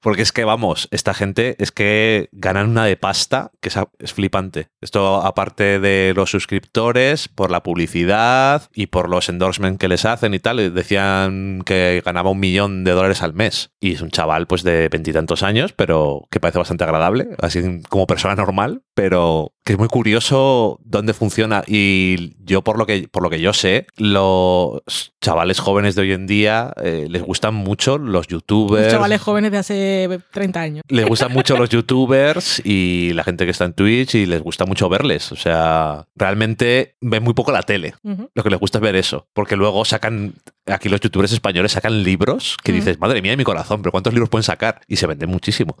Porque 0.00 0.22
es 0.22 0.32
que, 0.32 0.44
vamos, 0.44 0.88
esta 0.90 1.14
gente 1.14 1.56
es 1.58 1.70
que 1.70 2.28
ganan 2.32 2.70
una 2.70 2.84
de 2.84 2.96
pasta 2.96 3.50
que 3.60 3.68
es, 3.68 3.78
es 3.98 4.12
flipante. 4.12 4.68
Esto, 4.80 5.22
aparte 5.22 5.80
de 5.80 6.12
los 6.16 6.30
suscriptores, 6.30 7.28
por 7.28 7.50
la 7.50 7.62
publicidad 7.62 8.68
y 8.74 8.86
por 8.86 9.08
los 9.08 9.28
endorsements 9.28 9.78
que 9.78 9.88
les 9.88 10.04
hacen 10.04 10.34
y 10.34 10.38
tal, 10.38 10.74
decían 10.74 11.62
que 11.64 12.02
ganaba 12.04 12.30
un 12.30 12.40
millón 12.40 12.84
de 12.84 12.92
dólares 12.92 13.22
al 13.22 13.34
mes. 13.34 13.70
Y 13.80 13.92
es 13.92 14.02
un 14.02 14.10
chaval, 14.10 14.46
pues, 14.46 14.62
de 14.62 14.88
veintitantos 14.88 15.42
años, 15.42 15.72
pero 15.72 16.26
que 16.30 16.40
parece 16.40 16.58
bastante 16.58 16.84
agradable, 16.84 17.28
así 17.40 17.82
como 17.88 18.06
persona 18.06 18.34
normal. 18.34 18.82
Pero 19.00 19.54
que 19.64 19.72
es 19.72 19.78
muy 19.78 19.88
curioso 19.88 20.78
dónde 20.84 21.14
funciona. 21.14 21.64
Y 21.66 22.34
yo, 22.44 22.60
por 22.62 22.76
lo 22.76 22.84
que, 22.84 23.08
por 23.10 23.22
lo 23.22 23.30
que 23.30 23.40
yo 23.40 23.54
sé, 23.54 23.86
los 23.96 24.82
chavales 25.22 25.58
jóvenes 25.58 25.94
de 25.94 26.02
hoy 26.02 26.12
en 26.12 26.26
día 26.26 26.74
eh, 26.82 27.06
les 27.08 27.22
gustan 27.22 27.54
mucho 27.54 27.96
los 27.96 28.26
youtubers. 28.26 28.84
Los 28.84 28.92
chavales 28.92 29.22
jóvenes 29.22 29.52
de 29.52 29.56
hace 29.56 30.20
30 30.32 30.60
años. 30.60 30.82
Les 30.88 31.06
gustan 31.06 31.32
mucho 31.32 31.56
los 31.56 31.70
youtubers 31.70 32.60
y 32.62 33.12
la 33.14 33.24
gente 33.24 33.46
que 33.46 33.52
está 33.52 33.64
en 33.64 33.72
Twitch 33.72 34.16
y 34.16 34.26
les 34.26 34.42
gusta 34.42 34.66
mucho 34.66 34.90
verles. 34.90 35.32
O 35.32 35.36
sea, 35.36 36.06
realmente 36.14 36.96
ven 37.00 37.22
muy 37.22 37.32
poco 37.32 37.50
la 37.50 37.62
tele. 37.62 37.94
Lo 38.34 38.42
que 38.42 38.50
les 38.50 38.60
gusta 38.60 38.78
es 38.78 38.82
ver 38.82 38.96
eso. 38.96 39.28
Porque 39.32 39.56
luego 39.56 39.86
sacan. 39.86 40.34
Aquí 40.70 40.88
los 40.88 41.00
youtubers 41.00 41.32
españoles 41.32 41.72
sacan 41.72 42.02
libros 42.02 42.56
que 42.62 42.72
Mm. 42.72 42.74
dices, 42.76 42.98
madre 43.00 43.20
mía 43.22 43.32
de 43.32 43.36
mi 43.36 43.44
corazón, 43.44 43.82
pero 43.82 43.92
¿cuántos 43.92 44.12
libros 44.12 44.28
pueden 44.28 44.44
sacar? 44.44 44.80
Y 44.88 44.96
se 44.96 45.06
venden 45.06 45.28
muchísimo. 45.30 45.76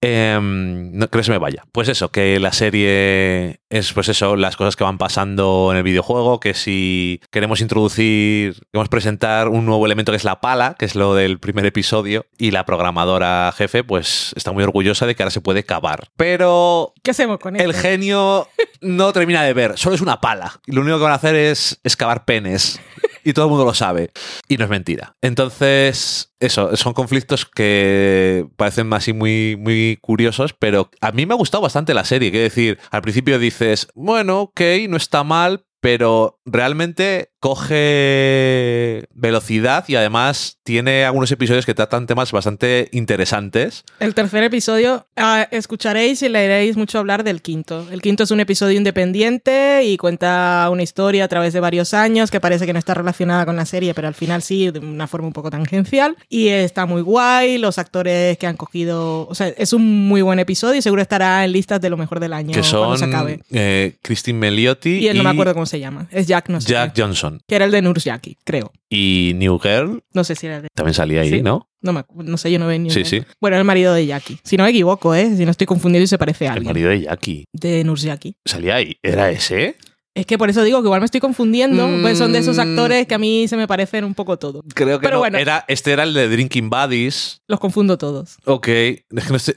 Em, 0.00 0.90
no 0.92 1.08
creo 1.08 1.20
que 1.20 1.24
se 1.26 1.30
me 1.32 1.38
vaya. 1.38 1.64
Pues 1.72 1.88
eso, 1.88 2.10
que 2.10 2.38
la 2.40 2.52
serie 2.52 3.60
es 3.70 3.92
pues 3.92 4.08
eso, 4.08 4.36
las 4.36 4.56
cosas 4.56 4.76
que 4.76 4.84
van 4.84 4.98
pasando 4.98 5.68
en 5.70 5.78
el 5.78 5.82
videojuego, 5.82 6.40
que 6.40 6.54
si 6.54 7.20
queremos 7.30 7.60
introducir, 7.60 8.56
queremos 8.72 8.88
presentar 8.88 9.48
un 9.48 9.64
nuevo 9.64 9.84
elemento 9.86 10.12
que 10.12 10.16
es 10.16 10.24
la 10.24 10.40
pala, 10.40 10.74
que 10.78 10.84
es 10.84 10.94
lo 10.94 11.14
del 11.14 11.38
primer 11.38 11.64
episodio, 11.66 12.26
y 12.38 12.50
la 12.50 12.64
programadora 12.66 13.52
jefe, 13.56 13.84
pues 13.84 14.32
está 14.36 14.52
muy 14.52 14.64
orgullosa 14.64 15.06
de 15.06 15.14
que 15.14 15.22
ahora 15.22 15.30
se 15.30 15.40
puede 15.40 15.64
cavar. 15.64 16.08
Pero 16.16 16.92
¿Qué 17.02 17.12
hacemos 17.12 17.38
con 17.38 17.56
el 17.56 17.70
esto? 17.70 17.82
genio 17.82 18.48
no 18.80 19.12
termina 19.12 19.42
de 19.42 19.54
ver, 19.54 19.78
solo 19.78 19.94
es 19.94 20.00
una 20.00 20.20
pala. 20.20 20.60
Y 20.66 20.72
lo 20.72 20.80
único 20.82 20.98
que 20.98 21.04
van 21.04 21.12
a 21.12 21.16
hacer 21.16 21.34
es 21.36 21.80
excavar 21.84 22.24
penes. 22.24 22.80
Y 23.24 23.32
todo 23.32 23.46
el 23.46 23.50
mundo 23.50 23.64
lo 23.64 23.74
sabe. 23.74 24.10
Y 24.48 24.56
no 24.56 24.64
es 24.64 24.70
mentira. 24.70 25.16
Entonces, 25.22 26.32
eso, 26.40 26.76
son 26.76 26.92
conflictos 26.92 27.46
que 27.46 28.46
parecen 28.56 28.92
así 28.92 29.12
muy, 29.12 29.56
muy 29.58 29.98
curiosos, 30.00 30.54
pero 30.58 30.90
a 31.00 31.12
mí 31.12 31.26
me 31.26 31.34
ha 31.34 31.36
gustado 31.36 31.62
bastante 31.62 31.94
la 31.94 32.04
serie. 32.04 32.30
Quiero 32.30 32.44
decir, 32.44 32.78
al 32.90 33.02
principio 33.02 33.38
dices, 33.38 33.88
bueno, 33.94 34.40
ok, 34.42 34.60
no 34.88 34.96
está 34.96 35.24
mal, 35.24 35.66
pero 35.80 36.38
realmente 36.44 37.31
coge 37.42 39.08
velocidad 39.14 39.84
y 39.88 39.96
además 39.96 40.58
tiene 40.62 41.04
algunos 41.04 41.32
episodios 41.32 41.66
que 41.66 41.74
tratan 41.74 42.06
temas 42.06 42.30
bastante 42.30 42.88
interesantes. 42.92 43.82
El 43.98 44.14
tercer 44.14 44.44
episodio, 44.44 45.08
ah, 45.16 45.48
escucharéis 45.50 46.22
y 46.22 46.28
leeréis 46.28 46.76
mucho 46.76 47.00
hablar 47.00 47.24
del 47.24 47.42
quinto. 47.42 47.88
El 47.90 48.00
quinto 48.00 48.22
es 48.22 48.30
un 48.30 48.38
episodio 48.38 48.78
independiente 48.78 49.82
y 49.82 49.96
cuenta 49.96 50.68
una 50.70 50.84
historia 50.84 51.24
a 51.24 51.28
través 51.28 51.52
de 51.52 51.58
varios 51.58 51.94
años 51.94 52.30
que 52.30 52.38
parece 52.38 52.64
que 52.64 52.72
no 52.72 52.78
está 52.78 52.94
relacionada 52.94 53.44
con 53.44 53.56
la 53.56 53.66
serie, 53.66 53.92
pero 53.92 54.06
al 54.06 54.14
final 54.14 54.40
sí, 54.40 54.70
de 54.70 54.78
una 54.78 55.08
forma 55.08 55.26
un 55.26 55.32
poco 55.32 55.50
tangencial. 55.50 56.16
Y 56.28 56.46
está 56.46 56.86
muy 56.86 57.02
guay, 57.02 57.58
los 57.58 57.76
actores 57.76 58.38
que 58.38 58.46
han 58.46 58.56
cogido... 58.56 59.26
O 59.26 59.34
sea, 59.34 59.48
es 59.48 59.72
un 59.72 60.06
muy 60.06 60.22
buen 60.22 60.38
episodio 60.38 60.78
y 60.78 60.82
seguro 60.82 61.02
estará 61.02 61.44
en 61.44 61.50
listas 61.50 61.80
de 61.80 61.90
lo 61.90 61.96
mejor 61.96 62.20
del 62.20 62.34
año 62.34 62.52
que 62.52 62.60
cuando 62.60 62.96
se 62.96 63.00
son 63.00 63.12
acabe. 63.12 63.40
eh, 63.50 63.96
Christine 64.00 64.38
Meliotti 64.38 64.98
Y 64.98 65.08
él 65.08 65.16
no 65.16 65.24
me 65.24 65.30
acuerdo 65.30 65.54
cómo 65.54 65.66
se 65.66 65.80
llama. 65.80 66.06
Es 66.12 66.28
Jack, 66.28 66.48
no 66.48 66.60
sé. 66.60 66.68
Jack 66.68 66.92
qué. 66.92 67.02
Que 67.46 67.56
era 67.56 67.64
el 67.64 67.70
de 67.70 67.82
Nurse 67.82 68.12
creo. 68.44 68.72
Y 68.88 69.32
New 69.36 69.58
Girl 69.58 70.02
No 70.12 70.24
sé 70.24 70.34
si 70.34 70.46
era 70.46 70.56
el 70.56 70.62
de... 70.62 70.68
también 70.74 70.94
salía 70.94 71.22
ahí, 71.22 71.30
¿Sí? 71.30 71.42
¿no? 71.42 71.68
No, 71.80 71.92
me 71.92 72.04
no 72.14 72.36
sé, 72.36 72.50
yo 72.52 72.58
no 72.58 72.66
veo 72.66 72.78
ni 72.78 72.90
Sí, 72.90 73.04
sí. 73.04 73.22
Bueno, 73.40 73.56
el 73.58 73.64
marido 73.64 73.92
de 73.94 74.06
Jackie. 74.06 74.38
Si 74.44 74.56
no 74.56 74.64
me 74.64 74.70
equivoco, 74.70 75.14
¿eh? 75.14 75.34
Si 75.36 75.44
no 75.44 75.50
estoy 75.50 75.66
confundido 75.66 76.04
y 76.04 76.06
se 76.06 76.18
parece 76.18 76.46
a 76.46 76.52
El 76.52 76.58
alguien. 76.58 76.68
marido 76.72 76.90
de 76.90 77.00
Jackie. 77.02 77.46
De 77.52 77.82
Nurse 77.84 78.16
Salía 78.44 78.76
ahí. 78.76 78.96
¿Era 79.02 79.30
ese? 79.30 79.76
Es 80.14 80.26
que 80.26 80.36
por 80.36 80.50
eso 80.50 80.62
digo 80.62 80.80
que 80.82 80.86
igual 80.86 81.00
me 81.00 81.06
estoy 81.06 81.20
confundiendo. 81.20 81.88
Mm. 81.88 82.02
pues 82.02 82.18
son 82.18 82.32
de 82.32 82.38
esos 82.40 82.58
actores 82.58 83.06
que 83.06 83.14
a 83.14 83.18
mí 83.18 83.48
se 83.48 83.56
me 83.56 83.66
parecen 83.66 84.04
un 84.04 84.14
poco 84.14 84.38
todo. 84.38 84.62
Creo 84.74 84.98
que 84.98 85.04
Pero 85.04 85.16
no. 85.16 85.20
bueno. 85.20 85.38
Era, 85.38 85.64
este 85.68 85.92
era 85.92 86.02
el 86.02 86.12
de 86.12 86.28
Drinking 86.28 86.68
Buddies. 86.68 87.40
Los 87.48 87.58
confundo 87.60 87.96
todos. 87.96 88.36
Ok. 88.44 88.68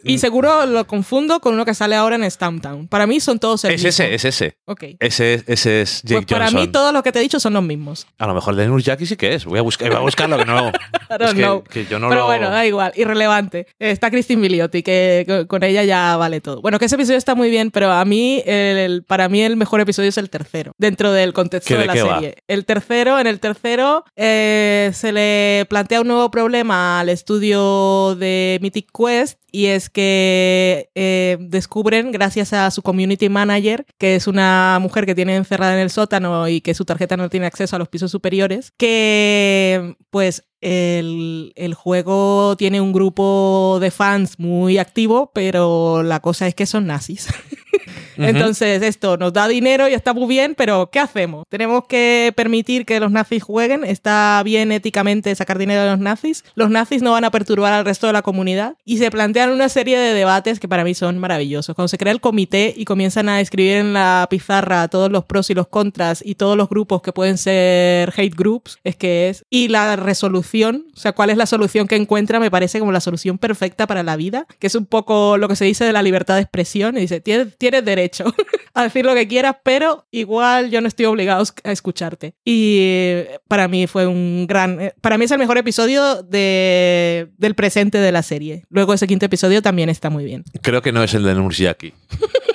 Y 0.04 0.18
seguro 0.20 0.66
lo 0.66 0.86
confundo 0.88 1.40
con 1.40 1.54
uno 1.54 1.66
que 1.66 1.74
sale 1.74 1.96
ahora 1.96 2.16
en 2.16 2.30
Stumptown. 2.30 2.88
Para 2.88 3.06
mí 3.08 3.20
son 3.20 3.40
todos 3.40 3.64
el 3.66 3.72
es 3.72 3.84
mismo. 3.84 3.90
ese, 4.06 4.16
es 4.16 4.26
ese. 4.26 4.58
Ok. 4.66 4.84
Ese, 5.00 5.44
ese 5.48 5.82
es 5.82 6.02
Jake 6.04 6.16
Pues 6.22 6.26
para 6.28 6.46
Johnson. 6.46 6.62
mí 6.62 6.68
todos 6.72 6.94
los 6.94 7.04
que 7.04 7.12
te 7.12 7.20
he 7.20 7.22
dicho 7.22 7.40
son 7.40 7.54
los 7.54 7.64
mismos. 7.64 8.08
A 8.18 8.28
lo 8.28 8.34
mejor 8.34 8.54
el 8.54 8.58
de 8.60 8.68
Nurse 8.68 8.86
Jackie 8.88 9.06
sí 9.06 9.16
que 9.18 9.34
es. 9.34 9.46
Voy 9.46 9.60
a, 9.60 9.62
buscar, 9.62 9.90
voy 9.90 9.98
a 9.98 10.02
buscarlo 10.02 10.38
que 10.38 10.46
no. 10.46 10.72
Es 11.20 11.34
que, 11.34 11.42
know. 11.42 11.64
que 11.64 11.86
yo 11.86 12.00
no 12.00 12.10
Pero 12.10 12.22
lo. 12.22 12.28
bueno, 12.28 12.50
da 12.50 12.66
igual, 12.66 12.92
irrelevante. 12.96 13.68
Está 13.80 14.10
Christine 14.10 14.42
Milioti, 14.42 14.84
que 14.84 15.24
co- 15.28 15.48
con 15.48 15.64
ella 15.64 15.84
ya 15.84 16.18
vale 16.18 16.42
todo. 16.42 16.62
Bueno, 16.62 16.80
que 16.80 16.86
ese 16.86 16.96
episodio 16.96 17.18
está 17.18 17.36
muy 17.36 17.50
bien, 17.50 17.72
pero 17.72 17.92
a 17.92 18.04
mí, 18.06 18.42
el- 18.46 18.78
el- 18.78 19.04
para 19.04 19.30
mí 19.30 19.42
el 19.42 19.56
mejor 19.56 19.80
episodio 19.82 20.10
es 20.10 20.18
el 20.18 20.30
tercero, 20.30 20.45
dentro 20.78 21.12
del 21.12 21.34
contexto 21.34 21.74
¿Qué- 21.74 21.80
de 21.80 21.86
la 21.86 22.04
va? 22.04 22.16
serie. 22.20 22.36
El 22.48 22.66
tercero, 22.66 23.20
en 23.20 23.28
el 23.28 23.40
tercero, 23.40 24.04
eh, 24.16 24.92
se 24.94 25.12
le 25.12 25.66
plantea 25.70 26.02
un 26.02 26.08
nuevo 26.08 26.30
problema 26.32 27.00
al 27.00 27.10
estudio 27.10 28.16
de 28.16 28.60
Mythic 28.62 28.90
Quest 28.92 29.40
y 29.52 29.68
es 29.68 29.90
que 29.90 30.90
eh, 30.96 31.38
descubren, 31.40 32.12
gracias 32.12 32.52
a 32.52 32.70
su 32.72 32.82
community 32.82 33.30
manager, 33.30 33.86
que 33.98 34.16
es 34.16 34.28
una 34.28 34.78
mujer 34.82 35.06
que 35.06 35.16
tiene 35.16 35.36
encerrada 35.38 35.74
en 35.76 35.80
el 35.80 35.90
sótano 35.90 36.48
y 36.50 36.60
que 36.62 36.74
su 36.74 36.84
tarjeta 36.84 37.16
no 37.16 37.30
tiene 37.30 37.46
acceso 37.46 37.76
a 37.76 37.80
los 37.80 37.88
pisos 37.88 38.12
superiores, 38.12 38.74
que 38.78 39.96
pues 40.10 40.44
el, 40.62 41.54
el 41.56 41.74
juego 41.74 42.56
tiene 42.58 42.82
un 42.82 42.92
grupo 42.92 43.78
de 43.80 43.92
fans 43.92 44.40
muy 44.40 44.78
activo, 44.78 45.32
pero 45.34 46.04
la 46.04 46.20
cosa 46.20 46.48
es 46.48 46.56
que 46.56 46.66
son 46.66 46.88
nazis. 46.88 47.28
Entonces, 48.18 48.82
esto 48.82 49.18
nos 49.18 49.34
da 49.34 49.48
dinero 49.48 49.88
y 49.88 49.94
está 49.94 50.14
muy 50.14 50.28
bien, 50.28 50.56
pero 50.56 50.90
¿qué 50.92 51.00
hacemos? 51.00 51.46
¿Tenemos 51.50 51.86
que 51.88 52.34
permitir 52.36 52.86
que 52.86 53.00
los 53.00 53.12
nazis 53.12 53.44
jueguen? 53.44 53.84
¿Está 53.84 54.42
bien 54.44 54.72
éticamente 54.72 55.34
sacar 55.36 55.58
dinero 55.58 55.84
de 55.84 55.92
los 55.92 56.00
nazis? 56.00 56.44
¿Los 56.56 56.70
nazis 56.70 57.02
no 57.02 57.12
van 57.12 57.26
a 57.26 57.32
perturbar 57.32 57.74
al 57.74 57.86
resto 57.86 58.08
de 58.08 58.14
la 58.14 58.22
comunidad? 58.22 58.76
Y 58.86 58.98
se 58.98 59.12
plantean 59.12 59.52
una 59.52 59.70
serie 59.70 59.98
de 59.98 60.14
debates 60.14 60.60
que 60.60 60.68
para 60.68 60.84
mí 60.84 60.94
son 60.94 61.18
maravillosos. 61.18 61.76
Cuando 61.76 61.88
se 61.88 61.98
crea 61.98 62.14
el 62.14 62.22
comité 62.22 62.74
y 62.76 62.86
comienzan 62.86 63.30
a 63.30 63.42
escribir 63.42 63.78
en 63.78 63.94
la 63.94 64.28
pizarra 64.30 64.88
todos 64.88 65.12
los 65.12 65.26
pros 65.26 65.50
y 65.50 65.54
los 65.54 65.68
contras 65.68 66.22
y 66.26 66.36
todos 66.36 66.58
los 66.58 66.70
grupos 66.70 67.02
que 67.02 67.12
pueden 67.12 67.38
ser 67.38 68.14
hate 68.16 68.36
groups, 68.36 68.80
es 68.84 68.96
que 68.96 69.30
es. 69.30 69.46
Y 69.50 69.68
la 69.68 69.96
resolución, 69.96 70.86
o 70.94 71.00
sea, 71.00 71.14
cuál 71.14 71.30
es 71.30 71.38
la 71.38 71.46
solución 71.46 71.88
que 71.88 71.96
encuentra, 71.96 72.40
me 72.40 72.52
parece 72.52 72.80
como 72.80 72.92
la 72.92 73.02
solución 73.02 73.38
perfecta 73.38 73.88
para 73.88 74.04
la 74.04 74.16
vida, 74.16 74.48
que 74.60 74.68
es 74.68 74.76
un 74.76 74.86
poco 74.86 75.38
lo 75.38 75.48
que 75.48 75.56
se 75.56 75.66
dice 75.66 75.86
de 75.86 75.94
la 75.94 76.02
libertad 76.02 76.36
de 76.36 76.42
expresión. 76.42 76.98
Y 76.98 77.02
dice, 77.02 77.22
tienes, 77.22 77.58
tienes 77.66 77.84
derecho 77.86 78.26
a 78.76 78.84
decir 78.84 79.06
lo 79.06 79.16
que 79.16 79.28
quieras, 79.28 79.56
pero 79.64 80.06
igual 80.12 80.70
yo 80.70 80.82
no 80.82 80.88
estoy 80.88 81.06
obligado 81.06 81.44
a 81.64 81.72
escucharte. 81.72 82.36
Y 82.46 82.78
eh, 82.82 83.40
para 83.48 83.68
mí 83.68 83.88
fue 83.88 84.06
un 84.06 84.46
gran... 84.48 84.80
eh, 84.80 84.94
Para 85.02 85.18
mí 85.18 85.26
es 85.26 85.32
el 85.32 85.40
mejor 85.40 85.58
episodio 85.58 86.22
de, 86.22 87.30
del 87.38 87.56
presente 87.56 87.98
de 87.98 88.12
la 88.12 88.22
serie. 88.22 88.66
Luego 88.70 88.94
ese 88.94 89.08
quinto 89.08 89.26
episodio 89.26 89.62
también 89.62 89.90
está 89.90 90.10
muy 90.12 90.26
bien. 90.26 90.44
Creo 90.62 90.82
que 90.84 90.92
no 90.92 91.02
es 91.04 91.14
el 91.16 91.24
de 91.24 91.34
Nurse 91.34 91.64
Jackie. 91.64 91.94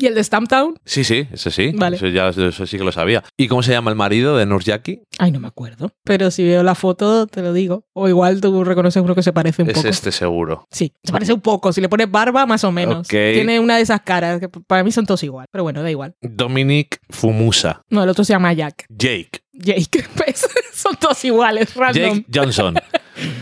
¿Y 0.00 0.06
el 0.06 0.14
de 0.14 0.24
Stamptown? 0.24 0.78
Sí, 0.84 1.04
sí, 1.04 1.28
ese 1.30 1.50
sí. 1.50 1.72
Vale. 1.74 1.96
Eso, 1.96 2.06
ya, 2.08 2.28
eso 2.30 2.66
sí 2.66 2.78
que 2.78 2.84
lo 2.84 2.90
sabía. 2.92 3.22
¿Y 3.36 3.48
cómo 3.48 3.62
se 3.62 3.72
llama 3.72 3.90
el 3.90 3.96
marido 3.96 4.36
de 4.36 4.46
Nurse 4.46 4.70
Jackie? 4.70 5.02
Ay, 5.18 5.30
no 5.30 5.40
me 5.40 5.48
acuerdo. 5.48 5.92
Pero 6.04 6.30
si 6.30 6.42
veo 6.42 6.62
la 6.62 6.74
foto, 6.74 7.26
te 7.26 7.42
lo 7.42 7.52
digo. 7.52 7.84
O 7.92 8.08
igual 8.08 8.40
tú 8.40 8.64
reconoces 8.64 9.02
uno 9.02 9.14
que 9.14 9.22
se 9.22 9.32
parece 9.34 9.62
un 9.62 9.68
Es 9.70 9.74
poco. 9.76 9.88
este 9.88 10.10
seguro. 10.10 10.66
Sí, 10.70 10.94
se 11.04 11.12
parece 11.12 11.32
un 11.34 11.42
poco. 11.42 11.72
Si 11.72 11.80
le 11.82 11.88
pones 11.90 12.10
barba, 12.10 12.46
más 12.46 12.64
o 12.64 12.72
menos. 12.72 13.06
Tiene 13.08 13.60
una 13.60 13.76
de 13.76 13.82
esas 13.82 14.00
caras 14.00 14.40
que 14.40 14.48
para 14.48 14.82
mí 14.82 14.90
son 14.90 15.04
todos 15.04 15.22
igual. 15.22 15.46
Pero 15.52 15.64
bueno, 15.64 15.82
da 15.82 15.90
igual. 15.90 16.14
Dominic 16.22 16.98
Fumusa. 17.10 17.82
No, 17.90 18.02
el 18.02 18.08
otro 18.08 18.24
se 18.24 18.32
llama 18.32 18.52
Jack. 18.54 18.86
Jake. 18.88 19.40
Jake. 19.62 20.04
Son 20.72 20.96
todos 20.96 21.24
iguales, 21.24 21.74
random. 21.74 22.24
Jake 22.24 22.26
Johnson. 22.32 22.74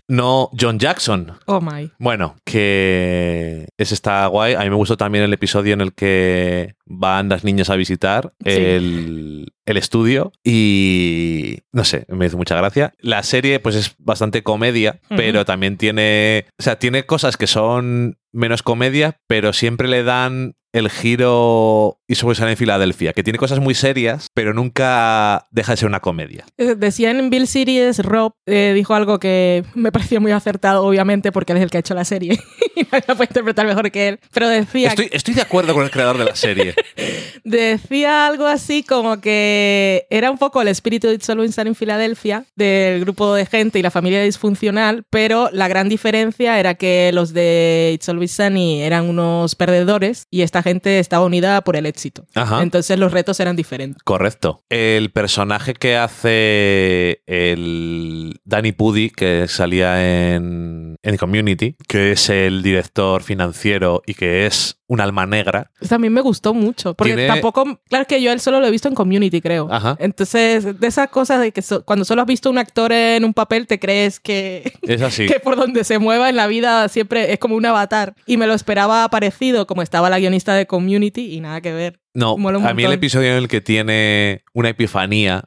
No 0.09 0.51
John 0.59 0.79
Jackson. 0.79 1.33
Oh 1.47 1.61
my. 1.61 1.91
Bueno, 1.99 2.37
que 2.45 3.69
ese 3.77 3.95
está 3.95 4.27
guay. 4.27 4.55
A 4.55 4.61
mí 4.61 4.71
me 4.71 4.77
gustó 4.77 4.97
también 4.97 5.23
el 5.25 5.33
episodio 5.33 5.73
en 5.75 5.81
el 5.81 5.93
que 5.93 6.75
van 6.87 7.29
las 7.29 7.45
niñas 7.45 7.71
a 7.71 7.77
visitar 7.77 8.33
Sí. 8.45 8.51
el, 8.51 9.53
el 9.67 9.77
estudio 9.77 10.33
y 10.43 11.59
no 11.73 11.85
sé, 11.85 12.07
me 12.09 12.27
hizo 12.27 12.37
mucha 12.37 12.57
gracia. 12.57 12.95
La 12.99 13.23
serie 13.23 13.61
pues 13.61 13.77
es 13.77 13.95
bastante 13.99 14.43
comedia, 14.43 15.01
pero 15.09 15.45
también 15.45 15.77
tiene, 15.77 16.47
o 16.59 16.63
sea, 16.63 16.79
tiene 16.79 17.07
cosas 17.07 17.37
que 17.37 17.47
son 17.47 18.19
menos 18.33 18.63
comedia, 18.63 19.21
pero 19.29 19.53
siempre 19.53 19.87
le 19.89 20.03
dan 20.03 20.57
el 20.73 20.91
giro 20.91 21.98
y 22.11 22.15
sobre 22.15 22.35
sale 22.35 22.53
en 22.53 22.57
Filadelfia, 22.57 23.13
que 23.13 23.23
tiene 23.23 23.39
cosas 23.39 23.61
muy 23.61 23.75
serias, 23.75 24.29
pero 24.33 24.55
nunca 24.55 25.47
deja 25.51 25.73
de 25.73 25.77
ser 25.77 25.89
una 25.89 26.01
comedia. 26.01 26.47
Eh, 26.57 26.75
Decían 26.75 27.19
en 27.19 27.29
Bill 27.29 27.47
Series, 27.47 27.99
Rob 27.99 28.33
eh, 28.47 28.73
dijo 28.75 28.95
algo 28.95 29.19
que 29.19 29.63
me 29.75 29.93
pareció 29.93 30.19
muy 30.19 30.33
acertado, 30.33 30.85
obviamente, 30.85 31.33
porque 31.33 31.53
él 31.53 31.59
es 31.59 31.65
el 31.65 31.71
que 31.71 31.77
ha 31.77 31.81
hecho 31.81 31.95
la 31.95 32.07
serie 32.07 32.33
y 32.77 32.81
nadie 32.91 33.05
la 33.07 33.15
puede 33.15 33.29
interpretar 33.29 33.67
mejor 33.67 33.91
que 33.91 34.09
él. 34.09 34.21
Pero 34.33 34.49
decía, 34.49 34.89
Estoy, 34.89 35.11
estoy 35.13 35.35
de 35.35 35.43
acuerdo 35.43 35.75
con 35.75 35.85
el 35.85 35.91
creador 35.91 36.17
de 36.17 36.25
la 36.25 36.35
serie. 36.35 36.75
decía 37.45 38.27
algo 38.27 38.47
así 38.47 38.83
como 38.83 39.21
que 39.21 40.07
era 40.09 40.31
un 40.31 40.39
poco 40.39 40.63
el 40.63 40.69
espíritu 40.69 41.09
de 41.09 41.15
It's 41.15 41.29
Always 41.29 41.55
Sunny 41.55 41.69
en 41.69 41.75
Filadelfia, 41.75 42.45
del 42.57 43.01
grupo 43.01 43.35
de 43.35 43.45
gente 43.45 43.79
y 43.79 43.83
la 43.83 43.91
familia 43.91 44.23
disfuncional, 44.23 45.05
pero 45.11 45.51
la 45.53 45.69
gran 45.69 45.91
diferencia 45.91 46.59
era 46.59 46.75
que 46.75 47.11
los 47.13 47.35
de 47.35 47.91
It's 47.93 48.09
Always 48.09 48.33
Sunny 48.33 48.81
eran 48.81 49.11
unos 49.11 49.55
perdedores 49.57 50.27
y 50.31 50.41
esta 50.41 50.63
gente 50.63 51.01
estaba 51.01 51.27
unida 51.27 51.61
por 51.61 51.77
el 51.77 51.85
éxito. 51.99 52.27
Ajá. 52.35 52.63
Entonces 52.63 52.99
los 52.99 53.13
retos 53.13 53.41
eran 53.41 53.57
diferentes. 53.57 54.03
Correcto. 54.05 54.63
El 54.69 55.11
personaje 55.11 55.75
que 55.75 55.97
hace 55.97 57.23
el 57.27 58.41
Danny 58.45 58.73
Pudi, 58.73 59.11
que 59.11 59.49
salía 59.49 60.35
en, 60.35 60.97
en 61.03 61.17
Community, 61.17 61.77
que 61.89 62.13
es 62.13 62.29
el 62.29 62.63
director 62.63 63.23
financiero 63.23 64.03
y 64.07 64.15
que 64.15 64.47
es 64.47 64.78
un 64.89 65.01
alma 65.01 65.27
negra. 65.27 65.71
También 65.87 66.13
me 66.13 66.21
gustó 66.23 66.55
mucho, 66.55 66.95
porque 66.95 67.13
Tiene- 67.15 67.29
tampoco, 67.29 67.79
claro 67.89 68.07
que 68.07 68.21
yo 68.23 68.33
él 68.33 68.41
solo 68.41 68.59
lo 68.59 68.67
he 68.67 68.71
visto 68.71 68.89
en 68.89 68.95
Community, 68.95 69.41
creo. 69.41 69.69
Ajá. 69.71 69.97
Entonces, 70.01 70.81
de 70.81 70.87
esas 70.87 71.09
cosas 71.11 71.41
de 71.41 71.53
que 71.53 71.63
so- 71.63 71.85
cuando 71.85 72.05
solo 72.07 72.23
has 72.23 72.27
visto 72.27 72.49
un 72.51 72.59
actor 72.59 72.91
en 72.93 73.23
un 73.25 73.35
papel, 73.35 73.67
te 73.67 73.79
crees 73.79 74.19
que, 74.19 74.73
Es 74.83 75.03
así. 75.03 75.27
que 75.29 75.41
por 75.41 75.57
donde 75.57 75.85
se 75.85 75.99
mueva 75.99 76.31
en 76.31 76.37
la 76.37 76.47
vida 76.47 76.89
siempre 76.89 77.33
es 77.33 77.39
como 77.39 77.55
un 77.55 77.67
avatar. 77.67 78.15
Y 78.27 78.39
me 78.39 78.47
lo 78.47 78.55
esperaba 78.55 79.09
parecido, 79.11 79.67
como 79.67 79.83
estaba 79.83 80.09
la 80.11 80.19
guionista 80.19 80.55
de 80.55 80.67
Community, 80.67 81.35
y 81.35 81.41
nada 81.41 81.61
que 81.61 81.73
ver. 81.73 82.01
No, 82.15 82.37
a 82.67 82.75
mí 82.75 82.85
el 82.85 82.93
episodio 82.93 83.31
en 83.31 83.37
el 83.37 83.49
que 83.49 83.61
tiene 83.61 84.43
una 84.55 84.71
epifanía 84.71 85.45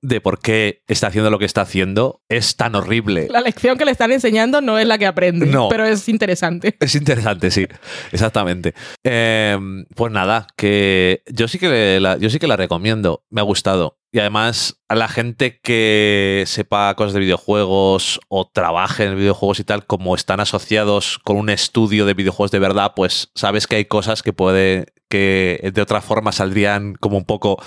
de 0.00 0.20
por 0.20 0.38
qué 0.38 0.82
está 0.86 1.08
haciendo 1.08 1.30
lo 1.30 1.38
que 1.38 1.44
está 1.44 1.62
haciendo 1.62 2.22
es 2.28 2.56
tan 2.56 2.74
horrible. 2.74 3.28
La 3.30 3.40
lección 3.40 3.76
que 3.76 3.84
le 3.84 3.90
están 3.90 4.12
enseñando 4.12 4.60
no 4.60 4.78
es 4.78 4.86
la 4.86 4.96
que 4.96 5.06
aprende, 5.06 5.46
No. 5.46 5.68
pero 5.68 5.84
es 5.84 6.08
interesante. 6.08 6.76
Es 6.80 6.94
interesante, 6.94 7.50
sí, 7.50 7.66
exactamente. 8.12 8.74
Eh, 9.02 9.58
pues 9.94 10.12
nada, 10.12 10.46
que 10.56 11.22
yo 11.30 11.48
sí 11.48 11.58
que 11.58 11.98
la, 12.00 12.16
yo 12.16 12.30
sí 12.30 12.38
que 12.38 12.46
la 12.46 12.56
recomiendo, 12.56 13.24
me 13.30 13.40
ha 13.40 13.44
gustado. 13.44 13.98
Y 14.12 14.20
además, 14.20 14.80
a 14.88 14.94
la 14.94 15.08
gente 15.08 15.58
que 15.60 16.44
sepa 16.46 16.94
cosas 16.94 17.14
de 17.14 17.20
videojuegos 17.20 18.20
o 18.28 18.48
trabaje 18.48 19.04
en 19.06 19.16
videojuegos 19.16 19.58
y 19.58 19.64
tal, 19.64 19.86
como 19.86 20.14
están 20.14 20.38
asociados 20.38 21.18
con 21.24 21.36
un 21.36 21.50
estudio 21.50 22.06
de 22.06 22.14
videojuegos 22.14 22.52
de 22.52 22.60
verdad, 22.60 22.92
pues 22.94 23.32
sabes 23.34 23.66
que 23.66 23.74
hay 23.74 23.84
cosas 23.86 24.22
que 24.22 24.32
puede 24.32 24.86
que 25.14 25.70
de 25.72 25.80
otra 25.80 26.00
forma 26.00 26.32
saldrían 26.32 26.94
como 26.96 27.16
un 27.16 27.24
poco 27.24 27.62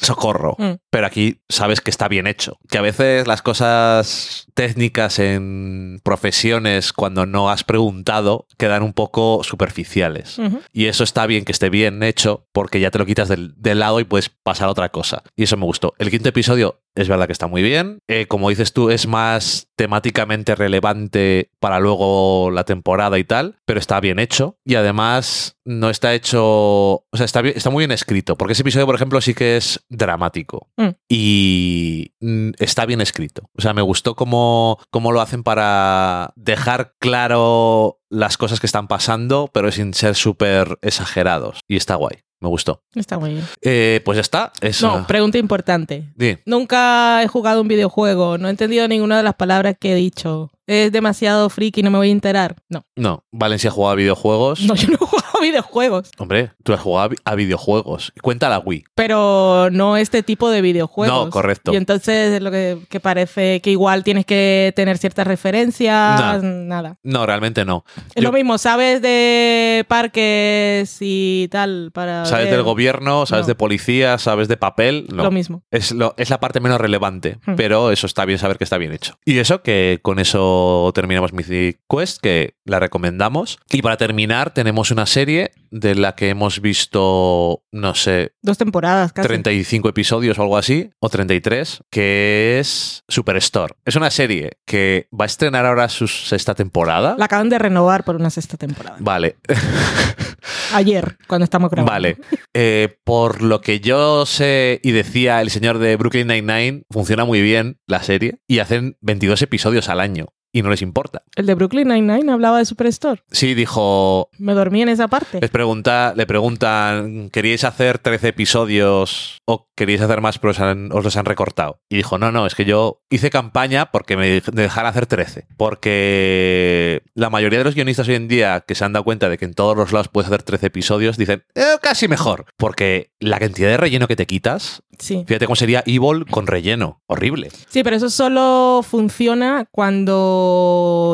socorro. 0.00 0.54
Mm. 0.58 0.74
Pero 0.90 1.06
aquí 1.08 1.40
sabes 1.48 1.80
que 1.80 1.90
está 1.90 2.06
bien 2.06 2.28
hecho. 2.28 2.60
Que 2.68 2.78
a 2.78 2.82
veces 2.82 3.26
las 3.26 3.42
cosas 3.42 4.46
técnicas 4.54 5.18
en 5.18 6.00
profesiones, 6.04 6.92
cuando 6.92 7.26
no 7.26 7.50
has 7.50 7.64
preguntado, 7.64 8.46
quedan 8.58 8.84
un 8.84 8.92
poco 8.92 9.42
superficiales. 9.42 10.38
Y 10.72 10.86
eso 10.86 11.02
está 11.02 11.26
bien 11.26 11.44
que 11.44 11.50
esté 11.50 11.68
bien 11.68 12.04
hecho 12.04 12.46
porque 12.52 12.78
ya 12.78 12.92
te 12.92 12.98
lo 12.98 13.06
quitas 13.06 13.28
del, 13.28 13.52
del 13.56 13.80
lado 13.80 13.98
y 13.98 14.04
puedes 14.04 14.28
pasar 14.28 14.68
a 14.68 14.70
otra 14.70 14.90
cosa. 14.90 15.24
Y 15.34 15.42
eso 15.42 15.56
me 15.56 15.64
gustó. 15.64 15.94
El 15.98 16.12
quinto 16.12 16.28
episodio 16.28 16.80
es 16.96 17.08
verdad 17.08 17.26
que 17.26 17.32
está 17.32 17.46
muy 17.46 17.62
bien. 17.62 18.00
Eh, 18.08 18.26
como 18.26 18.48
dices 18.50 18.72
tú, 18.72 18.90
es 18.90 19.06
más 19.06 19.68
temáticamente 19.76 20.54
relevante 20.54 21.50
para 21.60 21.78
luego 21.78 22.50
la 22.50 22.64
temporada 22.64 23.18
y 23.18 23.24
tal, 23.24 23.56
pero 23.64 23.78
está 23.78 24.00
bien 24.00 24.18
hecho. 24.18 24.56
Y 24.64 24.74
además 24.74 25.56
no 25.64 25.90
está 25.90 26.14
hecho... 26.14 26.42
O 26.42 27.04
sea, 27.14 27.24
está, 27.26 27.42
bien- 27.42 27.56
está 27.56 27.70
muy 27.70 27.82
bien 27.82 27.92
escrito. 27.92 28.36
Porque 28.36 28.52
ese 28.52 28.62
episodio, 28.62 28.86
por 28.86 28.94
ejemplo, 28.94 29.20
sí 29.20 29.34
que 29.34 29.56
es 29.56 29.84
dramático. 29.88 30.68
Mm. 30.76 30.88
Y 31.08 32.12
mm, 32.20 32.50
está 32.58 32.86
bien 32.86 33.00
escrito. 33.00 33.50
O 33.56 33.62
sea, 33.62 33.72
me 33.74 33.82
gustó 33.82 34.14
cómo, 34.14 34.78
cómo 34.90 35.12
lo 35.12 35.20
hacen 35.20 35.42
para 35.42 36.32
dejar 36.36 36.94
claro 36.98 38.00
las 38.08 38.36
cosas 38.38 38.60
que 38.60 38.66
están 38.66 38.88
pasando, 38.88 39.50
pero 39.52 39.70
sin 39.72 39.92
ser 39.92 40.14
súper 40.14 40.78
exagerados. 40.82 41.60
Y 41.68 41.76
está 41.76 41.96
guay. 41.96 42.18
Me 42.46 42.50
gustó. 42.50 42.80
Está 42.94 43.18
muy 43.18 43.30
bien. 43.30 43.44
Eh, 43.60 44.00
pues 44.04 44.14
ya 44.14 44.20
está. 44.20 44.52
Eso. 44.60 44.98
No, 44.98 45.06
pregunta 45.08 45.36
importante. 45.36 46.12
Nunca 46.46 47.20
he 47.24 47.26
jugado 47.26 47.60
un 47.60 47.66
videojuego, 47.66 48.38
no 48.38 48.46
he 48.46 48.50
entendido 48.52 48.86
ninguna 48.86 49.16
de 49.16 49.24
las 49.24 49.34
palabras 49.34 49.74
que 49.80 49.92
he 49.92 49.94
dicho. 49.96 50.52
Es 50.66 50.90
demasiado 50.92 51.48
friki, 51.48 51.82
no 51.82 51.90
me 51.90 51.98
voy 51.98 52.08
a 52.08 52.12
enterar. 52.12 52.56
No, 52.68 52.84
No, 52.96 53.24
Valencia 53.32 53.70
juega 53.70 53.92
a 53.92 53.94
videojuegos. 53.94 54.60
no, 54.62 54.74
yo 54.74 54.88
no 54.88 54.94
he 55.00 55.06
jugado 55.06 55.26
a 55.38 55.40
videojuegos, 55.42 56.10
Hombre, 56.18 56.52
tú 56.64 56.72
has 56.72 56.80
jugado 56.80 57.04
a 57.04 57.08
vi- 57.08 57.16
a 57.24 57.34
videojuegos. 57.34 58.12
Cuenta 58.22 58.48
la 58.48 58.58
Wii. 58.58 58.84
pero 58.94 59.68
no 59.70 59.96
este 59.96 60.22
tipo 60.22 60.50
de 60.50 60.62
videojuegos. 60.62 61.26
No, 61.26 61.30
correcto. 61.30 61.72
Y 61.72 61.76
entonces 61.76 62.32
es 62.34 62.42
lo 62.42 62.50
que, 62.50 62.78
que 62.88 63.00
parece 63.00 63.60
que 63.60 63.70
igual 63.70 64.02
tienes 64.02 64.24
que 64.26 64.72
tener 64.74 64.98
ciertas 64.98 65.26
referencias, 65.26 66.42
nada. 66.42 66.96
No, 67.02 67.26
realmente 67.26 67.64
no. 67.64 67.84
Es 68.14 68.22
Yo- 68.22 68.30
lo 68.30 68.32
mismo, 68.32 68.58
sabes 68.58 69.02
de 69.02 69.84
parques 69.88 70.96
y 71.00 71.48
tal 71.50 71.90
para 71.92 72.24
Sabes 72.24 72.46
ver 72.46 72.54
del 72.54 72.62
gobierno, 72.62 73.26
sabes 73.26 73.44
No. 73.44 73.48
de 73.48 73.54
policía, 73.54 74.18
sabes 74.18 74.48
de 74.48 74.56
papel. 74.56 75.06
No. 75.12 75.24
lo 75.24 75.30
mismo. 75.30 75.62
Es, 75.70 75.92
lo- 75.92 76.14
es 76.16 76.30
la 76.30 76.40
parte 76.40 76.60
menos 76.60 76.80
relevante, 76.80 77.38
Hmm. 77.46 77.54
pero 77.56 77.90
eso 77.90 78.06
está 78.06 78.24
bien 78.24 78.38
saber 78.38 78.58
que 78.58 78.64
está 78.64 78.78
bien 78.78 78.92
hecho. 78.92 79.18
Y 79.24 79.38
eso, 79.38 79.62
que 79.62 80.00
con 80.02 80.18
eso 80.18 80.55
terminamos 80.94 81.32
Mythic 81.32 81.80
Quest, 81.88 82.20
que 82.20 82.54
la 82.64 82.80
recomendamos. 82.80 83.58
Y 83.70 83.82
para 83.82 83.96
terminar, 83.96 84.52
tenemos 84.52 84.90
una 84.90 85.06
serie 85.06 85.52
de 85.70 85.94
la 85.94 86.14
que 86.14 86.28
hemos 86.30 86.60
visto, 86.60 87.62
no 87.72 87.94
sé, 87.94 88.32
Dos 88.42 88.58
temporadas 88.58 89.12
casi. 89.12 89.28
35 89.28 89.88
episodios 89.88 90.38
o 90.38 90.42
algo 90.42 90.56
así, 90.56 90.90
o 91.00 91.08
33, 91.08 91.82
que 91.90 92.58
es 92.58 93.02
Superstore. 93.08 93.74
Es 93.84 93.96
una 93.96 94.10
serie 94.10 94.52
que 94.64 95.08
va 95.12 95.24
a 95.24 95.26
estrenar 95.26 95.66
ahora 95.66 95.88
su 95.88 96.08
sexta 96.08 96.54
temporada. 96.54 97.16
La 97.18 97.26
acaban 97.26 97.48
de 97.48 97.58
renovar 97.58 98.04
por 98.04 98.16
una 98.16 98.30
sexta 98.30 98.56
temporada. 98.56 98.96
Vale, 99.00 99.36
Ayer, 100.72 101.16
cuando 101.26 101.44
estamos 101.44 101.70
grabando. 101.70 101.92
vale. 101.92 102.16
Eh, 102.54 102.98
por 103.04 103.42
lo 103.42 103.60
que 103.60 103.80
yo 103.80 104.26
sé 104.26 104.80
y 104.82 104.92
decía 104.92 105.40
el 105.40 105.50
señor 105.50 105.78
de 105.78 105.96
Brooklyn 105.96 106.26
Nine-Nine, 106.28 106.82
funciona 106.90 107.24
muy 107.24 107.40
bien 107.40 107.78
la 107.86 108.02
serie 108.02 108.38
y 108.46 108.60
hacen 108.60 108.96
22 109.00 109.42
episodios 109.42 109.88
al 109.88 110.00
año 110.00 110.26
y 110.56 110.62
no 110.62 110.70
les 110.70 110.80
importa. 110.82 111.22
El 111.34 111.46
de 111.46 111.54
Brooklyn 111.54 111.88
Nine-Nine 111.88 112.32
hablaba 112.32 112.58
de 112.58 112.64
Superstore. 112.64 113.22
Sí, 113.30 113.54
dijo, 113.54 114.30
Me 114.38 114.54
dormí 114.54 114.82
en 114.82 114.88
esa 114.88 115.08
parte. 115.08 115.38
Les 115.40 115.50
pregunta, 115.50 116.14
le 116.16 116.26
preguntan, 116.26 117.28
¿queríais 117.30 117.64
hacer 117.64 117.98
13 117.98 118.28
episodios 118.28 119.42
o 119.44 119.68
queríais 119.76 120.00
hacer 120.00 120.20
más 120.20 120.38
pero 120.38 120.52
os, 120.52 120.60
han- 120.60 120.90
os 120.92 121.04
los 121.04 121.16
han 121.16 121.24
recortado? 121.26 121.80
Y 121.90 121.96
dijo, 121.96 122.18
no, 122.18 122.32
no, 122.32 122.46
es 122.46 122.54
que 122.54 122.64
yo 122.64 123.02
hice 123.10 123.30
campaña 123.30 123.90
porque 123.90 124.16
me 124.16 124.40
dej- 124.40 124.50
dejaran 124.52 124.90
hacer 124.90 125.06
13. 125.06 125.46
Porque 125.56 127.02
la 127.14 127.30
mayoría 127.30 127.58
de 127.58 127.64
los 127.64 127.74
guionistas 127.74 128.08
hoy 128.08 128.14
en 128.14 128.28
día 128.28 128.64
que 128.66 128.74
se 128.74 128.84
han 128.84 128.92
dado 128.92 129.04
cuenta 129.04 129.28
de 129.28 129.38
que 129.38 129.44
en 129.44 129.54
todos 129.54 129.76
los 129.76 129.92
lados 129.92 130.08
puedes 130.08 130.26
hacer 130.28 130.42
13 130.42 130.66
episodios, 130.66 131.16
dicen, 131.16 131.44
"Eh, 131.54 131.76
casi 131.82 132.08
mejor. 132.08 132.46
Porque 132.56 133.12
la 133.20 133.38
cantidad 133.38 133.68
de 133.68 133.76
relleno 133.76 134.08
que 134.08 134.16
te 134.16 134.26
quitas, 134.26 134.82
Sí. 134.98 135.24
fíjate 135.26 135.44
cómo 135.46 135.56
sería 135.56 135.82
Evil 135.86 136.24
con 136.30 136.46
relleno. 136.46 137.02
Horrible. 137.06 137.50
Sí, 137.68 137.82
pero 137.82 137.96
eso 137.96 138.08
solo 138.08 138.80
funciona 138.82 139.66
cuando 139.70 140.45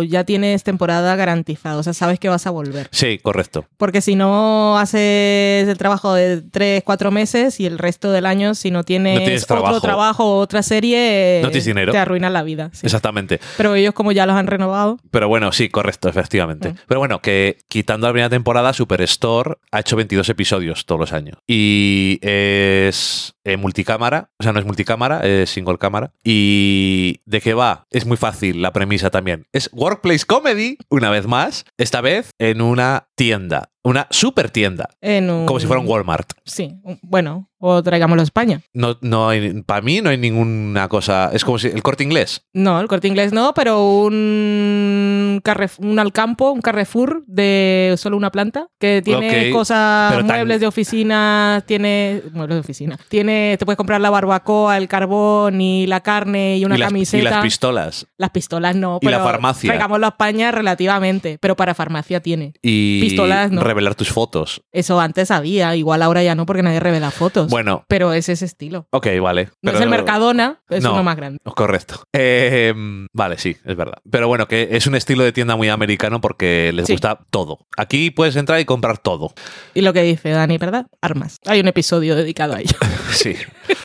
ya 0.09 0.25
tienes 0.25 0.63
temporada 0.65 1.15
garantizada. 1.17 1.77
O 1.79 1.83
sea, 1.83 1.93
sabes 1.93 2.19
que 2.19 2.29
vas 2.29 2.47
a 2.47 2.51
volver. 2.51 2.89
Sí, 2.93 3.19
correcto. 3.19 3.67
Porque 3.77 4.01
si 4.01 4.15
no 4.17 4.79
haces 4.79 5.69
el 5.69 5.77
trabajo 5.79 6.15
de 6.15 6.43
3, 6.43 6.83
4 6.85 7.11
meses 7.11 7.61
y 7.61 7.67
el 7.67 7.79
resto 7.79 8.11
del 8.13 8.27
año, 8.27 8.55
si 8.55 8.71
no 8.71 8.85
tienes, 8.85 9.15
No 9.19 9.25
tienes 9.25 9.45
otro 9.51 9.81
trabajo. 9.81 10.25
o 10.25 10.39
otra 10.41 10.63
serie, 10.63 11.41
No 11.43 11.49
tienes 11.49 11.65
dinero. 11.67 11.93
te 11.93 11.99
arruinas 11.99 12.33
la 12.33 12.43
vida. 12.43 12.71
sí. 12.73 12.87
Exactamente. 12.87 13.41
Pero 13.57 13.75
ellos, 13.75 13.95
como 13.95 14.13
ya 14.13 14.27
los 14.27 14.37
han 14.37 14.47
renovado, 14.47 14.99
Pero 15.11 15.29
bueno, 15.29 15.53
sí, 15.53 15.69
correcto, 15.69 16.09
efectivamente. 16.09 16.71
Mm. 16.71 16.77
Pero 16.87 17.01
bueno, 17.01 17.21
que 17.21 17.59
quitando 17.69 18.07
la 18.07 18.13
primera 18.13 18.31
temporada, 18.31 18.73
Superstore 18.73 19.57
ha 19.71 19.81
hecho 19.81 19.97
22 19.97 20.29
episodios 20.29 20.87
todos 20.87 21.01
los 21.01 21.13
años. 21.13 21.39
Y 21.47 22.19
es 22.23 23.35
eh, 23.45 23.57
multicámara, 23.57 24.31
o 24.39 24.43
sea, 24.43 24.53
no 24.53 24.59
es 24.59 24.67
multicámara, 24.67 25.21
es 25.21 25.51
single 25.51 25.79
cámara. 25.79 26.13
¿Y 26.25 27.21
de 27.25 27.41
qué 27.41 27.55
va? 27.55 27.87
Es 27.91 28.07
muy 28.07 28.17
fácil 28.17 28.63
la 28.63 28.73
premisa 28.73 29.11
también. 29.11 29.47
Es 29.53 29.69
Workplace 29.73 30.25
Comedy, 30.27 30.79
una 30.89 31.11
vez 31.11 31.27
más, 31.27 31.65
esta 31.79 32.01
vez 32.01 32.31
en 32.39 32.61
una 32.61 33.09
tienda, 33.23 33.71
una 33.85 34.09
super 34.11 34.51
tienda, 34.51 34.89
en 35.01 35.31
un... 35.31 35.47
como 35.47 35.61
si 35.61 35.67
fuera 35.69 35.81
un 35.81 35.87
Walmart. 35.89 36.33
Sí, 36.45 36.75
bueno, 37.03 37.49
o 37.59 37.81
traigámoslo 37.83 38.21
a 38.21 38.25
España. 38.25 38.63
No, 38.73 38.99
no 39.01 39.31
para 39.65 39.81
mí 39.81 40.01
no 40.01 40.11
hay 40.11 40.19
ninguna 40.19 40.89
cosa, 40.89 41.31
es 41.33 41.45
como 41.45 41.59
si 41.61 41.69
el 41.69 41.83
corte 41.85 42.03
inglés. 42.03 42.45
No, 42.53 42.81
el 42.81 42.89
corte 42.89 43.07
inglés 43.07 43.33
no, 43.33 43.55
pero 43.55 43.81
un, 44.03 45.41
Carref- 45.45 45.79
un 45.79 45.99
Alcampo, 45.99 46.51
un 46.51 46.61
Carrefour 46.61 47.23
de 47.27 47.95
solo 47.97 48.17
una 48.17 48.31
planta, 48.33 48.67
que 48.81 49.03
tiene 49.05 49.51
cosas, 49.51 50.13
tan- 50.17 50.27
muebles 50.27 50.61
de 50.61 50.67
oficina, 50.67 51.63
tiene. 51.67 52.23
Muebles 52.33 52.57
de 52.57 52.61
oficina. 52.61 52.99
Tiene, 53.09 53.57
te 53.59 53.65
puedes 53.65 53.77
comprar 53.77 54.01
la 54.01 54.11
barbacoa, 54.11 54.77
el 54.79 54.89
carbón 54.89 55.61
y 55.61 55.87
la 55.87 56.01
carne 56.01 56.59
y 56.59 56.65
una 56.65 56.75
y, 56.75 56.79
las, 56.79 56.89
camiseta. 56.89 57.21
y 57.21 57.25
las 57.25 57.43
pistolas. 57.43 58.07
Las 58.17 58.31
pistolas 58.31 58.75
no, 58.75 58.99
Y 59.01 59.07
la 59.07 59.21
farmacia. 59.21 59.69
Traigámoslo 59.69 60.07
a 60.07 60.11
España 60.11 60.51
relativamente, 60.51 61.39
pero 61.41 61.55
para 61.57 61.75
farmacia 61.75 62.21
tiene. 62.21 62.53
Y 62.63 63.01
Pistolas, 63.13 63.51
no. 63.51 63.63
revelar 63.63 63.95
tus 63.95 64.11
fotos. 64.11 64.63
Eso 64.73 65.01
antes 65.01 65.31
había, 65.31 65.75
igual 65.77 66.03
ahora 66.03 66.23
ya 66.23 66.35
no, 66.35 66.47
porque 66.47 66.63
nadie 66.63 66.81
revela 66.81 67.11
fotos. 67.11 67.49
Bueno, 67.51 67.85
Pero 67.89 68.13
es 68.13 68.29
ese 68.29 68.45
estilo. 68.45 68.87
ok, 68.91 69.07
vale. 69.21 69.51
No 69.63 69.73
es 69.73 69.81
el 69.81 69.89
Mercadona, 69.89 70.61
es 70.71 70.83
No. 70.83 70.93
uno 70.95 71.03
más 71.05 71.17
grande. 71.17 71.39
Correcto. 71.45 72.03
Eh, 72.13 72.75
vale, 73.13 73.39
sí, 73.39 73.57
es 73.65 73.77
verdad. 73.77 73.99
Pero 74.11 74.29
bueno, 74.29 74.49
que 74.49 74.69
es 74.73 74.87
un 74.87 74.95
estilo 74.95 75.25
de 75.25 75.33
tienda 75.33 75.57
muy 75.57 75.69
americano 75.69 76.21
porque 76.21 76.73
les 76.75 76.87
Sí. 76.87 76.93
gusta 76.95 77.19
todo. 77.31 77.67
Aquí 77.77 78.11
puedes 78.11 78.37
entrar 78.37 78.59
y 78.61 78.65
comprar 78.65 78.99
todo. 78.99 79.33
Y 79.75 79.81
lo 79.83 79.93
que 79.93 80.03
dice 80.03 80.31
Dani, 80.31 80.59
¿verdad? 80.59 80.87
Armas. 81.01 81.39
Hay 81.47 81.61
un 81.61 81.69
episodio 81.69 82.17
dedicado 82.17 82.55
a 82.55 82.61
ello. 82.61 82.77
Sí. 83.13 83.35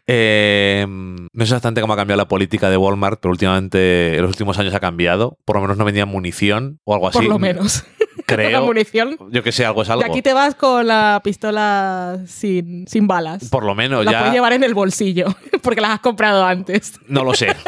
Eh, 0.08 0.86
no 0.88 1.28
sé 1.38 1.44
exactamente 1.44 1.82
cómo 1.82 1.94
ha 1.94 1.98
cambiado 1.98 2.18
la 2.18 2.28
política 2.30 2.70
de 2.70 2.78
Walmart, 2.78 3.20
pero 3.22 3.32
últimamente, 3.32 4.16
en 4.16 4.22
los 4.22 4.30
últimos 4.30 4.58
años 4.58 4.74
ha 4.74 4.80
cambiado. 4.80 5.38
Por 5.46 5.58
lo 5.58 5.62
menos 5.64 5.78
no 5.78 5.84
vendían 5.86 6.08
munición 6.08 6.80
o 6.86 6.94
algo 6.94 7.10
así. 7.10 7.18
Por 7.20 7.28
lo 7.28 7.38
menos. 7.38 7.84
La 8.36 8.44
Creo. 8.44 8.66
munición. 8.66 9.18
Yo 9.32 9.42
que 9.44 9.52
sé, 9.52 9.66
algo 9.66 9.84
es 9.84 9.90
algo. 9.90 10.02
Y 10.06 10.10
aquí 10.10 10.22
te 10.22 10.34
vas 10.34 10.56
con 10.56 10.86
la 10.88 11.22
pistola 11.24 12.20
sin, 12.28 12.88
sin 12.88 13.08
balas. 13.08 13.50
Por 13.50 13.64
lo 13.64 13.74
menos 13.76 14.04
la 14.06 14.12
ya. 14.12 14.20
puedes 14.20 14.34
llevar 14.34 14.54
en 14.54 14.64
el 14.64 14.74
bolsillo, 14.74 15.28
porque 15.62 15.82
las 15.82 15.92
has 15.92 16.00
comprado 16.00 16.44
antes. 16.46 16.94
No 17.08 17.24
lo 17.24 17.34
sé. 17.34 17.48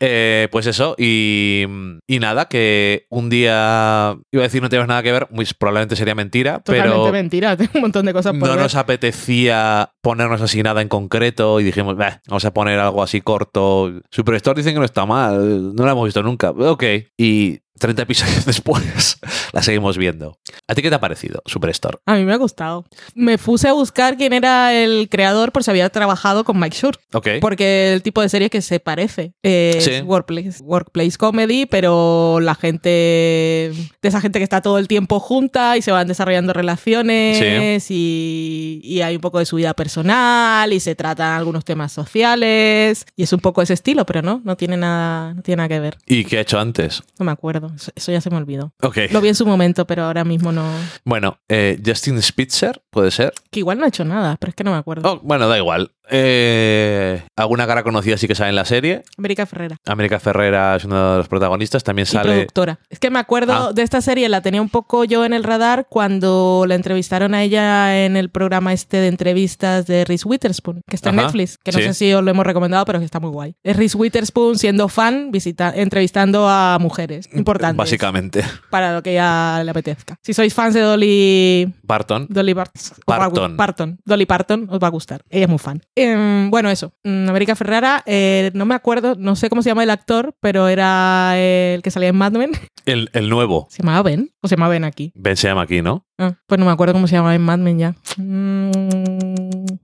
Eh, 0.00 0.48
pues 0.50 0.66
eso, 0.66 0.94
y, 0.96 1.64
y 2.06 2.18
nada, 2.20 2.46
que 2.46 3.04
un 3.10 3.28
día 3.28 4.16
iba 4.32 4.42
a 4.42 4.46
decir 4.46 4.62
no 4.62 4.68
tenemos 4.70 4.88
nada 4.88 5.02
que 5.02 5.12
ver, 5.12 5.26
muy 5.30 5.44
probablemente 5.58 5.94
sería 5.96 6.14
mentira, 6.14 6.60
Totalmente 6.60 6.96
pero 6.96 7.12
mentira, 7.12 7.56
tengo 7.58 7.72
un 7.74 7.80
montón 7.82 8.06
de 8.06 8.12
cosas 8.14 8.32
por 8.32 8.48
no 8.48 8.54
ver. 8.54 8.62
nos 8.62 8.74
apetecía 8.76 9.90
ponernos 10.00 10.40
así 10.40 10.62
nada 10.62 10.80
en 10.80 10.88
concreto 10.88 11.60
y 11.60 11.64
dijimos, 11.64 11.96
"Bah, 11.96 12.22
vamos 12.28 12.44
a 12.46 12.54
poner 12.54 12.78
algo 12.78 13.02
así 13.02 13.20
corto. 13.20 13.92
Superstore 14.10 14.58
dicen 14.60 14.72
que 14.74 14.78
no 14.78 14.84
está 14.86 15.04
mal, 15.04 15.74
no 15.74 15.84
la 15.84 15.92
hemos 15.92 16.04
visto 16.06 16.22
nunca. 16.22 16.50
Ok. 16.50 16.84
Y 17.18 17.58
30 17.78 18.02
episodios 18.02 18.44
después 18.46 19.18
la 19.52 19.62
seguimos 19.62 19.96
viendo. 19.98 20.38
¿A 20.66 20.74
ti 20.74 20.82
qué 20.82 20.88
te 20.90 20.94
ha 20.96 21.00
parecido, 21.00 21.42
Superstore? 21.46 21.98
A 22.06 22.14
mí 22.14 22.24
me 22.24 22.32
ha 22.32 22.36
gustado. 22.36 22.84
Me 23.14 23.38
puse 23.38 23.68
a 23.68 23.72
buscar 23.72 24.16
quién 24.16 24.32
era 24.32 24.74
el 24.74 25.08
creador 25.10 25.52
por 25.52 25.64
si 25.64 25.70
había 25.70 25.88
trabajado 25.90 26.44
con 26.44 26.58
Mike 26.58 26.76
Schur. 26.76 26.98
Ok. 27.12 27.28
Porque 27.40 27.92
el 27.92 28.02
tipo 28.02 28.20
de 28.22 28.28
serie 28.28 28.50
que 28.50 28.60
se 28.62 28.80
parece 28.80 29.32
es 29.42 29.84
Sí. 29.84 30.00
workplace, 30.02 30.62
workplace 30.62 31.16
comedy, 31.16 31.66
pero 31.66 32.40
la 32.40 32.54
gente, 32.54 32.88
de 32.88 34.08
esa 34.08 34.20
gente 34.20 34.38
que 34.38 34.44
está 34.44 34.60
todo 34.60 34.78
el 34.78 34.88
tiempo 34.88 35.20
junta 35.20 35.76
y 35.76 35.82
se 35.82 35.92
van 35.92 36.06
desarrollando 36.08 36.52
relaciones 36.52 37.90
y, 37.90 38.80
y 38.82 39.00
hay 39.02 39.14
un 39.16 39.20
poco 39.20 39.38
de 39.38 39.46
su 39.46 39.56
vida 39.56 39.74
personal 39.74 40.72
y 40.72 40.80
se 40.80 40.94
tratan 40.94 41.34
algunos 41.34 41.64
temas 41.64 41.92
sociales 41.92 43.04
y 43.16 43.22
es 43.22 43.32
un 43.32 43.40
poco 43.40 43.62
ese 43.62 43.74
estilo, 43.74 44.04
pero 44.06 44.22
no, 44.22 44.40
no 44.44 44.56
tiene 44.56 44.76
nada, 44.76 45.34
no 45.34 45.42
tiene 45.42 45.56
nada 45.58 45.68
que 45.68 45.80
ver. 45.80 45.98
¿Y 46.06 46.24
qué 46.24 46.38
ha 46.38 46.40
hecho 46.42 46.58
antes? 46.58 47.02
No 47.18 47.24
me 47.26 47.32
acuerdo, 47.32 47.67
eso, 47.74 47.92
eso 47.94 48.12
ya 48.12 48.20
se 48.20 48.30
me 48.30 48.36
olvidó. 48.36 48.72
Ok. 48.82 48.98
Lo 49.10 49.20
vi 49.20 49.28
en 49.28 49.34
su 49.34 49.46
momento, 49.46 49.86
pero 49.86 50.04
ahora 50.04 50.24
mismo 50.24 50.52
no. 50.52 50.64
Bueno, 51.04 51.38
eh, 51.48 51.80
Justin 51.84 52.20
Spitzer, 52.22 52.82
puede 52.90 53.10
ser. 53.10 53.32
Que 53.50 53.60
igual 53.60 53.78
no 53.78 53.84
ha 53.84 53.88
hecho 53.88 54.04
nada, 54.04 54.36
pero 54.38 54.50
es 54.50 54.54
que 54.54 54.64
no 54.64 54.72
me 54.72 54.78
acuerdo. 54.78 55.10
Oh, 55.10 55.20
bueno, 55.22 55.48
da 55.48 55.56
igual. 55.58 55.92
Eh, 56.10 57.22
alguna 57.36 57.66
cara 57.66 57.82
conocida 57.82 58.16
sí 58.16 58.26
que 58.28 58.34
sale 58.34 58.50
en 58.50 58.56
la 58.56 58.64
serie. 58.64 59.02
América 59.16 59.46
Ferrera. 59.46 59.76
América 59.86 60.20
Ferrera 60.20 60.76
es 60.76 60.84
uno 60.84 61.12
de 61.12 61.18
los 61.18 61.28
protagonistas. 61.28 61.84
También 61.84 62.04
Y 62.08 62.10
sale. 62.12 62.32
productora. 62.32 62.78
Es 62.90 62.98
que 62.98 63.10
me 63.10 63.18
acuerdo 63.18 63.52
Ah. 63.52 63.72
de 63.72 63.82
esta 63.82 64.00
serie, 64.00 64.28
la 64.28 64.40
tenía 64.40 64.60
un 64.62 64.68
poco 64.68 65.04
yo 65.04 65.24
en 65.24 65.32
el 65.32 65.44
radar 65.44 65.86
cuando 65.88 66.64
la 66.66 66.74
entrevistaron 66.74 67.34
a 67.34 67.42
ella 67.42 68.04
en 68.04 68.16
el 68.16 68.30
programa 68.30 68.72
este 68.72 68.98
de 68.98 69.08
entrevistas 69.08 69.86
de 69.86 70.04
Reese 70.04 70.26
Witherspoon, 70.28 70.82
que 70.88 70.96
está 70.96 71.10
en 71.10 71.16
Netflix, 71.16 71.58
que 71.62 71.72
no 71.72 71.78
sí. 71.78 71.84
sé 71.84 71.94
si 71.94 72.12
os 72.12 72.22
lo 72.22 72.30
hemos 72.30 72.46
recomendado, 72.46 72.84
pero 72.84 72.98
que 72.98 73.04
está 73.04 73.20
muy 73.20 73.30
guay. 73.30 73.54
Es 73.62 73.76
Reese 73.76 73.96
Witherspoon 73.96 74.58
siendo 74.58 74.88
fan, 74.88 75.30
visita, 75.30 75.72
entrevistando 75.74 76.48
a 76.48 76.78
mujeres 76.80 77.28
importantes. 77.34 77.76
Básicamente. 77.76 78.42
Para 78.70 78.94
lo 78.94 79.02
que 79.02 79.12
ella 79.12 79.62
le 79.64 79.70
apetezca. 79.70 80.16
Si 80.22 80.34
sois 80.34 80.52
fans 80.54 80.74
de 80.74 80.80
Dolly 80.80 81.74
Barton. 81.82 82.26
Dolly 82.28 82.52
Bart- 82.52 82.74
os 82.76 82.92
va 83.10 83.16
a 83.16 83.28
gu- 83.28 83.34
Parton. 83.34 83.56
Parton. 83.56 83.98
Dolly 84.04 84.26
Parton, 84.26 84.68
os 84.70 84.78
va 84.78 84.86
a 84.88 84.90
gustar. 84.90 85.22
Ella 85.30 85.44
es 85.44 85.48
muy 85.48 85.58
fan. 85.58 85.80
Em, 86.02 86.50
bueno, 86.50 86.70
eso. 86.70 86.92
Mm, 87.04 87.28
América 87.28 87.56
Ferrara, 87.56 88.02
eh, 88.06 88.50
no 88.54 88.66
me 88.66 88.74
acuerdo, 88.74 89.14
no 89.18 89.36
sé 89.36 89.48
cómo 89.48 89.62
se 89.62 89.70
llama 89.70 89.82
el 89.82 89.90
actor, 89.90 90.34
pero 90.40 90.68
era 90.68 91.32
el 91.36 91.82
que 91.82 91.90
salía 91.90 92.08
en 92.08 92.16
Mad 92.16 92.32
Men. 92.32 92.52
El, 92.86 93.10
el 93.12 93.28
nuevo. 93.28 93.66
¿Se 93.70 93.82
llamaba 93.82 94.02
Ben? 94.02 94.30
¿O 94.40 94.48
se 94.48 94.56
llama 94.56 94.68
Ben 94.68 94.84
aquí? 94.84 95.12
Ben 95.14 95.36
se 95.36 95.48
llama 95.48 95.62
aquí, 95.62 95.82
¿no? 95.82 96.06
Ah, 96.20 96.34
pues 96.46 96.58
no 96.58 96.66
me 96.66 96.72
acuerdo 96.72 96.92
cómo 96.94 97.06
se 97.06 97.14
llamaba 97.14 97.34
en 97.36 97.42
Mad 97.42 97.58
Men 97.58 97.78
ya. 97.78 97.94
Mm, 98.16 98.70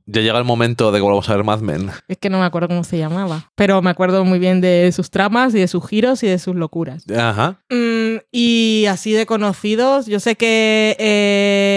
Ya 0.06 0.20
llega 0.20 0.38
el 0.38 0.44
momento 0.44 0.90
de 0.92 0.98
que 0.98 1.02
volvamos 1.02 1.28
a 1.28 1.36
ver 1.36 1.44
Mad 1.44 1.60
Men. 1.60 1.90
es 2.08 2.18
que 2.18 2.28
no 2.30 2.38
me 2.40 2.44
acuerdo 2.44 2.68
cómo 2.68 2.82
se 2.84 2.98
llamaba. 2.98 3.50
Pero 3.54 3.80
me 3.82 3.90
acuerdo 3.90 4.24
muy 4.24 4.38
bien 4.38 4.60
de 4.60 4.90
sus 4.92 5.10
tramas 5.10 5.54
y 5.54 5.60
de 5.60 5.68
sus 5.68 5.86
giros 5.86 6.22
y 6.22 6.26
de 6.26 6.38
sus 6.38 6.54
locuras. 6.56 7.04
Ajá. 7.10 7.60
Mm, 7.70 8.16
y 8.32 8.86
así 8.88 9.12
de 9.12 9.26
conocidos, 9.26 10.06
yo 10.06 10.18
sé 10.20 10.34
que 10.36 10.96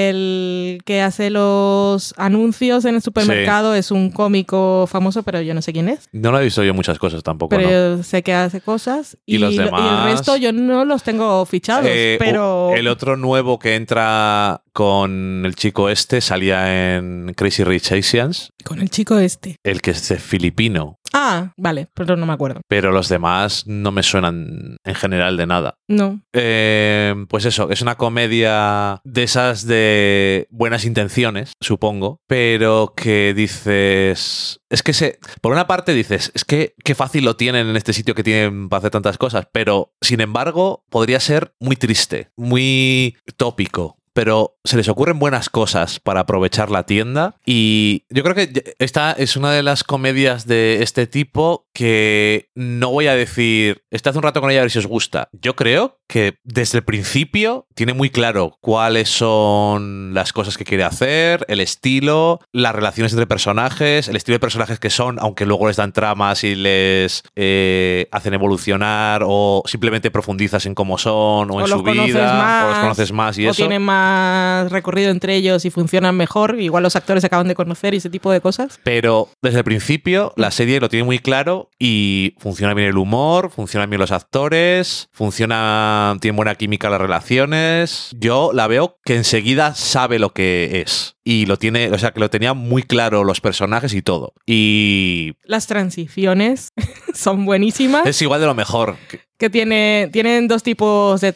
el 0.10 0.82
que 0.86 1.02
hace 1.02 1.30
los 1.30 2.14
anuncios 2.18 2.86
en 2.86 2.96
el 2.96 3.02
supermercado 3.02 3.74
es 3.76 3.92
un 3.92 4.10
cómico 4.12 4.86
famoso, 4.88 5.24
pero 5.24 5.42
yo 5.42 5.54
no 5.54 5.62
sé 5.62 5.74
quién 5.74 5.90
es. 5.90 6.08
No 6.12 6.32
lo 6.32 6.40
he 6.40 6.44
visto 6.44 6.64
yo 6.64 6.74
muchas 6.74 6.98
cosas 7.00 7.24
tampoco, 7.24 7.56
Pero 7.56 7.64
¿no? 7.70 7.98
yo 7.98 8.04
sé 8.04 8.24
que 8.24 8.34
hace 8.34 8.62
cosas. 8.62 9.18
Y 9.26 9.38
los 9.38 9.54
lo- 9.56 9.64
demás- 9.66 10.06
el 10.08 10.12
resto 10.14 10.38
yo 10.38 10.52
no 10.52 10.86
los 10.86 11.04
tengo 11.04 11.46
fichados, 11.46 11.86
Eh, 11.88 12.18
pero... 12.20 12.74
El 12.76 12.88
otro 12.88 13.18
nuevo 13.18 13.60
que 13.60 13.76
entra 13.76 14.47
con 14.74 15.44
el 15.46 15.56
chico 15.56 15.90
este 15.90 16.22
salía 16.22 16.96
en 16.96 17.34
Crazy 17.36 17.64
Rich 17.64 17.92
Asians, 17.94 18.52
Con 18.64 18.80
el 18.80 18.90
chico 18.90 19.18
este. 19.18 19.58
el 19.64 19.82
que 19.82 19.92
es 19.92 20.08
de 20.10 20.18
filipino. 20.18 21.00
Ah, 21.14 21.54
vale, 21.58 21.88
pero 21.94 22.16
no 22.16 22.26
me 22.26 22.34
acuerdo. 22.34 22.62
Pero 22.68 22.92
los 22.92 23.10
demás 23.10 23.66
no 23.66 23.92
me 23.92 24.04
suenan 24.04 24.78
en 24.84 24.96
general 24.96 25.38
de 25.38 25.48
nada. 25.48 25.76
No. 25.88 26.22
Eh, 26.34 27.16
pues 27.30 27.46
eso, 27.46 27.70
es 27.72 27.82
una 27.82 27.96
comedia 27.96 29.02
de 29.04 29.24
esas 29.24 29.66
de 29.66 30.48
buenas 30.52 30.86
intenciones, 30.86 31.54
supongo, 31.60 32.20
pero 32.28 32.94
que 32.96 33.34
dices... 33.36 34.60
Es 34.70 34.84
que 34.84 34.94
se... 34.94 35.20
Por 35.42 35.54
una 35.54 35.66
parte 35.66 35.94
dices, 35.94 36.32
es 36.36 36.44
que 36.44 36.76
qué 36.84 36.94
fácil 36.94 37.24
lo 37.26 37.36
tienen 37.36 37.68
en 37.68 37.78
este 37.78 37.94
sitio 37.94 38.16
que 38.16 38.24
tienen 38.24 38.70
para 38.70 38.80
hacer 38.80 38.92
tantas 38.92 39.18
cosas, 39.18 39.48
pero 39.52 39.94
sin 40.02 40.22
embargo 40.22 40.86
podría 40.90 41.20
ser 41.20 41.56
muy 41.60 41.78
triste, 41.78 42.30
muy 42.36 43.18
tópico. 43.38 43.98
Pero 44.18 44.58
se 44.64 44.78
les 44.78 44.90
ocurren 44.90 45.20
buenas 45.20 45.48
cosas 45.48 46.00
para 46.00 46.22
aprovechar 46.22 46.72
la 46.72 46.88
tienda. 46.88 47.36
Y 47.46 48.04
yo 48.10 48.24
creo 48.24 48.34
que 48.34 48.76
esta 48.80 49.12
es 49.12 49.38
una 49.38 49.52
de 49.52 49.62
las 49.62 49.84
comedias 49.84 50.48
de 50.48 50.82
este 50.82 51.06
tipo 51.06 51.68
que 51.72 52.50
no 52.56 52.90
voy 52.90 53.06
a 53.06 53.14
decir, 53.14 53.84
estad 53.92 54.16
un 54.16 54.24
rato 54.24 54.42
con 54.42 54.50
ella 54.50 54.62
a 54.62 54.64
ver 54.64 54.72
si 54.72 54.80
os 54.80 54.88
gusta. 54.88 55.30
Yo 55.34 55.56
creo 55.56 56.00
que 56.08 56.40
desde 56.44 56.80
el 56.80 56.84
principio 56.84 57.68
tiene 57.76 57.94
muy 57.94 58.10
claro 58.10 58.58
cuáles 58.62 59.10
son 59.10 60.14
las 60.14 60.34
cosas 60.34 60.58
que 60.58 60.64
quiere 60.64 60.84
hacer, 60.84 61.46
el 61.48 61.60
estilo, 61.60 62.40
las 62.52 62.74
relaciones 62.74 63.14
entre 63.14 63.28
personajes, 63.28 64.08
el 64.08 64.16
estilo 64.16 64.36
de 64.36 64.40
personajes 64.40 64.80
que 64.80 64.90
son, 64.90 65.18
aunque 65.20 65.46
luego 65.46 65.68
les 65.68 65.76
dan 65.76 65.92
tramas 65.92 66.44
y 66.44 66.56
les 66.56 67.24
eh, 67.36 68.08
hacen 68.12 68.34
evolucionar 68.34 69.22
o 69.26 69.64
simplemente 69.66 70.10
profundizas 70.12 70.66
en 70.66 70.76
cómo 70.76 70.98
son 70.98 71.52
o, 71.52 71.56
O 71.56 71.62
en 71.62 71.68
su 71.68 71.84
vida 71.84 72.34
más, 72.34 72.66
o 72.66 72.70
los 72.70 72.80
conoces 72.80 73.12
más 73.12 73.38
y 73.38 73.48
o 73.48 73.52
eso. 73.52 73.58
tienen 73.58 73.82
más 73.82 74.72
recorrido 74.72 75.12
entre 75.12 75.36
ellos 75.36 75.66
y 75.66 75.70
funcionan 75.70 76.16
mejor. 76.16 76.60
Igual 76.60 76.84
los 76.84 76.96
actores 76.96 77.22
se 77.22 77.28
acaban 77.28 77.48
de 77.48 77.56
conocer 77.56 77.94
y 77.94 77.98
ese 77.98 78.10
tipo 78.10 78.32
de 78.32 78.42
cosas. 78.42 78.80
Pero 78.84 79.30
desde 79.42 79.60
el 79.60 79.64
principio 79.64 80.34
la 80.36 80.52
serie 80.52 80.80
lo 80.80 80.90
tiene 80.90 81.04
muy 81.04 81.20
claro 81.20 81.70
y 81.80 82.36
funciona 82.40 82.74
bien 82.74 82.90
el 82.90 82.98
humor, 82.98 83.50
funcionan 83.50 83.90
bien 83.90 84.00
los 84.00 84.12
actores, 84.12 85.10
funciona, 85.12 85.97
tiene 86.22 86.36
buena 86.36 86.56
química 86.56 86.90
las 86.90 87.02
relaciones. 87.02 88.16
Yo 88.18 88.52
la 88.54 88.68
veo 88.68 89.00
que 89.04 89.16
enseguida 89.16 89.76
sabe 89.76 90.20
lo 90.20 90.34
que 90.34 90.82
es 90.82 91.17
y 91.30 91.46
lo 91.46 91.58
tiene, 91.58 91.90
o 91.92 91.98
sea, 91.98 92.12
que 92.12 92.22
lo 92.22 92.30
tenía 92.30 92.54
muy 92.54 92.84
claro 92.84 93.24
los 93.26 93.42
personajes 93.42 93.94
y 93.94 94.02
todo. 94.02 94.34
Y 94.46 95.34
Las 95.44 95.68
transiciones 95.68 96.70
son 97.14 97.46
buenísimas. 97.46 98.06
es 98.06 98.22
igual 98.22 98.40
de 98.40 98.46
lo 98.48 98.54
mejor. 98.56 98.96
que 99.38 99.50
tiene, 99.50 100.10
tienen 100.14 100.48
dos 100.48 100.64
tipos 100.64 101.20
de... 101.22 101.34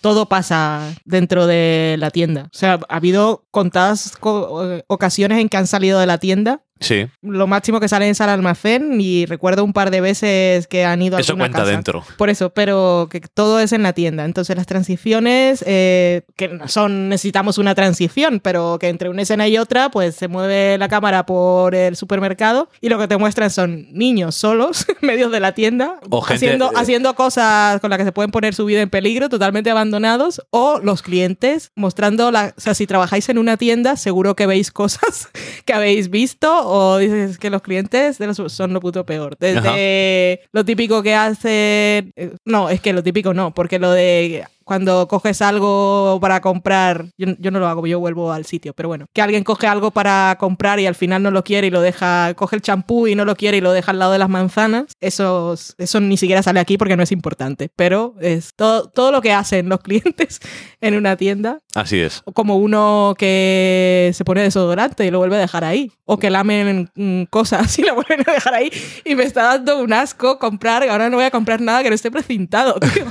Todo 0.00 0.26
pasa 0.26 0.94
dentro 1.04 1.46
de 1.46 1.96
la 1.98 2.10
tienda. 2.10 2.44
O 2.46 2.56
sea, 2.56 2.80
ha 2.88 2.96
habido 2.96 3.44
contadas 3.50 4.16
co- 4.18 4.72
eh, 4.76 4.84
ocasiones 4.88 5.38
en 5.40 5.48
que 5.50 5.56
han 5.58 5.66
salido 5.66 6.00
de 6.00 6.06
la 6.06 6.16
tienda. 6.18 6.62
Sí, 6.80 7.06
Lo 7.22 7.48
máximo 7.48 7.80
que 7.80 7.88
salen 7.88 8.10
es 8.10 8.20
al 8.20 8.30
almacén 8.30 9.00
y 9.00 9.26
recuerdo 9.26 9.64
un 9.64 9.72
par 9.72 9.90
de 9.90 10.00
veces 10.00 10.68
que 10.68 10.84
han 10.84 11.02
ido 11.02 11.16
a 11.16 11.20
eso 11.20 11.36
cuenta 11.36 11.58
casa. 11.58 11.70
dentro. 11.72 12.04
Por 12.16 12.30
eso, 12.30 12.50
pero 12.50 13.08
que 13.10 13.20
todo 13.20 13.58
es 13.58 13.72
en 13.72 13.82
la 13.82 13.92
tienda. 13.94 14.24
Entonces 14.24 14.54
las 14.56 14.66
transiciones, 14.66 15.64
eh, 15.66 16.22
que 16.36 16.56
son, 16.66 17.08
necesitamos 17.08 17.58
una 17.58 17.74
transición, 17.74 18.38
pero 18.38 18.78
que 18.80 18.88
entre 18.90 19.08
una 19.18 19.22
escena 19.24 19.48
y 19.48 19.58
otra, 19.58 19.90
pues 19.90 20.14
se 20.14 20.28
mueve 20.28 20.78
la 20.78 20.88
cámara 20.88 21.26
por 21.26 21.74
el 21.74 21.96
supermercado 21.96 22.68
y 22.80 22.88
lo 22.88 22.98
que 22.98 23.08
te 23.08 23.16
muestran 23.16 23.50
son 23.50 23.86
niños 23.92 24.36
solos 24.36 24.86
en 25.02 25.06
medio 25.06 25.28
de 25.28 25.40
la 25.40 25.52
tienda, 25.52 25.98
O 26.08 26.20
gente- 26.20 26.46
haciendo, 26.46 26.66
eh, 26.70 26.74
haciendo 26.76 27.14
cosas 27.14 27.80
con 27.80 27.90
las 27.90 27.98
que 27.98 28.04
se 28.04 28.12
pueden 28.12 28.30
poner 28.30 28.54
su 28.54 28.64
vida 28.64 28.80
en 28.80 28.90
peligro, 28.90 29.28
totalmente 29.28 29.70
abandonados, 29.70 30.40
o 30.50 30.78
los 30.80 31.02
clientes 31.02 31.72
mostrando, 31.74 32.30
la, 32.30 32.54
o 32.56 32.60
sea, 32.60 32.74
si 32.74 32.86
trabajáis 32.86 33.28
en 33.28 33.38
una 33.38 33.56
tienda, 33.56 33.96
seguro 33.96 34.36
que 34.36 34.46
veis 34.46 34.70
cosas 34.70 35.28
que 35.64 35.72
habéis 35.72 36.10
visto 36.10 36.48
o 36.68 36.98
dices 36.98 37.38
que 37.38 37.50
los 37.50 37.62
clientes 37.62 38.18
de 38.18 38.26
los, 38.28 38.36
son 38.52 38.72
lo 38.72 38.80
puto 38.80 39.04
peor. 39.04 39.36
Desde 39.38 40.42
lo 40.52 40.64
típico 40.64 41.02
que 41.02 41.14
hacen... 41.14 42.12
eh, 42.16 42.34
No, 42.44 42.70
es 42.70 42.80
que 42.80 42.92
lo 42.92 43.02
típico 43.02 43.34
no, 43.34 43.52
porque 43.52 43.78
lo 43.78 43.90
de 43.90 44.44
cuando 44.68 45.08
coges 45.08 45.40
algo 45.40 46.18
para 46.20 46.42
comprar, 46.42 47.06
yo, 47.16 47.28
yo 47.38 47.50
no 47.50 47.58
lo 47.58 47.68
hago, 47.68 47.86
yo 47.86 47.98
vuelvo 48.00 48.32
al 48.32 48.44
sitio, 48.44 48.74
pero 48.74 48.90
bueno, 48.90 49.06
que 49.14 49.22
alguien 49.22 49.42
coge 49.42 49.66
algo 49.66 49.92
para 49.92 50.36
comprar 50.38 50.78
y 50.78 50.86
al 50.86 50.94
final 50.94 51.22
no 51.22 51.30
lo 51.30 51.42
quiere 51.42 51.68
y 51.68 51.70
lo 51.70 51.80
deja, 51.80 52.34
coge 52.34 52.56
el 52.56 52.60
champú 52.60 53.06
y 53.06 53.14
no 53.14 53.24
lo 53.24 53.34
quiere 53.34 53.56
y 53.56 53.60
lo 53.62 53.72
deja 53.72 53.92
al 53.92 53.98
lado 53.98 54.12
de 54.12 54.18
las 54.18 54.28
manzanas, 54.28 54.92
eso, 55.00 55.54
eso 55.78 56.00
ni 56.00 56.18
siquiera 56.18 56.42
sale 56.42 56.60
aquí 56.60 56.76
porque 56.76 56.98
no 56.98 57.02
es 57.02 57.12
importante, 57.12 57.70
pero 57.76 58.14
es 58.20 58.52
todo, 58.56 58.90
todo 58.90 59.10
lo 59.10 59.22
que 59.22 59.32
hacen 59.32 59.70
los 59.70 59.80
clientes 59.88 60.38
en 60.82 60.96
una 60.96 61.16
tienda 61.16 61.60
Así 61.74 62.00
es. 62.00 62.22
como 62.34 62.56
uno 62.56 63.14
que 63.16 64.10
se 64.12 64.24
pone 64.24 64.42
desodorante 64.42 65.06
y 65.06 65.10
lo 65.10 65.18
vuelve 65.18 65.36
a 65.36 65.40
dejar 65.40 65.64
ahí. 65.64 65.92
O 66.04 66.18
que 66.18 66.28
lamen 66.28 66.90
mm, 66.94 67.24
cosas 67.24 67.78
y 67.78 67.82
lo 67.82 67.94
vuelven 67.94 68.24
a 68.26 68.32
dejar 68.32 68.54
ahí. 68.54 68.70
Y 69.04 69.14
me 69.14 69.22
está 69.22 69.44
dando 69.44 69.80
un 69.80 69.92
asco 69.92 70.38
comprar. 70.38 70.82
Ahora 70.88 71.08
no 71.08 71.16
voy 71.16 71.26
a 71.26 71.30
comprar 71.30 71.60
nada 71.60 71.82
que 71.82 71.88
no 71.88 71.94
esté 71.94 72.10
precintado. 72.10 72.74
tío. 72.94 73.04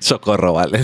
Socorro, 0.00 0.52
vale. 0.52 0.80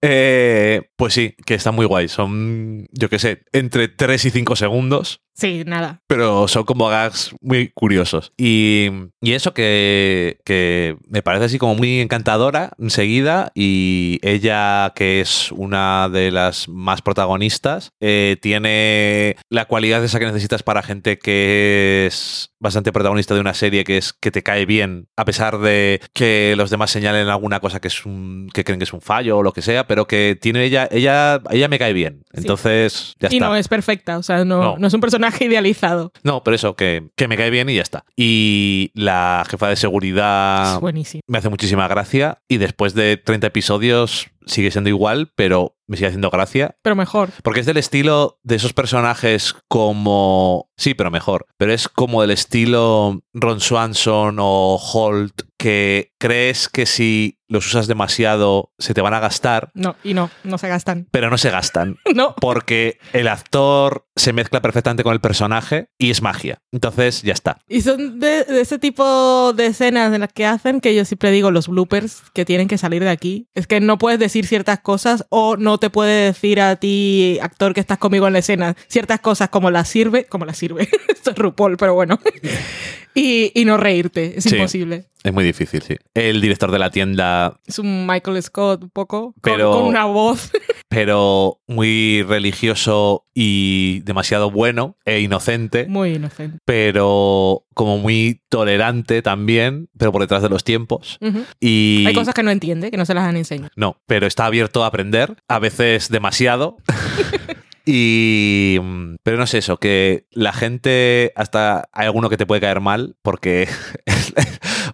Eh, 0.00 0.90
pues 0.96 1.14
sí, 1.14 1.34
que 1.44 1.54
está 1.54 1.72
muy 1.72 1.84
guay. 1.84 2.08
Son, 2.08 2.86
yo 2.92 3.08
qué 3.08 3.18
sé, 3.18 3.42
entre 3.52 3.88
3 3.88 4.26
y 4.26 4.30
5 4.30 4.54
segundos. 4.54 5.22
Sí, 5.38 5.62
nada. 5.64 6.00
Pero 6.08 6.48
son 6.48 6.64
como 6.64 6.88
gags 6.88 7.32
muy 7.40 7.68
curiosos. 7.72 8.32
Y, 8.36 8.88
y 9.20 9.32
eso 9.34 9.54
que, 9.54 10.38
que 10.44 10.96
me 11.08 11.22
parece 11.22 11.44
así 11.44 11.58
como 11.58 11.76
muy 11.76 12.00
encantadora 12.00 12.72
enseguida. 12.78 13.52
Y 13.54 14.18
ella, 14.22 14.92
que 14.96 15.20
es 15.20 15.52
una 15.52 16.08
de 16.08 16.32
las 16.32 16.68
más 16.68 17.02
protagonistas, 17.02 17.92
eh, 18.00 18.36
tiene 18.42 19.36
la 19.48 19.66
cualidad 19.66 20.02
esa 20.04 20.18
que 20.18 20.26
necesitas 20.26 20.64
para 20.64 20.82
gente 20.82 21.18
que 21.18 22.06
es 22.08 22.50
bastante 22.60 22.90
protagonista 22.92 23.34
de 23.34 23.40
una 23.40 23.54
serie 23.54 23.84
que 23.84 23.98
es 23.98 24.12
que 24.12 24.32
te 24.32 24.42
cae 24.42 24.66
bien, 24.66 25.06
a 25.16 25.24
pesar 25.24 25.58
de 25.58 26.00
que 26.12 26.54
los 26.56 26.70
demás 26.70 26.90
señalen 26.90 27.28
alguna 27.28 27.60
cosa 27.60 27.78
que 27.78 27.86
es 27.86 28.04
un 28.04 28.50
que 28.52 28.64
creen 28.64 28.80
que 28.80 28.84
es 28.84 28.92
un 28.92 29.00
fallo 29.00 29.38
o 29.38 29.42
lo 29.44 29.52
que 29.52 29.62
sea, 29.62 29.86
pero 29.86 30.08
que 30.08 30.36
tiene 30.40 30.64
ella, 30.64 30.88
ella, 30.90 31.40
ella 31.52 31.68
me 31.68 31.78
cae 31.78 31.92
bien. 31.92 32.24
Entonces, 32.32 33.14
ya 33.20 33.28
y 33.30 33.36
está. 33.36 33.46
no 33.48 33.54
es 33.54 33.68
perfecta, 33.68 34.18
o 34.18 34.24
sea, 34.24 34.44
no, 34.44 34.60
No. 34.60 34.76
no 34.76 34.86
es 34.88 34.94
un 34.94 35.00
personaje 35.00 35.27
idealizado. 35.40 36.12
No, 36.22 36.42
pero 36.42 36.54
eso, 36.54 36.74
que, 36.76 37.08
que 37.16 37.28
me 37.28 37.36
cae 37.36 37.50
bien 37.50 37.68
y 37.68 37.74
ya 37.76 37.82
está. 37.82 38.04
Y 38.16 38.90
la 38.94 39.44
jefa 39.48 39.68
de 39.68 39.76
seguridad 39.76 40.74
Es 40.74 40.80
buenísimo. 40.80 41.22
me 41.26 41.38
hace 41.38 41.48
muchísima 41.48 41.88
gracia 41.88 42.38
y 42.48 42.58
después 42.58 42.94
de 42.94 43.16
30 43.16 43.46
episodios 43.48 44.28
sigue 44.46 44.70
siendo 44.70 44.88
igual, 44.88 45.30
pero 45.36 45.76
me 45.86 45.96
sigue 45.96 46.06
haciendo 46.08 46.30
gracia. 46.30 46.76
Pero 46.82 46.96
mejor. 46.96 47.30
Porque 47.42 47.60
es 47.60 47.66
del 47.66 47.76
estilo 47.76 48.38
de 48.42 48.56
esos 48.56 48.72
personajes 48.72 49.54
como... 49.68 50.70
Sí, 50.76 50.94
pero 50.94 51.10
mejor. 51.10 51.46
Pero 51.58 51.72
es 51.72 51.88
como 51.88 52.22
del 52.22 52.30
estilo 52.30 53.20
Ron 53.34 53.60
Swanson 53.60 54.36
o 54.40 54.76
Holt, 54.76 55.42
que 55.58 56.12
crees 56.18 56.68
que 56.68 56.86
si 56.86 57.37
los 57.48 57.66
usas 57.66 57.86
demasiado 57.86 58.72
se 58.78 58.94
te 58.94 59.00
van 59.00 59.14
a 59.14 59.20
gastar, 59.20 59.70
No, 59.74 59.96
y 60.04 60.14
no, 60.14 60.30
no 60.44 60.58
se 60.58 60.68
gastan. 60.68 61.08
pero 61.10 61.30
no 61.30 61.38
se 61.38 61.50
gastan. 61.50 61.96
No. 62.14 62.34
Porque 62.40 62.98
el 63.12 63.28
actor 63.28 64.06
se 64.16 64.32
mezcla 64.32 64.60
perfectamente 64.60 65.02
con 65.04 65.12
el 65.12 65.20
personaje 65.20 65.88
y 65.98 66.10
es 66.10 66.20
magia. 66.22 66.60
Entonces 66.72 67.22
ya 67.22 67.32
está. 67.32 67.58
Y 67.68 67.82
son 67.82 68.18
de, 68.18 68.44
de 68.44 68.60
ese 68.60 68.78
tipo 68.78 69.52
de 69.52 69.66
escenas 69.66 70.12
en 70.12 70.20
las 70.20 70.32
que 70.32 70.46
hacen 70.46 70.80
que 70.80 70.94
yo 70.94 71.04
siempre 71.04 71.30
digo 71.30 71.50
los 71.50 71.68
bloopers 71.68 72.22
que 72.34 72.44
tienen 72.44 72.66
que 72.68 72.76
salir 72.78 73.02
de 73.04 73.10
aquí. 73.10 73.46
Es 73.54 73.66
que 73.66 73.80
no 73.80 73.98
puedes 73.98 74.18
decir 74.18 74.46
ciertas 74.46 74.80
cosas 74.80 75.24
o 75.28 75.56
no 75.56 75.78
te 75.78 75.90
puede 75.90 76.26
decir 76.26 76.60
a 76.60 76.76
ti, 76.76 77.38
actor 77.40 77.72
que 77.74 77.80
estás 77.80 77.98
conmigo 77.98 78.26
en 78.26 78.32
la 78.32 78.40
escena, 78.40 78.74
ciertas 78.88 79.20
cosas 79.20 79.48
como 79.50 79.70
las 79.70 79.88
sirve, 79.88 80.24
como 80.24 80.44
las 80.44 80.58
sirve. 80.58 80.88
Esto 81.08 81.30
es 81.30 81.36
RuPaul, 81.38 81.76
pero 81.76 81.94
bueno. 81.94 82.18
y, 83.14 83.52
y 83.54 83.64
no 83.64 83.76
reírte, 83.76 84.38
es 84.38 84.44
Sí. 84.44 84.56
imposible. 84.56 85.06
Es 85.24 85.32
muy 85.32 85.44
difícil, 85.44 85.82
sí. 85.82 85.96
El 86.14 86.40
director 86.40 86.70
de 86.70 86.78
la 86.78 86.90
tienda, 86.90 87.37
Es 87.66 87.78
un 87.78 88.06
Michael 88.06 88.42
Scott 88.42 88.82
un 88.84 88.90
poco, 88.90 89.32
con- 89.40 89.42
Pero- 89.42 89.72
con, 89.72 89.82
una 89.84 90.04
voz. 90.04 90.50
pero 90.88 91.60
muy 91.66 92.22
religioso 92.22 93.26
y 93.34 94.00
demasiado 94.04 94.50
bueno 94.50 94.96
e 95.04 95.20
inocente, 95.20 95.86
Muy 95.86 96.14
inocente. 96.14 96.58
pero 96.64 97.64
como 97.74 97.98
muy 97.98 98.40
tolerante 98.48 99.20
también, 99.22 99.88
pero 99.98 100.12
por 100.12 100.22
detrás 100.22 100.42
de 100.42 100.48
los 100.48 100.64
tiempos. 100.64 101.18
Y 101.60 102.04
Hay 102.06 102.14
cosas 102.14 102.34
que 102.34 102.42
no 102.42 102.50
entiende, 102.50 102.90
que 102.90 102.96
no 102.96 103.04
se 103.04 103.14
las 103.14 103.24
han 103.24 103.36
enseñado. 103.36 103.70
no, 103.76 104.00
pero 104.06 104.26
está 104.26 104.46
abierto 104.46 104.82
a 104.82 104.86
aprender, 104.86 105.36
a 105.46 105.58
veces 105.58 106.08
demasiado. 106.08 106.78
Y. 107.90 108.78
Pero 109.22 109.38
no 109.38 109.44
es 109.44 109.54
eso, 109.54 109.78
que 109.78 110.26
la 110.30 110.52
gente. 110.52 111.32
Hasta 111.36 111.88
hay 111.92 112.04
alguno 112.04 112.28
que 112.28 112.36
te 112.36 112.44
puede 112.44 112.60
caer 112.60 112.80
mal, 112.82 113.16
porque 113.22 113.66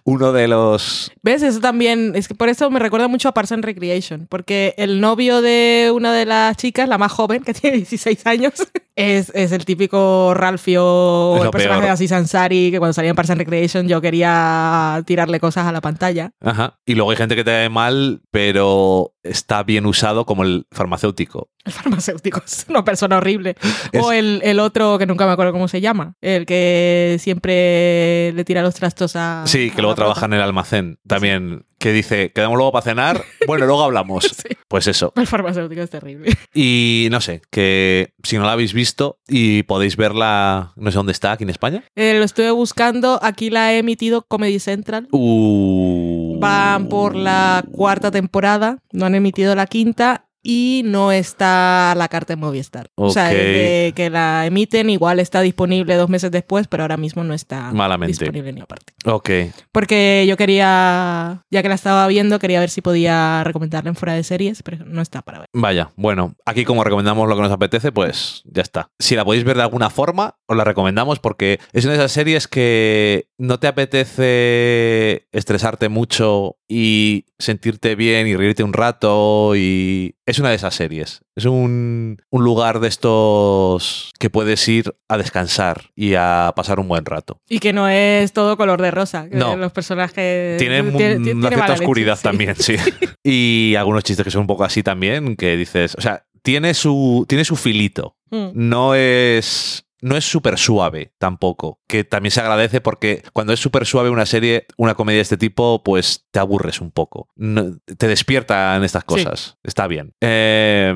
uno 0.05 0.31
de 0.31 0.47
los. 0.47 1.11
¿Ves? 1.23 1.41
Eso 1.43 1.59
también, 1.59 2.13
es 2.15 2.27
que 2.27 2.35
por 2.35 2.47
eso 2.47 2.69
me 2.69 2.79
recuerda 2.79 3.07
mucho 3.07 3.27
a 3.27 3.33
Parks 3.33 3.51
and 3.51 3.65
Recreation, 3.65 4.27
porque 4.29 4.73
el 4.77 5.01
novio 5.01 5.41
de 5.41 5.91
una 5.93 6.13
de 6.13 6.25
las 6.25 6.55
chicas, 6.57 6.87
la 6.87 6.97
más 6.97 7.11
joven, 7.11 7.43
que 7.43 7.53
tiene 7.55 7.77
16 7.77 8.25
años, 8.27 8.53
es, 8.95 9.31
es 9.35 9.51
el 9.51 9.65
típico 9.65 10.33
Ralphio 10.35 11.43
el 11.43 11.49
personaje 11.49 11.79
peor. 11.79 11.83
de 11.85 11.89
Aziz 11.91 12.11
Ansari, 12.11 12.71
que 12.71 12.79
cuando 12.79 12.93
salía 12.93 13.09
en 13.09 13.15
Parks 13.15 13.31
and 13.31 13.39
Recreation 13.39 13.87
yo 13.87 13.99
quería 13.99 15.03
tirarle 15.05 15.39
cosas 15.39 15.65
a 15.67 15.71
la 15.71 15.81
pantalla. 15.81 16.31
Ajá. 16.41 16.79
Y 16.85 16.95
luego 16.95 17.11
hay 17.11 17.17
gente 17.17 17.35
que 17.35 17.43
te 17.43 17.51
cae 17.51 17.69
mal, 17.69 18.21
pero 18.31 19.11
está 19.23 19.63
bien 19.63 19.85
usado 19.87 20.25
como 20.25 20.43
el 20.43 20.67
farmacéutico. 20.71 21.49
El 21.65 21.73
farmacéutico 21.73 22.41
es 22.45 22.65
una 22.69 22.85
persona 22.85 23.17
horrible. 23.17 23.55
Es- 23.91 24.01
O 24.03 24.11
el, 24.11 24.39
el 24.43 24.59
otro, 24.59 24.97
que 24.97 25.05
nunca 25.07 25.25
me 25.25 25.31
acuerdo 25.33 25.51
cómo 25.51 25.67
se 25.67 25.81
llama, 25.81 26.13
el 26.21 26.45
que 26.45 27.17
siempre 27.19 28.31
le 28.33 28.43
tira 28.45 28.61
los 28.61 28.75
trastos 28.75 29.15
a... 29.15 29.43
Sí, 29.45 29.71
que 29.71 29.81
a 29.81 29.94
luego 29.95 30.13
trabaja 30.13 30.25
en 30.25 30.33
el 30.33 30.41
almacén 30.41 30.99
también. 31.07 31.65
Que 31.77 31.91
dice, 31.91 32.31
quedamos 32.31 32.57
luego 32.57 32.71
para 32.71 32.83
cenar. 32.83 33.23
Bueno, 33.47 33.65
luego 33.65 33.83
hablamos. 33.83 34.25
Sí. 34.35 34.55
Pues 34.67 34.87
eso. 34.87 35.13
El 35.15 35.27
farmacéutico 35.27 35.81
es 35.81 35.89
terrible. 35.89 36.31
Y 36.53 37.07
no 37.11 37.21
sé, 37.21 37.41
que 37.51 38.13
si 38.23 38.37
no 38.37 38.45
la 38.45 38.53
habéis 38.53 38.73
visto 38.73 39.19
y 39.27 39.63
podéis 39.63 39.95
verla, 39.95 40.73
no 40.75 40.91
sé 40.91 40.97
dónde 40.97 41.11
está, 41.11 41.31
aquí 41.31 41.43
en 41.43 41.49
España. 41.51 41.83
Eh, 41.95 42.15
lo 42.17 42.23
estuve 42.23 42.51
buscando, 42.51 43.19
aquí 43.21 43.49
la 43.49 43.73
he 43.73 43.77
emitido 43.77 44.23
Comedy 44.23 44.59
Central. 44.59 45.07
Uh. 45.11 46.37
Van 46.39 46.89
por 46.89 47.15
la 47.15 47.63
cuarta 47.71 48.11
temporada, 48.11 48.79
no 48.91 49.05
han 49.05 49.15
emitido 49.15 49.55
la 49.55 49.67
quinta 49.67 50.24
y 50.47 50.83
no 50.85 51.11
está 51.11 51.91
a 51.91 51.95
la 51.95 52.07
carta 52.07 52.33
en 52.33 52.39
Movistar. 52.39 52.91
O 52.93 53.09
sea, 53.09 53.29
desde 53.29 53.93
que 53.95 54.11
la 54.11 54.45
emiten 54.45 54.91
igual 54.91 55.19
está 55.19 55.41
disponible 55.41 55.95
dos 55.95 56.07
meses 56.07 56.29
después, 56.29 56.67
pero 56.67 56.83
ahora 56.83 56.97
mismo 56.97 57.23
no 57.23 57.33
está 57.33 57.71
Malamente. 57.73 58.11
disponible 58.11 58.53
ni 58.53 58.61
aparte. 58.61 58.93
Ok. 59.05 59.29
Porque 59.71 60.23
yo 60.29 60.37
quería, 60.37 61.43
ya 61.49 61.63
que 61.63 61.69
la 61.69 61.73
estaba 61.73 62.07
viendo, 62.07 62.37
quería 62.37 62.59
ver 62.59 62.69
si 62.69 62.81
podía 62.81 63.43
recomendarla 63.43 63.89
en 63.89 63.95
fuera 63.95 64.13
de 64.13 64.23
series, 64.23 64.61
pero 64.61 64.85
no 64.85 65.01
está 65.01 65.23
para 65.23 65.39
ver. 65.39 65.47
Vaya, 65.51 65.91
bueno, 65.95 66.35
aquí 66.45 66.63
como 66.63 66.83
recomendamos 66.83 67.27
lo 67.27 67.35
que 67.35 67.41
nos 67.41 67.51
apetece, 67.51 67.91
pues 67.91 68.43
ya 68.45 68.61
está. 68.61 68.89
Si 68.99 69.15
la 69.15 69.25
podéis 69.25 69.45
ver 69.45 69.57
de 69.57 69.63
alguna 69.63 69.89
forma, 69.89 70.35
os 70.45 70.55
la 70.55 70.63
recomendamos 70.63 71.17
porque 71.19 71.59
es 71.73 71.85
una 71.85 71.93
de 71.93 71.99
esas 71.99 72.11
series 72.11 72.47
que 72.47 73.29
no 73.39 73.59
te 73.59 73.65
apetece 73.65 75.27
estresarte 75.31 75.89
mucho 75.89 76.57
y 76.67 77.25
sentirte 77.37 77.95
bien 77.95 78.27
y 78.27 78.35
reírte 78.35 78.63
un 78.63 78.73
rato 78.73 79.55
y 79.55 80.15
es 80.25 80.39
una 80.39 80.49
de 80.49 80.55
esas 80.55 80.73
series. 80.73 81.21
Es 81.35 81.45
un, 81.45 82.17
un 82.29 82.43
lugar 82.43 82.79
de 82.79 82.87
estos 82.87 84.11
que 84.19 84.29
puedes 84.29 84.67
ir 84.67 84.95
a 85.07 85.17
descansar 85.17 85.91
y 85.95 86.15
a 86.15 86.53
pasar 86.55 86.79
un 86.79 86.87
buen 86.87 87.05
rato. 87.05 87.39
Y 87.49 87.59
que 87.59 87.73
no 87.73 87.87
es 87.87 88.33
todo 88.33 88.57
color 88.57 88.81
de 88.81 88.91
rosa. 88.91 89.27
No. 89.31 89.55
Los 89.55 89.71
personajes... 89.71 90.57
Tiene, 90.57 90.81
un- 90.81 90.97
tiene- 90.97 91.15
tiene 91.19 91.39
una 91.39 91.49
cierta 91.49 91.67
leche, 91.69 91.83
oscuridad 91.83 92.15
sí. 92.17 92.23
también, 92.23 92.55
sí. 92.55 92.75
Y 93.23 93.75
algunos 93.75 94.03
chistes 94.03 94.23
que 94.23 94.31
son 94.31 94.41
un 94.41 94.47
poco 94.47 94.63
así 94.63 94.83
también, 94.83 95.35
que 95.35 95.57
dices, 95.57 95.95
o 95.97 96.01
sea, 96.01 96.25
tiene 96.43 96.73
su, 96.75 97.25
tiene 97.27 97.43
su 97.45 97.55
filito. 97.55 98.15
Mm. 98.29 98.49
No 98.53 98.93
es... 98.95 99.84
No 100.05 100.15
es 100.15 100.23
súper 100.23 100.57
suave 100.59 101.13
tampoco, 101.17 101.79
que 101.87 102.03
también 102.03 102.29
se 102.31 102.39
agradece 102.39 102.79
porque 102.79 103.23
cuando 103.33 103.53
es 103.53 103.59
súper 103.59 103.87
suave 103.87 104.11
una 104.11 104.27
serie, 104.27 104.67
una 104.77 104.93
comedia 104.93 105.17
de 105.17 105.23
este 105.23 105.37
tipo, 105.37 105.81
pues 105.83 106.25
te 106.31 106.37
aburres 106.39 106.79
un 106.79 106.91
poco. 106.91 107.27
No- 107.35 107.77
te 107.97 108.07
despiertan 108.07 108.83
estas 108.83 109.01
Sí. 109.01 109.07
cosas. 109.07 109.57
Está 109.63 109.87
bien. 109.87 110.13
Eh, 110.21 110.93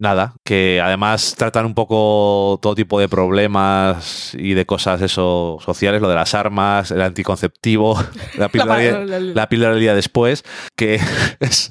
nada, 0.00 0.34
que 0.44 0.80
además 0.82 1.34
tratan 1.38 1.64
un 1.66 1.74
poco 1.74 2.58
todo 2.60 2.74
tipo 2.74 2.98
de 2.98 3.08
problemas 3.08 4.34
y 4.38 4.54
de 4.54 4.66
cosas 4.66 5.00
eso 5.02 5.58
sociales, 5.64 6.00
lo 6.02 6.08
de 6.08 6.14
las 6.16 6.34
armas, 6.34 6.90
el 6.90 7.02
anticonceptivo, 7.02 7.94
la 8.36 8.48
píldora, 8.48 9.04
la 9.06 9.48
píldora 9.48 9.72
del 9.72 9.80
día 9.80 9.94
después, 9.94 10.42
que 10.76 10.98
es 11.40 11.70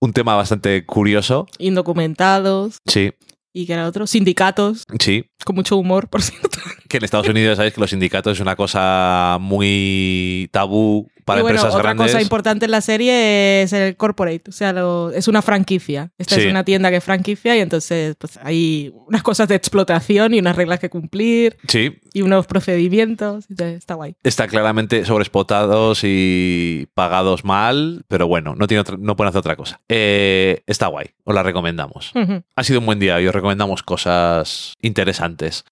un 0.00 0.12
tema 0.12 0.34
bastante 0.34 0.84
curioso. 0.84 1.46
Indocumentados 1.58 2.78
Sí, 2.86 3.12
y 3.54 3.66
que 3.66 3.72
era 3.72 3.86
otro. 3.86 4.06
Sindicatos, 4.06 4.84
sí. 5.00 5.27
Con 5.44 5.56
mucho 5.56 5.76
humor, 5.76 6.08
por 6.08 6.22
cierto. 6.22 6.58
Que 6.88 6.96
en 6.98 7.04
Estados 7.04 7.28
Unidos 7.28 7.56
sabéis 7.56 7.74
que 7.74 7.80
los 7.80 7.90
sindicatos 7.90 8.32
es 8.34 8.40
una 8.40 8.56
cosa 8.56 9.38
muy 9.40 10.48
tabú 10.52 11.08
para 11.24 11.40
y 11.40 11.42
bueno, 11.42 11.56
empresas 11.58 11.74
otra 11.74 11.90
grandes. 11.90 12.06
cosa 12.12 12.22
importante 12.22 12.64
en 12.64 12.70
la 12.70 12.80
serie 12.80 13.62
es 13.62 13.72
el 13.74 13.96
corporate, 13.96 14.44
o 14.48 14.52
sea, 14.52 14.72
lo- 14.72 15.10
es 15.10 15.28
una 15.28 15.42
franquicia. 15.42 16.10
Esta 16.16 16.36
Sí. 16.36 16.42
es 16.42 16.46
una 16.50 16.64
tienda 16.64 16.88
que 16.90 16.96
es 16.96 17.04
franquicia 17.04 17.54
y 17.54 17.60
entonces 17.60 18.16
pues 18.18 18.38
hay 18.42 18.90
unas 19.06 19.22
cosas 19.22 19.46
de 19.48 19.54
explotación 19.54 20.32
y 20.32 20.38
unas 20.38 20.56
reglas 20.56 20.80
que 20.80 20.88
cumplir 20.88 21.58
Sí, 21.68 21.98
y 22.14 22.22
unos 22.22 22.46
procedimientos. 22.46 23.44
Entonces, 23.50 23.76
está 23.78 23.94
guay. 23.94 24.16
está 24.24 24.48
claramente 24.48 25.04
sobreexplotados 25.04 26.00
y 26.02 26.88
pagados 26.94 27.44
mal, 27.44 28.04
pero 28.08 28.26
bueno, 28.26 28.54
no, 28.56 28.66
tiene 28.66 28.80
otra- 28.80 28.96
no 28.98 29.14
pueden 29.16 29.28
hacer 29.28 29.40
otra 29.40 29.56
cosa. 29.56 29.80
Eh, 29.90 30.62
está 30.66 30.86
guay, 30.86 31.08
os 31.24 31.34
la 31.34 31.42
recomendamos. 31.42 32.12
Ha 32.56 32.64
sido 32.64 32.80
un 32.80 32.86
buen 32.86 32.98
día 32.98 33.20
y 33.20 33.26
os 33.26 33.34
recomendamos 33.34 33.82
cosas 33.82 34.72
interesantes. 34.80 35.27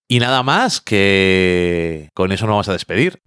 Y 0.08 0.18
nada 0.18 0.42
más 0.42 0.80
que 0.80 2.10
con 2.14 2.32
eso 2.32 2.46
nos 2.46 2.52
vamos 2.52 2.68
a 2.68 2.72
despedir. 2.72 3.20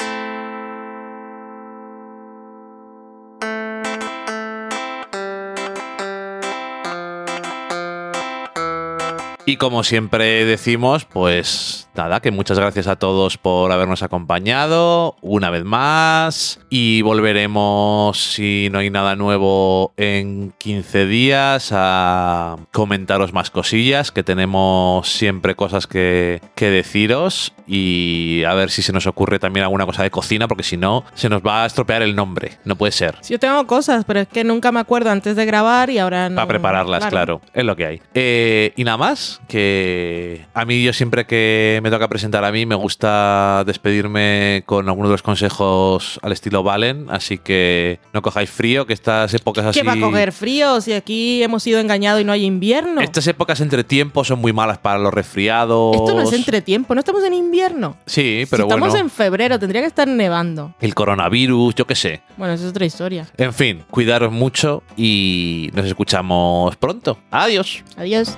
Y 9.50 9.58
como 9.58 9.84
siempre 9.84 10.46
decimos, 10.46 11.06
pues 11.06 11.90
nada, 11.96 12.20
que 12.20 12.30
muchas 12.30 12.60
gracias 12.60 12.86
a 12.86 12.98
todos 12.98 13.40
por 13.40 13.72
habernos 13.72 14.04
acompañado 14.04 15.16
una 15.22 15.50
vez 15.50 15.64
más. 15.64 16.60
Y 16.70 17.02
volveremos, 17.02 18.16
si 18.34 18.70
no 18.72 18.78
hay 18.78 18.92
nada 18.92 19.16
nuevo, 19.16 19.92
en 19.98 20.54
15 20.60 21.08
días 21.08 21.72
a 21.72 22.58
comentaros 22.72 23.34
más 23.34 23.50
cosillas, 23.50 24.12
que 24.12 24.22
tenemos 24.22 25.10
siempre 25.10 25.56
cosas 25.56 25.88
que, 25.88 26.42
que 26.54 26.70
deciros 26.70 27.52
y 27.70 28.44
a 28.46 28.54
ver 28.56 28.72
si 28.72 28.82
se 28.82 28.92
nos 28.92 29.06
ocurre 29.06 29.38
también 29.38 29.64
alguna 29.64 29.86
cosa 29.86 30.02
de 30.02 30.10
cocina, 30.10 30.48
porque 30.48 30.64
si 30.64 30.76
no, 30.76 31.06
se 31.14 31.30
nos 31.30 31.42
va 31.44 31.64
a 31.64 31.66
estropear 31.68 32.02
el 32.02 32.16
nombre, 32.16 32.58
no 32.66 32.76
puede 32.76 32.92
ser. 32.92 33.18
Sí, 33.22 33.34
yo 33.34 33.40
tengo 33.40 33.66
cosas, 33.68 34.06
pero 34.06 34.22
es 34.22 34.28
que 34.28 34.44
nunca 34.44 34.72
me 34.72 34.80
acuerdo 34.80 35.12
antes 35.12 35.36
de 35.36 35.46
grabar 35.46 35.92
y 35.92 36.00
ahora 36.00 36.30
no. 36.30 36.36
Para 36.36 36.48
prepararlas, 36.48 37.06
claro. 37.06 37.42
es 37.54 37.64
lo 37.64 37.76
que 37.76 37.86
hay. 37.86 38.02
Eh, 38.16 38.74
y 38.76 38.84
nada 38.84 38.98
más, 38.98 39.40
que 39.48 40.48
a 40.54 40.66
mí 40.66 40.84
yo 40.84 40.94
siempre 40.94 41.26
que 41.26 41.80
me 41.84 41.92
toca 41.92 42.08
presentar 42.08 42.44
a 42.44 42.52
mí 42.52 42.66
me 42.66 42.76
gusta 42.76 43.64
despedirme 43.66 44.64
con 44.66 44.90
algunos 44.90 45.10
de 45.10 45.14
los 45.14 45.22
consejos 45.22 46.20
al 46.24 46.32
estilo 46.32 46.64
Valen, 46.64 47.06
así 47.10 47.38
que 47.38 48.00
no 48.14 48.24
cojáis 48.24 48.50
frío, 48.50 48.88
que 48.88 48.94
estas 48.94 49.32
épocas 49.36 49.66
así... 49.66 49.80
¿Qué 49.80 49.86
va 49.86 49.94
a 49.94 50.00
coger 50.00 50.32
frío 50.32 50.82
si 50.82 50.94
aquí 50.94 51.44
hemos 51.44 51.62
sido 51.62 51.80
engañados 51.80 52.22
y 52.22 52.24
no 52.24 52.32
hay 52.32 52.46
invierno? 52.46 53.02
Estas 53.02 53.28
épocas 53.28 53.62
entre 53.62 53.84
tiempos 53.84 54.28
son 54.28 54.40
muy 54.40 54.54
malas 54.54 54.80
para 54.80 54.98
los 54.98 55.14
resfriados. 55.14 55.96
Esto 55.96 56.16
no 56.16 56.22
es 56.22 56.34
entre 56.34 56.62
tiempo, 56.62 56.96
no 56.96 57.00
estamos 57.00 57.24
en 57.24 57.34
invierno. 57.34 57.59
Sí, 58.06 58.46
pero 58.50 58.64
si 58.64 58.68
bueno. 58.68 58.86
Estamos 58.86 59.00
en 59.00 59.10
febrero, 59.10 59.60
tendría 59.60 59.82
que 59.82 59.88
estar 59.88 60.08
nevando. 60.08 60.74
El 60.80 60.96
coronavirus, 60.96 61.76
yo 61.76 61.86
qué 61.86 61.96
sé. 61.96 62.22
Bueno, 62.38 62.54
eso 62.54 62.66
es 62.66 62.70
otra 62.72 62.86
historia. 62.86 63.28
En 63.38 63.54
fin, 63.54 63.84
cuidaros 63.90 64.32
mucho 64.32 64.84
y 64.96 65.70
nos 65.74 65.86
escuchamos 65.86 66.76
pronto. 66.76 67.18
Adiós. 67.32 67.84
Adiós. 67.98 68.38